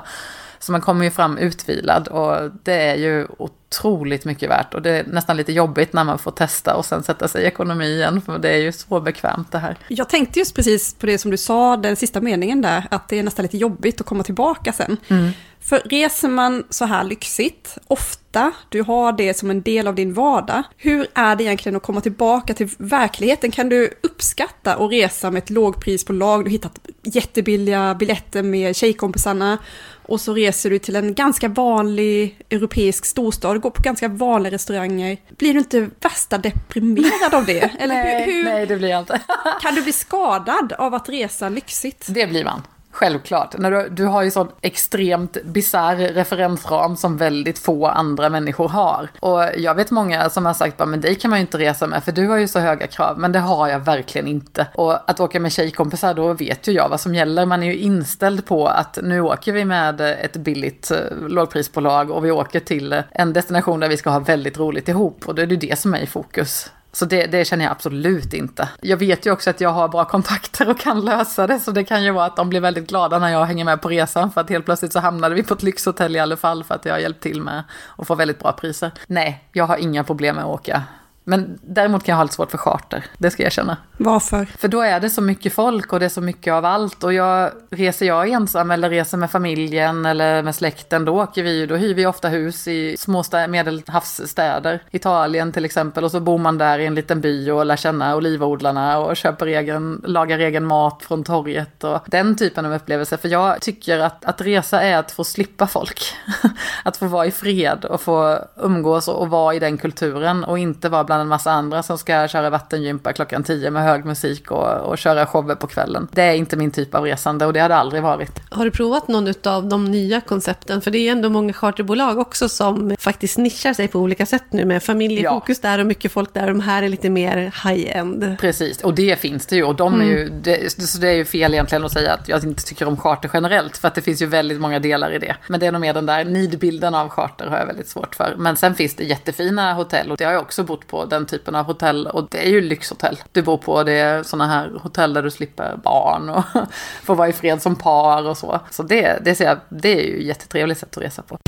Så 0.62 0.72
man 0.72 0.80
kommer 0.80 1.04
ju 1.04 1.10
fram 1.10 1.38
utvilad 1.38 2.08
och 2.08 2.50
det 2.62 2.74
är 2.74 2.94
ju 2.94 3.26
otroligt 3.38 4.24
mycket 4.24 4.50
värt. 4.50 4.74
Och 4.74 4.82
det 4.82 4.90
är 4.90 5.04
nästan 5.04 5.36
lite 5.36 5.52
jobbigt 5.52 5.92
när 5.92 6.04
man 6.04 6.18
får 6.18 6.30
testa 6.30 6.74
och 6.74 6.84
sen 6.84 7.02
sätta 7.02 7.28
sig 7.28 7.42
i 7.42 7.46
ekonomi 7.46 7.86
igen, 7.86 8.20
för 8.20 8.38
det 8.38 8.48
är 8.48 8.58
ju 8.58 8.72
så 8.72 9.00
bekvämt 9.00 9.52
det 9.52 9.58
här. 9.58 9.76
Jag 9.88 10.08
tänkte 10.08 10.38
just 10.38 10.54
precis 10.54 10.94
på 10.94 11.06
det 11.06 11.18
som 11.18 11.30
du 11.30 11.36
sa, 11.36 11.76
den 11.76 11.96
sista 11.96 12.20
meningen 12.20 12.60
där, 12.60 12.86
att 12.90 13.08
det 13.08 13.18
är 13.18 13.22
nästan 13.22 13.42
lite 13.42 13.56
jobbigt 13.56 14.00
att 14.00 14.06
komma 14.06 14.22
tillbaka 14.22 14.72
sen. 14.72 14.96
Mm. 15.08 15.30
För 15.60 15.82
reser 15.84 16.28
man 16.28 16.64
så 16.70 16.84
här 16.84 17.04
lyxigt, 17.04 17.78
ofta, 17.88 18.52
du 18.68 18.82
har 18.82 19.12
det 19.12 19.34
som 19.34 19.50
en 19.50 19.62
del 19.62 19.86
av 19.86 19.94
din 19.94 20.14
vardag, 20.14 20.62
hur 20.76 21.06
är 21.14 21.36
det 21.36 21.44
egentligen 21.44 21.76
att 21.76 21.82
komma 21.82 22.00
tillbaka 22.00 22.54
till 22.54 22.68
verkligheten? 22.78 23.50
Kan 23.50 23.68
du 23.68 23.90
uppskatta 24.02 24.76
och 24.76 24.90
resa 24.90 25.30
med 25.30 25.42
ett 25.42 25.50
lågpris 25.50 26.04
på 26.04 26.12
lag, 26.12 26.44
du 26.44 26.50
hittat 26.50 26.88
jättebilliga 27.02 27.94
biljetter 27.94 28.42
med 28.42 28.76
tjejkompisarna 28.76 29.58
och 30.02 30.20
så 30.20 30.34
reser 30.34 30.70
du 30.70 30.78
till 30.78 30.96
en 30.96 31.14
ganska 31.14 31.48
vanlig 31.48 32.38
europeisk 32.50 33.04
storstad, 33.04 33.60
går 33.60 33.70
på 33.70 33.82
ganska 33.82 34.08
vanliga 34.08 34.54
restauranger. 34.54 35.16
Blir 35.28 35.54
du 35.54 35.58
inte 35.58 35.90
värsta 36.00 36.38
deprimerad 36.38 37.34
av 37.34 37.44
det? 37.46 37.60
Eller 37.78 37.94
nej, 37.94 38.24
hur, 38.24 38.32
hur, 38.32 38.44
nej, 38.44 38.66
det 38.66 38.76
blir 38.76 38.88
jag 38.88 39.00
inte. 39.00 39.20
kan 39.62 39.74
du 39.74 39.82
bli 39.82 39.92
skadad 39.92 40.72
av 40.72 40.94
att 40.94 41.08
resa 41.08 41.48
lyxigt? 41.48 42.06
Det 42.08 42.26
blir 42.26 42.44
man. 42.44 42.62
Självklart. 42.92 43.58
När 43.58 43.70
du, 43.70 43.88
du 43.88 44.04
har 44.04 44.22
ju 44.22 44.30
sån 44.30 44.48
extremt 44.60 45.36
bisarr 45.44 45.96
referensram 45.96 46.96
som 46.96 47.16
väldigt 47.16 47.58
få 47.58 47.86
andra 47.86 48.28
människor 48.28 48.68
har. 48.68 49.08
Och 49.20 49.42
jag 49.56 49.74
vet 49.74 49.90
många 49.90 50.30
som 50.30 50.46
har 50.46 50.54
sagt 50.54 50.76
bara, 50.76 50.86
men 50.86 51.00
dig 51.00 51.14
kan 51.14 51.30
man 51.30 51.38
ju 51.38 51.40
inte 51.40 51.58
resa 51.58 51.86
med 51.86 52.04
för 52.04 52.12
du 52.12 52.28
har 52.28 52.36
ju 52.36 52.48
så 52.48 52.58
höga 52.58 52.86
krav. 52.86 53.18
Men 53.18 53.32
det 53.32 53.38
har 53.38 53.68
jag 53.68 53.80
verkligen 53.80 54.28
inte. 54.28 54.66
Och 54.74 55.10
att 55.10 55.20
åka 55.20 55.40
med 55.40 55.52
tjejkompisar, 55.52 56.14
då 56.14 56.32
vet 56.32 56.68
ju 56.68 56.72
jag 56.72 56.88
vad 56.88 57.00
som 57.00 57.14
gäller. 57.14 57.46
Man 57.46 57.62
är 57.62 57.66
ju 57.66 57.76
inställd 57.76 58.46
på 58.46 58.66
att 58.66 58.98
nu 59.02 59.20
åker 59.20 59.52
vi 59.52 59.64
med 59.64 60.00
ett 60.00 60.36
billigt 60.36 60.90
eh, 60.90 61.28
lågprisbolag 61.28 62.10
och 62.10 62.24
vi 62.24 62.30
åker 62.30 62.60
till 62.60 63.02
en 63.10 63.32
destination 63.32 63.80
där 63.80 63.88
vi 63.88 63.96
ska 63.96 64.10
ha 64.10 64.18
väldigt 64.18 64.58
roligt 64.58 64.88
ihop. 64.88 65.28
Och 65.28 65.34
då 65.34 65.42
är 65.42 65.46
det 65.46 65.56
det 65.56 65.78
som 65.78 65.94
är 65.94 66.00
i 66.00 66.06
fokus. 66.06 66.70
Så 66.94 67.04
det, 67.04 67.26
det, 67.26 67.44
känner 67.44 67.64
jag 67.64 67.72
absolut 67.72 68.34
inte. 68.34 68.68
Jag 68.80 68.96
vet 68.96 69.26
ju 69.26 69.32
också 69.32 69.50
att 69.50 69.60
jag 69.60 69.70
har 69.70 69.88
bra 69.88 70.04
kontakter 70.04 70.70
och 70.70 70.78
kan 70.78 71.04
lösa 71.04 71.46
det, 71.46 71.60
så 71.60 71.70
det 71.70 71.84
kan 71.84 72.04
ju 72.04 72.10
vara 72.10 72.26
att 72.26 72.36
de 72.36 72.48
blir 72.48 72.60
väldigt 72.60 72.88
glada 72.88 73.18
när 73.18 73.28
jag 73.28 73.44
hänger 73.44 73.64
med 73.64 73.82
på 73.82 73.88
resan, 73.88 74.30
för 74.30 74.40
att 74.40 74.50
helt 74.50 74.64
plötsligt 74.64 74.92
så 74.92 75.00
hamnade 75.00 75.34
vi 75.34 75.42
på 75.42 75.54
ett 75.54 75.62
lyxhotell 75.62 76.16
i 76.16 76.18
alla 76.18 76.36
fall, 76.36 76.64
för 76.64 76.74
att 76.74 76.84
jag 76.84 76.94
har 76.94 76.98
hjälpt 76.98 77.22
till 77.22 77.42
med 77.42 77.64
att 77.96 78.06
få 78.06 78.14
väldigt 78.14 78.38
bra 78.38 78.52
priser. 78.52 78.90
Nej, 79.06 79.48
jag 79.52 79.64
har 79.64 79.76
inga 79.76 80.04
problem 80.04 80.36
med 80.36 80.44
att 80.44 80.50
åka 80.50 80.82
men 81.24 81.58
däremot 81.62 82.04
kan 82.04 82.12
jag 82.12 82.16
ha 82.16 82.24
lite 82.24 82.34
svårt 82.34 82.50
för 82.50 82.58
charter, 82.58 83.04
det 83.18 83.30
ska 83.30 83.42
jag 83.42 83.52
känna. 83.52 83.76
Varför? 83.96 84.44
För 84.44 84.68
då 84.68 84.80
är 84.80 85.00
det 85.00 85.10
så 85.10 85.22
mycket 85.22 85.52
folk 85.52 85.92
och 85.92 86.00
det 86.00 86.04
är 86.04 86.08
så 86.10 86.20
mycket 86.20 86.52
av 86.52 86.64
allt. 86.64 87.04
Och 87.04 87.12
jag, 87.12 87.50
reser 87.70 88.06
jag 88.06 88.28
ensam 88.28 88.70
eller 88.70 88.90
reser 88.90 89.18
med 89.18 89.30
familjen 89.30 90.06
eller 90.06 90.42
med 90.42 90.54
släkten, 90.54 91.04
då 91.04 91.22
åker 91.22 91.42
vi 91.42 91.66
då 91.66 91.76
hyr 91.76 91.94
vi 91.94 92.06
ofta 92.06 92.28
hus 92.28 92.68
i 92.68 92.96
små 92.96 93.24
medelhavsstäder. 93.48 94.82
Italien 94.90 95.52
till 95.52 95.64
exempel, 95.64 96.04
och 96.04 96.10
så 96.10 96.20
bor 96.20 96.38
man 96.38 96.58
där 96.58 96.78
i 96.78 96.86
en 96.86 96.94
liten 96.94 97.20
by 97.20 97.50
och 97.50 97.66
lär 97.66 97.76
känna 97.76 98.16
olivodlarna 98.16 98.98
och 98.98 99.16
köper 99.16 99.46
egen, 99.46 100.02
lagar 100.06 100.38
egen 100.38 100.64
mat 100.64 101.02
från 101.02 101.24
torget 101.24 101.84
och 101.84 102.00
den 102.06 102.36
typen 102.36 102.66
av 102.66 102.72
upplevelser. 102.72 103.16
För 103.16 103.28
jag 103.28 103.60
tycker 103.60 103.98
att, 103.98 104.24
att 104.24 104.40
resa 104.40 104.82
är 104.82 104.96
att 104.96 105.12
få 105.12 105.24
slippa 105.24 105.66
folk. 105.66 106.02
att 106.84 106.96
få 106.96 107.06
vara 107.06 107.26
i 107.26 107.30
fred 107.30 107.84
och 107.84 108.00
få 108.00 108.38
umgås 108.56 109.08
och, 109.08 109.20
och 109.20 109.30
vara 109.30 109.54
i 109.54 109.58
den 109.58 109.78
kulturen 109.78 110.44
och 110.44 110.58
inte 110.58 110.88
vara 110.88 111.04
bland 111.12 111.22
en 111.22 111.28
massa 111.28 111.52
andra 111.52 111.82
som 111.82 111.98
ska 111.98 112.28
köra 112.28 112.50
vattengympa 112.50 113.12
klockan 113.12 113.44
tio 113.44 113.70
med 113.70 113.82
hög 113.82 114.04
musik 114.04 114.50
och, 114.50 114.76
och 114.76 114.98
köra 114.98 115.26
shower 115.26 115.54
på 115.54 115.66
kvällen. 115.66 116.08
Det 116.12 116.22
är 116.22 116.34
inte 116.34 116.56
min 116.56 116.70
typ 116.70 116.94
av 116.94 117.04
resande 117.04 117.46
och 117.46 117.52
det 117.52 117.60
har 117.60 117.68
det 117.68 117.76
aldrig 117.76 118.02
varit. 118.02 118.40
Har 118.50 118.64
du 118.64 118.70
provat 118.70 119.08
någon 119.08 119.34
av 119.44 119.68
de 119.68 119.84
nya 119.84 120.20
koncepten? 120.20 120.80
För 120.80 120.90
det 120.90 120.98
är 120.98 121.12
ändå 121.12 121.30
många 121.30 121.52
charterbolag 121.52 122.18
också 122.18 122.48
som 122.48 122.96
faktiskt 122.98 123.38
nischar 123.38 123.74
sig 123.74 123.88
på 123.88 123.98
olika 123.98 124.26
sätt 124.26 124.44
nu 124.50 124.64
med 124.64 124.82
familjefokus 124.82 125.60
ja. 125.62 125.68
där 125.70 125.78
och 125.78 125.86
mycket 125.86 126.12
folk 126.12 126.34
där. 126.34 126.46
De 126.46 126.60
här 126.60 126.82
är 126.82 126.88
lite 126.88 127.10
mer 127.10 127.36
high-end. 127.64 128.36
Precis, 128.40 128.80
och 128.80 128.94
det 128.94 129.20
finns 129.20 129.46
det 129.46 129.56
ju. 129.56 129.64
Och 129.64 129.74
de 129.74 130.00
är 130.00 130.04
ju, 130.04 130.22
mm. 130.22 130.42
det, 130.42 130.72
så 130.82 130.98
det 130.98 131.08
är 131.08 131.16
ju 131.16 131.24
fel 131.24 131.52
egentligen 131.52 131.84
att 131.84 131.92
säga 131.92 132.12
att 132.12 132.28
jag 132.28 132.44
inte 132.44 132.64
tycker 132.64 132.88
om 132.88 132.96
charter 132.96 133.30
generellt. 133.32 133.76
För 133.76 133.88
att 133.88 133.94
det 133.94 134.02
finns 134.02 134.22
ju 134.22 134.26
väldigt 134.26 134.60
många 134.60 134.78
delar 134.78 135.12
i 135.12 135.18
det. 135.18 135.36
Men 135.48 135.60
det 135.60 135.66
är 135.66 135.72
nog 135.72 135.80
mer 135.80 135.94
den 135.94 136.06
där 136.06 136.24
nidbilden 136.24 136.94
av 136.94 137.08
charter 137.08 137.46
har 137.46 137.58
jag 137.58 137.66
väldigt 137.66 137.88
svårt 137.88 138.14
för. 138.14 138.34
Men 138.38 138.56
sen 138.56 138.74
finns 138.74 138.94
det 138.94 139.04
jättefina 139.04 139.74
hotell 139.74 140.10
och 140.10 140.16
det 140.16 140.24
har 140.24 140.32
jag 140.32 140.42
också 140.42 140.62
bott 140.64 140.86
på 140.86 141.01
den 141.04 141.26
typen 141.26 141.54
av 141.54 141.64
hotell. 141.64 142.06
Och 142.06 142.28
det 142.30 142.46
är 142.46 142.50
ju 142.50 142.60
lyxhotell 142.60 143.18
du 143.32 143.42
bor 143.42 143.58
på. 143.58 143.82
Det 143.82 143.92
är 143.92 144.22
sådana 144.22 144.46
här 144.46 144.70
hotell 144.82 145.14
där 145.14 145.22
du 145.22 145.30
slipper 145.30 145.76
barn 145.84 146.28
och 146.30 146.44
får 147.04 147.14
vara 147.14 147.28
i 147.28 147.32
fred 147.32 147.62
som 147.62 147.76
par 147.76 148.28
och 148.28 148.38
så. 148.38 148.60
Så 148.70 148.82
det, 148.82 149.18
det, 149.24 149.34
ser 149.34 149.44
jag, 149.44 149.58
det 149.68 149.88
är 149.88 150.02
ju 150.02 150.22
jättetrevligt 150.22 150.78
sätt 150.78 150.96
att 150.96 151.02
resa 151.02 151.22
på. 151.22 151.38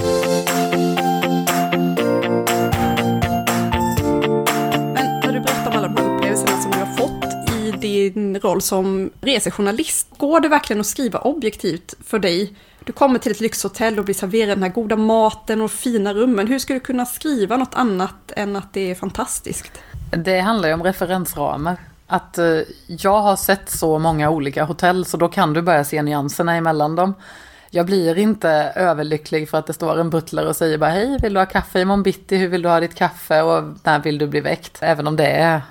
Men 4.94 5.20
när 5.24 5.32
du 5.32 5.40
berättar 5.40 5.70
om 5.70 5.76
alla 5.76 5.88
de 5.88 5.96
här 5.96 6.16
upplevelserna 6.16 6.62
som 6.62 6.70
du 6.70 6.78
har 6.78 6.96
fått 6.96 7.54
i 7.54 7.70
din 7.70 8.40
roll 8.40 8.62
som 8.62 9.10
resejournalist, 9.20 10.08
går 10.16 10.40
det 10.40 10.48
verkligen 10.48 10.80
att 10.80 10.86
skriva 10.86 11.18
objektivt 11.18 11.94
för 12.04 12.18
dig 12.18 12.54
du 12.84 12.92
kommer 12.92 13.18
till 13.18 13.32
ett 13.32 13.40
lyxhotell 13.40 13.98
och 13.98 14.04
blir 14.04 14.14
serverad 14.14 14.58
den 14.58 14.62
här 14.62 14.70
goda 14.70 14.96
maten 14.96 15.60
och 15.60 15.70
fina 15.70 16.14
rummen. 16.14 16.46
Hur 16.46 16.58
ska 16.58 16.74
du 16.74 16.80
kunna 16.80 17.06
skriva 17.06 17.56
något 17.56 17.74
annat 17.74 18.32
än 18.36 18.56
att 18.56 18.72
det 18.72 18.90
är 18.90 18.94
fantastiskt? 18.94 19.72
Det 20.10 20.40
handlar 20.40 20.68
ju 20.68 20.74
om 20.74 20.82
referensramar. 20.82 21.76
Att 22.06 22.38
eh, 22.38 22.60
jag 22.86 23.22
har 23.22 23.36
sett 23.36 23.70
så 23.70 23.98
många 23.98 24.30
olika 24.30 24.64
hotell 24.64 25.04
så 25.04 25.16
då 25.16 25.28
kan 25.28 25.52
du 25.52 25.62
börja 25.62 25.84
se 25.84 26.02
nyanserna 26.02 26.54
emellan 26.54 26.96
dem. 26.96 27.14
Jag 27.70 27.86
blir 27.86 28.18
inte 28.18 28.50
överlycklig 28.74 29.48
för 29.48 29.58
att 29.58 29.66
det 29.66 29.72
står 29.72 30.00
en 30.00 30.10
butler 30.10 30.46
och 30.46 30.56
säger 30.56 30.78
bara 30.78 30.90
hej, 30.90 31.18
vill 31.22 31.34
du 31.34 31.40
ha 31.40 31.46
kaffe 31.46 31.80
imorgon 31.80 32.02
bitti, 32.02 32.36
hur 32.36 32.48
vill 32.48 32.62
du 32.62 32.68
ha 32.68 32.80
ditt 32.80 32.94
kaffe 32.94 33.42
och 33.42 33.64
när 33.82 33.98
vill 33.98 34.18
du 34.18 34.26
bli 34.26 34.40
väckt? 34.40 34.78
Även 34.80 35.06
om 35.06 35.16
det 35.16 35.26
är 35.26 35.62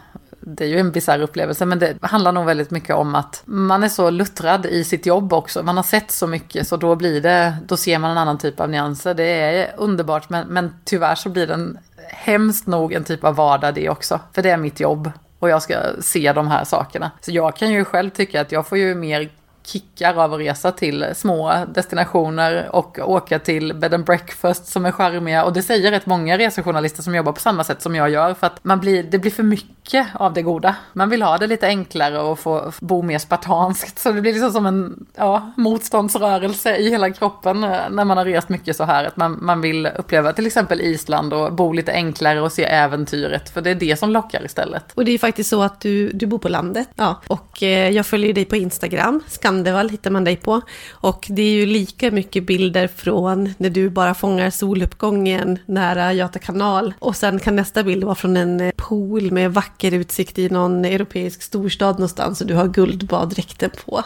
det 0.46 0.64
är 0.64 0.68
ju 0.68 0.80
en 0.80 0.92
bisarr 0.92 1.22
upplevelse, 1.22 1.66
men 1.66 1.80
det 1.80 1.98
handlar 2.02 2.32
nog 2.32 2.46
väldigt 2.46 2.72
mycket 2.72 2.96
om 2.96 3.16
att 3.16 3.42
man 3.46 3.84
är 3.84 3.90
så 3.90 4.10
luttrad 4.10 4.66
i 4.66 4.84
sitt 4.84 5.06
jobb 5.06 5.34
också. 5.34 5.64
Man 5.64 5.78
har 5.78 5.84
sett 5.84 6.12
så 6.12 6.28
mycket, 6.28 6.68
så 6.68 6.78
då 6.78 6.96
blir 6.96 7.22
det, 7.22 7.58
då 7.68 7.78
ser 7.78 8.00
man 8.00 8.12
en 8.12 8.18
annan 8.18 8.38
typ 8.38 8.60
av 8.60 8.70
nyanser. 8.70 9.14
Det 9.14 9.24
är 9.24 9.74
underbart, 9.78 10.30
men, 10.30 10.48
men 10.48 10.76
tyvärr 10.86 11.16
så 11.16 11.30
blir 11.30 11.48
den 11.48 11.78
hemskt 12.10 12.68
nog 12.68 12.94
en 12.94 13.04
typ 13.04 13.24
av 13.24 13.36
vardag 13.36 13.74
det 13.74 13.90
också. 13.90 14.20
För 14.34 14.42
det 14.42 14.50
är 14.50 14.58
mitt 14.58 14.80
jobb 14.80 15.12
och 15.40 15.50
jag 15.50 15.62
ska 15.62 15.76
se 16.02 16.34
de 16.34 16.48
här 16.48 16.64
sakerna. 16.64 17.12
Så 17.22 17.32
jag 17.32 17.56
kan 17.56 17.72
ju 17.72 17.86
själv 17.86 18.10
tycka 18.10 18.42
att 18.42 18.52
jag 18.52 18.68
får 18.68 18.78
ju 18.78 18.96
mer 18.96 19.30
kickar 19.65 20.15
av 20.23 20.34
att 20.34 20.39
resa 20.39 20.71
till 20.71 21.06
små 21.15 21.65
destinationer 21.73 22.76
och 22.76 22.99
åka 22.99 23.39
till 23.39 23.73
bed 23.73 23.93
and 23.93 24.06
breakfast 24.06 24.67
som 24.67 24.86
är 24.86 24.91
charmiga. 24.91 25.43
Och 25.43 25.54
det 25.54 25.62
säger 25.62 25.91
rätt 25.91 26.06
många 26.06 26.38
resejournalister 26.38 27.04
som 27.04 27.15
jobbar 27.15 27.32
på 27.32 27.39
samma 27.39 27.63
sätt 27.63 27.82
som 27.82 27.95
jag 27.95 28.10
gör. 28.10 28.34
För 28.34 28.47
att 28.47 28.63
man 28.63 28.80
blir, 28.80 29.04
det 29.04 29.19
blir 29.19 29.32
för 29.32 29.43
mycket 29.43 30.08
av 30.13 30.34
det 30.34 30.41
goda. 30.41 30.76
Man 30.93 31.10
vill 31.10 31.21
ha 31.21 31.38
det 31.38 31.47
lite 31.47 31.67
enklare 31.67 32.19
och 32.19 32.39
få 32.39 32.71
bo 32.80 33.02
mer 33.02 33.19
spartanskt. 33.19 33.99
Så 33.99 34.12
det 34.12 34.21
blir 34.21 34.34
liksom 34.34 34.52
som 34.52 34.65
en 34.65 35.06
ja, 35.15 35.52
motståndsrörelse 35.58 36.78
i 36.78 36.89
hela 36.89 37.10
kroppen 37.10 37.63
eh, 37.63 37.80
när 37.91 38.06
man 38.06 38.17
har 38.17 38.26
rest 38.26 38.49
mycket 38.49 38.76
så 38.76 38.84
här. 38.84 39.06
Att 39.06 39.17
man, 39.17 39.38
man 39.41 39.62
vill 39.62 39.86
uppleva 39.86 40.34
till 40.34 40.47
exempel 40.47 40.82
Island 40.82 41.34
och 41.34 41.54
bo 41.54 41.73
lite 41.73 41.91
enklare 41.91 42.41
och 42.41 42.52
se 42.52 42.63
äventyret. 42.63 43.49
För 43.49 43.62
det 43.62 43.69
är 43.69 43.76
det 43.76 43.99
som 43.99 44.10
lockar 44.10 44.45
istället. 44.45 44.91
Och 44.93 45.06
det 45.06 45.12
är 45.12 45.17
faktiskt 45.17 45.49
så 45.49 45.63
att 45.63 45.82
du, 45.82 46.12
du 46.12 46.26
bor 46.26 46.39
på 46.39 46.49
landet. 46.49 46.89
Ja. 46.95 47.21
Och 47.28 47.63
eh, 47.63 47.89
jag 47.89 48.06
följer 48.06 48.34
dig 48.34 48.45
på 48.45 48.56
Instagram. 48.56 49.23
Sandevall 49.54 49.89
hittar 49.89 50.12
man 50.12 50.24
dig 50.24 50.36
på. 50.36 50.62
Och 50.92 51.26
det 51.30 51.42
är 51.42 51.54
ju 51.54 51.66
lika 51.66 52.12
mycket 52.12 52.44
bilder 52.44 52.88
från 52.88 53.54
när 53.58 53.70
du 53.70 53.89
bara 53.89 54.13
fångar 54.13 54.50
soluppgången 54.50 55.60
nära 55.66 56.13
Göta 56.13 56.39
kanal. 56.39 56.94
Och 57.00 57.16
sen 57.16 57.39
kan 57.39 57.56
nästa 57.56 57.84
bild 57.84 58.04
vara 58.04 58.16
från 58.16 58.38
en 58.38 58.62
eh, 58.62 58.72
pool 58.78 59.32
med 59.32 59.54
vacker 59.54 59.94
utsikt 59.94 60.39
i 60.39 60.50
någon 60.50 60.86
europeisk 60.86 61.42
storstad 61.42 61.96
någonstans 61.96 62.42
och 62.42 62.48
du 62.48 62.56
har 62.56 62.68
guldbaddräkten 62.68 63.70
på. 63.86 64.04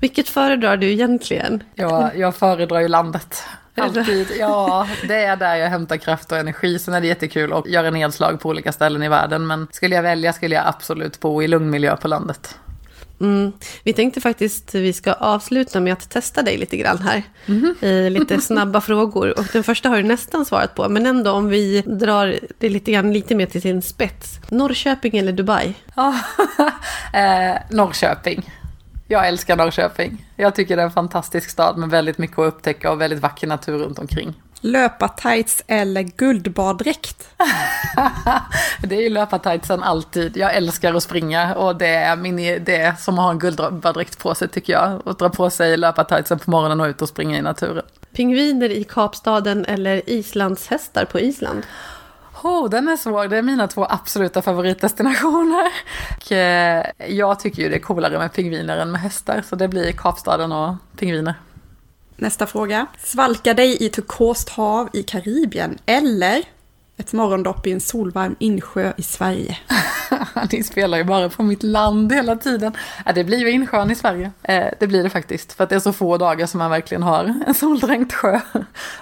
Vilket 0.00 0.28
föredrar 0.28 0.76
du 0.76 0.90
egentligen? 0.90 1.62
Ja, 1.74 2.10
jag 2.14 2.34
föredrar 2.34 2.80
ju 2.80 2.88
landet. 2.88 3.42
Alltid, 3.76 4.26
ja. 4.38 4.88
Det 5.08 5.24
är 5.24 5.36
där 5.36 5.56
jag 5.56 5.68
hämtar 5.68 5.96
kraft 5.96 6.32
och 6.32 6.38
energi. 6.38 6.78
Sen 6.78 6.94
är 6.94 7.00
det 7.00 7.06
jättekul 7.06 7.52
att 7.52 7.66
göra 7.66 7.90
nedslag 7.90 8.40
på 8.40 8.48
olika 8.48 8.72
ställen 8.72 9.02
i 9.02 9.08
världen. 9.08 9.46
Men 9.46 9.68
skulle 9.70 9.94
jag 9.94 10.02
välja 10.02 10.32
skulle 10.32 10.54
jag 10.54 10.66
absolut 10.66 11.20
bo 11.20 11.42
i 11.42 11.48
lugn 11.48 11.70
miljö 11.70 11.96
på 11.96 12.08
landet. 12.08 12.58
Mm. 13.20 13.52
Vi 13.84 13.92
tänkte 13.92 14.20
faktiskt 14.20 14.68
att 14.68 14.74
vi 14.74 14.92
ska 14.92 15.12
avsluta 15.12 15.80
med 15.80 15.92
att 15.92 16.10
testa 16.10 16.42
dig 16.42 16.56
lite 16.56 16.76
grann 16.76 16.98
här. 16.98 17.22
Mm. 17.46 17.74
I 17.80 18.10
lite 18.10 18.40
snabba 18.40 18.80
frågor. 18.80 19.38
Och 19.38 19.46
den 19.52 19.64
första 19.64 19.88
har 19.88 19.96
du 19.96 20.02
nästan 20.02 20.44
svarat 20.44 20.74
på. 20.74 20.88
Men 20.88 21.06
ändå 21.06 21.30
om 21.30 21.48
vi 21.48 21.80
drar 21.80 22.38
det 22.58 22.68
lite 22.68 22.92
grann 22.92 23.12
lite 23.12 23.34
mer 23.34 23.46
till 23.46 23.62
sin 23.62 23.82
spets. 23.82 24.40
Norrköping 24.48 25.18
eller 25.18 25.32
Dubai? 25.32 25.74
eh, 27.12 27.56
Norrköping. 27.70 28.50
Jag 29.08 29.28
älskar 29.28 29.56
Norrköping. 29.56 30.26
Jag 30.36 30.54
tycker 30.54 30.76
det 30.76 30.82
är 30.82 30.86
en 30.86 30.92
fantastisk 30.92 31.50
stad 31.50 31.78
med 31.78 31.90
väldigt 31.90 32.18
mycket 32.18 32.38
att 32.38 32.54
upptäcka 32.54 32.92
och 32.92 33.00
väldigt 33.00 33.20
vacker 33.20 33.46
natur 33.46 33.78
runt 33.78 33.98
omkring. 33.98 34.34
Löpartights 34.64 35.62
eller 35.66 36.02
guldbaddräkt? 36.02 37.28
det 38.82 38.96
är 38.96 39.00
ju 39.00 39.08
löpartightsen 39.08 39.82
alltid. 39.82 40.36
Jag 40.36 40.54
älskar 40.54 40.94
att 40.94 41.02
springa 41.02 41.54
och 41.54 41.76
det 41.76 41.86
är 41.86 42.16
min 42.16 42.38
idé 42.38 42.94
som 42.98 43.18
har 43.18 43.30
en 43.30 43.38
guldbaddräkt 43.38 44.18
på 44.18 44.34
sig 44.34 44.48
tycker 44.48 44.72
jag. 44.72 45.02
Att 45.04 45.18
dra 45.18 45.28
på 45.28 45.50
sig 45.50 45.76
löpartightsen 45.76 46.38
på 46.38 46.50
morgonen 46.50 46.80
och 46.80 46.86
ut 46.86 47.02
och 47.02 47.08
springa 47.08 47.38
i 47.38 47.42
naturen. 47.42 47.84
Pingviner 48.12 48.70
i 48.70 48.84
Kapstaden 48.84 49.64
eller 49.64 50.10
islandshästar 50.10 51.04
på 51.04 51.20
Island? 51.20 51.62
Oh, 52.42 52.70
den 52.70 52.88
är 52.88 52.96
svår. 52.96 53.28
Det 53.28 53.36
är 53.36 53.42
mina 53.42 53.68
två 53.68 53.86
absoluta 53.90 54.42
favoritdestinationer. 54.42 55.72
Och, 56.16 56.32
eh, 56.32 56.86
jag 57.08 57.40
tycker 57.40 57.62
ju 57.62 57.68
det 57.68 57.76
är 57.76 57.80
coolare 57.80 58.18
med 58.18 58.32
pingviner 58.32 58.76
än 58.76 58.90
med 58.90 59.00
hästar, 59.00 59.42
så 59.48 59.56
det 59.56 59.68
blir 59.68 59.92
Kapstaden 59.92 60.52
och 60.52 60.74
pingviner. 60.96 61.34
Nästa 62.16 62.46
fråga. 62.46 62.86
Svalka 63.04 63.54
dig 63.54 63.82
i 63.82 63.88
turkost 63.88 64.48
hav 64.48 64.88
i 64.92 65.02
Karibien 65.02 65.78
eller 65.86 66.42
ett 66.96 67.12
morgondopp 67.12 67.66
i 67.66 67.72
en 67.72 67.80
solvarm 67.80 68.36
insjö 68.38 68.92
i 68.96 69.02
Sverige. 69.02 69.58
Ni 70.52 70.62
spelar 70.62 70.98
ju 70.98 71.04
bara 71.04 71.28
på 71.28 71.42
mitt 71.42 71.62
land 71.62 72.12
hela 72.12 72.36
tiden. 72.36 72.72
Ja, 73.06 73.12
det 73.12 73.24
blir 73.24 73.38
ju 73.38 73.50
insjön 73.50 73.90
i 73.90 73.94
Sverige. 73.94 74.30
Eh, 74.42 74.66
det 74.80 74.86
blir 74.86 75.02
det 75.02 75.10
faktiskt. 75.10 75.52
För 75.52 75.64
att 75.64 75.70
det 75.70 75.76
är 75.76 75.80
så 75.80 75.92
få 75.92 76.18
dagar 76.18 76.46
som 76.46 76.58
man 76.58 76.70
verkligen 76.70 77.02
har 77.02 77.34
en 77.46 77.54
soldränkt 77.54 78.12
sjö. 78.12 78.40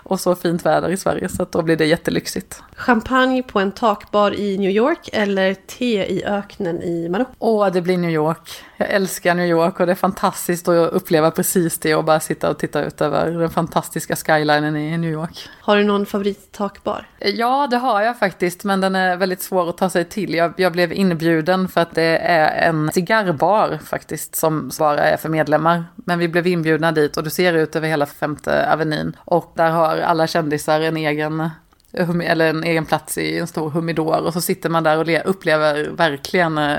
Och 0.03 0.21
så 0.21 0.35
fint 0.35 0.67
väder 0.67 0.89
i 0.89 0.97
Sverige. 0.97 1.29
Så 1.29 1.43
att 1.43 1.53
då 1.53 1.63
blir 1.63 1.77
det 1.77 1.87
jättelyxigt. 1.87 2.63
Champagne 2.77 3.43
på 3.43 3.61
en 3.61 3.73
takbar 3.73 4.35
i 4.35 4.59
New 4.59 4.71
York 4.71 5.11
eller 5.13 5.55
te 5.55 6.05
i 6.07 6.25
öknen 6.25 6.83
i 6.83 7.09
Marocko? 7.09 7.33
Åh, 7.39 7.73
det 7.73 7.83
blir 7.83 7.99
New 7.99 8.11
York. 8.11 8.65
Jag 8.77 8.91
älskar 8.91 9.35
New 9.35 9.47
York 9.47 9.81
och 9.81 9.87
det 9.87 9.93
är 9.93 9.97
fantastiskt 9.97 10.69
att 10.69 10.93
uppleva 10.93 11.31
precis 11.31 11.79
det 11.79 11.95
och 11.95 12.05
bara 12.05 12.21
sitta 12.21 12.51
och 12.51 12.59
titta 12.59 12.85
ut 12.85 13.01
över 13.01 13.31
den 13.31 13.51
fantastiska 13.51 14.17
skylinen 14.17 14.77
i 14.77 14.99
New 14.99 15.11
York. 15.11 15.49
Har 15.61 15.77
du 15.77 15.85
någon 15.85 16.07
favorittakbar? 16.07 17.07
Ja, 17.19 17.67
det 17.71 17.77
har 17.81 18.03
jag 18.03 18.19
faktiskt, 18.19 18.65
men 18.65 18.81
den 18.81 18.95
är 18.95 19.17
väldigt 19.17 19.43
svår 19.43 19.69
att 19.69 19.79
ta 19.79 19.91
sig 19.91 20.05
till. 20.05 20.35
Jag, 20.35 20.53
jag 20.57 20.73
blev 20.73 20.93
inbjuden 20.93 21.69
för 21.69 21.81
att 21.81 21.95
det 21.95 22.19
är 22.19 22.69
en 22.69 22.91
cigarrbar 22.93 23.79
faktiskt 23.85 24.37
som 24.37 24.71
bara 24.79 25.01
är 25.01 25.17
för 25.17 25.29
medlemmar. 25.29 25.85
Men 25.95 26.19
vi 26.19 26.29
blev 26.29 26.47
inbjudna 26.47 26.93
dit 26.93 27.17
och 27.17 27.25
du 27.25 27.31
ser 27.31 27.53
ut 27.53 27.77
över 27.77 27.89
hela 27.89 28.07
femte 28.07 28.73
avenyn. 28.73 29.17
Och 29.25 29.53
där 29.57 29.71
har 29.71 29.99
alla 29.99 30.27
kändisar 30.27 30.81
en 30.81 30.97
egen 30.97 31.51
eller 31.93 32.51
en 32.51 32.65
egen 32.65 32.87
plats 32.87 33.19
i 33.19 33.39
en 33.39 33.47
stor 33.47 33.71
humidor 33.71 34.27
och 34.27 34.33
så 34.33 34.41
sitter 34.41 34.69
man 34.69 34.83
där 34.83 34.99
och 34.99 35.31
upplever 35.31 35.89
verkligen 35.89 36.59
eh, 36.59 36.79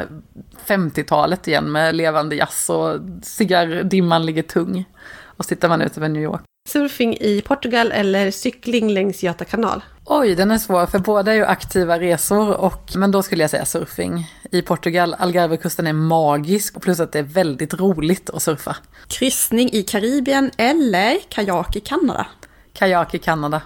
50-talet 0.68 1.48
igen 1.48 1.72
med 1.72 1.96
levande 1.96 2.36
jazz 2.36 2.70
och 2.70 3.00
cigarrdimman 3.24 4.26
ligger 4.26 4.44
tung. 4.44 4.86
Och 5.24 5.46
så 5.46 5.68
man 5.68 5.82
ute 5.82 6.00
över 6.00 6.10
New 6.10 6.24
York. 6.24 6.42
Surfing 6.70 7.18
i 7.18 7.42
Portugal 7.42 7.92
eller 7.92 8.32
cykling 8.32 8.90
längs 8.90 9.24
Göta 9.24 9.46
kanal? 9.46 9.84
Oj, 10.14 10.36
den 10.36 10.52
är 10.52 10.58
svår, 10.58 10.86
för 10.86 11.00
båda 11.00 11.32
är 11.32 11.36
ju 11.36 11.46
aktiva 11.46 12.00
resor, 12.00 12.54
och, 12.54 12.92
men 12.96 13.12
då 13.12 13.24
skulle 13.24 13.44
jag 13.44 13.50
säga 13.50 13.66
surfing. 13.66 14.32
I 14.52 14.62
Portugal, 14.62 15.16
Algarvekusten 15.20 15.88
är 15.88 15.94
magisk, 15.94 16.82
plus 16.82 17.00
att 17.00 17.12
det 17.12 17.20
är 17.20 17.24
väldigt 17.24 17.74
roligt 17.74 18.30
att 18.30 18.44
surfa. 18.44 18.76
Kryssning 19.08 19.70
i 19.74 19.84
Karibien 19.84 20.52
eller 20.58 21.20
kajak 21.30 21.76
i 21.76 21.80
Kanada? 21.80 22.28
Kajak 22.74 23.14
i 23.14 23.20
Kanada. 23.20 23.62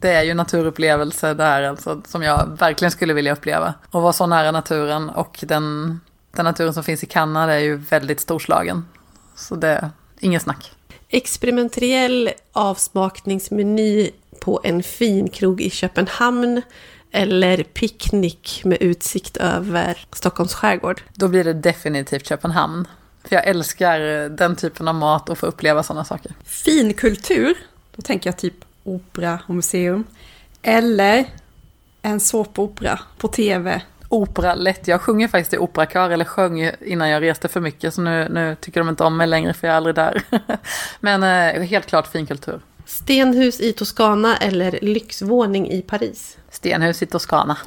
Det 0.00 0.10
är 0.10 0.22
ju 0.22 0.34
naturupplevelser 0.34 1.34
där 1.34 1.62
alltså, 1.62 2.02
som 2.06 2.22
jag 2.22 2.56
verkligen 2.58 2.92
skulle 2.92 3.14
vilja 3.14 3.32
uppleva. 3.32 3.74
Och 3.90 4.02
vara 4.02 4.12
så 4.12 4.26
nära 4.26 4.50
naturen 4.50 5.10
och 5.10 5.38
den, 5.42 6.00
den 6.30 6.44
naturen 6.44 6.74
som 6.74 6.84
finns 6.84 7.02
i 7.02 7.06
Kanada 7.06 7.54
är 7.54 7.58
ju 7.58 7.76
väldigt 7.76 8.20
storslagen. 8.20 8.84
Så 9.34 9.54
det 9.54 9.90
inget 10.20 10.42
snack. 10.42 10.72
Experimentell 11.08 12.30
avsmakningsmeny 12.52 14.10
på 14.48 14.60
en 14.64 14.82
fin 14.82 15.28
krog 15.28 15.60
i 15.60 15.70
Köpenhamn 15.70 16.62
eller 17.10 17.62
picknick 17.62 18.62
med 18.64 18.78
utsikt 18.80 19.36
över 19.36 19.98
Stockholms 20.12 20.54
skärgård? 20.54 21.02
Då 21.14 21.28
blir 21.28 21.44
det 21.44 21.52
definitivt 21.52 22.26
Köpenhamn. 22.26 22.88
För 23.24 23.36
jag 23.36 23.46
älskar 23.46 24.28
den 24.28 24.56
typen 24.56 24.88
av 24.88 24.94
mat 24.94 25.28
och 25.28 25.38
få 25.38 25.46
uppleva 25.46 25.82
sådana 25.82 26.04
saker. 26.04 26.32
Finkultur, 26.44 27.54
då 27.96 28.02
tänker 28.02 28.30
jag 28.30 28.36
typ 28.36 28.54
opera 28.84 29.38
och 29.46 29.54
museum. 29.54 30.04
Eller 30.62 31.26
en 32.02 32.20
såpopera 32.20 33.00
på 33.18 33.28
tv 33.28 33.82
opera 34.08 34.54
lätt. 34.54 34.88
Jag 34.88 35.00
sjunger 35.00 35.28
faktiskt 35.28 35.54
i 35.54 35.58
operakör, 35.58 36.10
eller 36.10 36.24
sjöng 36.24 36.70
innan 36.80 37.08
jag 37.08 37.22
reste 37.22 37.48
för 37.48 37.60
mycket, 37.60 37.94
så 37.94 38.00
nu, 38.00 38.28
nu 38.30 38.56
tycker 38.60 38.80
de 38.80 38.88
inte 38.88 39.04
om 39.04 39.16
mig 39.16 39.26
längre 39.26 39.54
för 39.54 39.66
jag 39.66 39.72
är 39.72 39.76
aldrig 39.76 39.94
där. 39.94 40.22
Men 41.00 41.22
eh, 41.22 41.62
helt 41.62 41.86
klart 41.86 42.06
finkultur. 42.06 42.60
Stenhus 42.88 43.60
i 43.60 43.72
Toscana 43.72 44.36
eller 44.36 44.78
lyxvåning 44.82 45.70
i 45.70 45.82
Paris? 45.82 46.36
Stenhus 46.50 47.02
i 47.02 47.06
Toscana. 47.06 47.58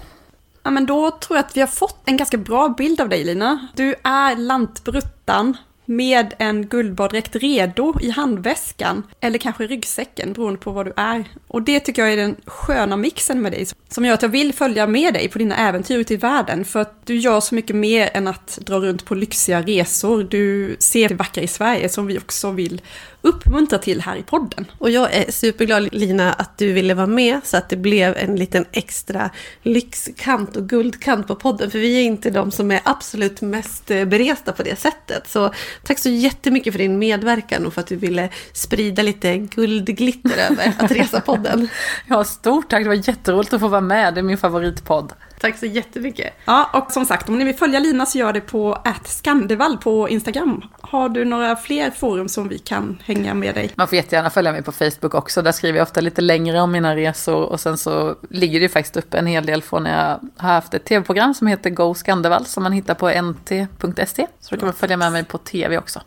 Ja, 0.63 0.71
men 0.71 0.85
då 0.85 1.11
tror 1.11 1.37
jag 1.37 1.45
att 1.45 1.57
vi 1.57 1.61
har 1.61 1.67
fått 1.67 2.01
en 2.05 2.17
ganska 2.17 2.37
bra 2.37 2.69
bild 2.69 3.01
av 3.01 3.09
dig, 3.09 3.23
Lina. 3.23 3.67
Du 3.75 3.95
är 4.03 4.35
lantbruttan 4.35 5.57
med 5.91 6.33
en 6.37 6.67
guldbaddräkt 6.67 7.35
redo 7.35 7.95
i 8.01 8.09
handväskan 8.09 9.03
eller 9.19 9.37
kanske 9.37 9.67
ryggsäcken 9.67 10.33
beroende 10.33 10.59
på 10.59 10.71
vad 10.71 10.85
du 10.85 10.93
är. 10.95 11.23
Och 11.47 11.61
det 11.61 11.79
tycker 11.79 12.01
jag 12.01 12.13
är 12.13 12.17
den 12.17 12.35
sköna 12.45 12.97
mixen 12.97 13.41
med 13.41 13.51
dig 13.51 13.67
som 13.89 14.05
gör 14.05 14.13
att 14.13 14.21
jag 14.21 14.29
vill 14.29 14.53
följa 14.53 14.87
med 14.87 15.13
dig 15.13 15.27
på 15.27 15.37
dina 15.37 15.55
äventyr 15.55 15.97
ute 15.97 16.13
i 16.13 16.17
världen 16.17 16.65
för 16.65 16.79
att 16.79 17.05
du 17.05 17.15
gör 17.15 17.39
så 17.39 17.55
mycket 17.55 17.75
mer 17.75 18.09
än 18.13 18.27
att 18.27 18.59
dra 18.61 18.79
runt 18.79 19.05
på 19.05 19.15
lyxiga 19.15 19.61
resor. 19.61 20.23
Du 20.23 20.75
ser 20.79 21.09
det 21.09 21.15
vackra 21.15 21.43
i 21.43 21.47
Sverige 21.47 21.89
som 21.89 22.07
vi 22.07 22.17
också 22.17 22.51
vill 22.51 22.81
uppmuntra 23.21 23.79
till 23.79 24.01
här 24.01 24.15
i 24.15 24.23
podden. 24.23 24.65
Och 24.77 24.89
jag 24.89 25.13
är 25.13 25.31
superglad 25.31 25.89
Lina 25.91 26.33
att 26.33 26.57
du 26.57 26.73
ville 26.73 26.93
vara 26.93 27.07
med 27.07 27.39
så 27.43 27.57
att 27.57 27.69
det 27.69 27.77
blev 27.77 28.17
en 28.17 28.35
liten 28.35 28.65
extra 28.71 29.29
lyxkant 29.61 30.55
och 30.55 30.69
guldkant 30.69 31.27
på 31.27 31.35
podden. 31.35 31.71
För 31.71 31.79
vi 31.79 31.97
är 31.97 32.03
inte 32.03 32.29
de 32.29 32.51
som 32.51 32.71
är 32.71 32.81
absolut 32.83 33.41
mest 33.41 33.87
beresta 33.87 34.51
på 34.51 34.63
det 34.63 34.79
sättet. 34.79 35.29
Så 35.29 35.53
tack 35.83 35.99
så 35.99 36.09
jättemycket 36.09 36.73
för 36.73 36.77
din 36.77 36.99
medverkan 36.99 37.65
och 37.65 37.73
för 37.73 37.81
att 37.81 37.87
du 37.87 37.95
ville 37.95 38.29
sprida 38.53 39.01
lite 39.01 39.37
guldglitter 39.37 40.51
över 40.51 40.73
att 40.79 40.91
resa 40.91 41.21
podden. 41.21 41.67
Ja, 42.07 42.23
stort 42.23 42.69
tack. 42.69 42.83
Det 42.83 42.89
var 42.89 43.07
jätteroligt 43.07 43.53
att 43.53 43.59
få 43.59 43.67
vara 43.67 43.81
med. 43.81 44.13
Det 44.13 44.19
är 44.19 44.23
min 44.23 44.37
favoritpodd. 44.37 45.13
Tack 45.41 45.57
så 45.57 45.65
jättemycket. 45.65 46.33
Ja, 46.45 46.69
och 46.73 46.91
som 46.91 47.05
sagt, 47.05 47.29
om 47.29 47.37
ni 47.37 47.43
vill 47.43 47.55
följa 47.55 47.79
Lina 47.79 48.05
så 48.05 48.17
gör 48.17 48.33
det 48.33 48.41
på 48.41 48.77
@skandevall 49.05 49.77
på 49.77 50.09
Instagram. 50.09 50.63
Har 50.81 51.09
du 51.09 51.25
några 51.25 51.55
fler 51.55 51.91
forum 51.91 52.29
som 52.29 52.47
vi 52.47 52.59
kan 52.59 53.01
hänga 53.05 53.33
med 53.33 53.55
dig? 53.55 53.71
Man 53.75 53.87
får 53.87 53.95
jättegärna 53.95 54.29
följa 54.29 54.51
mig 54.51 54.63
på 54.63 54.71
Facebook 54.71 55.13
också. 55.15 55.41
Där 55.41 55.51
skriver 55.51 55.77
jag 55.77 55.85
ofta 55.85 56.01
lite 56.01 56.21
längre 56.21 56.61
om 56.61 56.71
mina 56.71 56.95
resor 56.95 57.45
och 57.45 57.59
sen 57.59 57.77
så 57.77 58.15
ligger 58.29 58.59
det 58.59 58.63
ju 58.63 58.69
faktiskt 58.69 58.97
upp 58.97 59.13
en 59.13 59.27
hel 59.27 59.45
del 59.45 59.61
från 59.61 59.83
när 59.83 60.07
jag 60.07 60.19
har 60.37 60.53
haft 60.53 60.73
ett 60.73 60.85
tv-program 60.85 61.33
som 61.33 61.47
heter 61.47 61.69
Go 61.69 61.93
Skandevall 61.93 62.45
som 62.45 62.63
man 62.63 62.71
hittar 62.71 62.93
på 62.93 63.09
nt.se. 63.09 64.27
Så 64.39 64.55
då 64.55 64.59
kan 64.59 64.67
man 64.67 64.73
följa 64.73 64.97
med 64.97 65.11
mig 65.11 65.23
på 65.23 65.37
tv 65.37 65.77
också. 65.77 66.01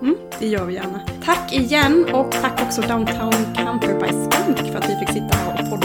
Mm, 0.00 0.16
det 0.38 0.46
gör 0.46 0.64
vi 0.64 0.74
gärna. 0.74 1.00
Tack 1.24 1.52
igen 1.52 2.06
och 2.12 2.32
tack 2.32 2.62
också 2.62 2.82
Downtown 2.82 3.54
Camper 3.56 3.94
by 3.94 4.06
Scandic 4.06 4.72
för 4.72 4.78
att 4.78 4.88
vi 4.88 4.96
fick 4.96 5.08
sitta 5.08 5.36
på 5.44 5.76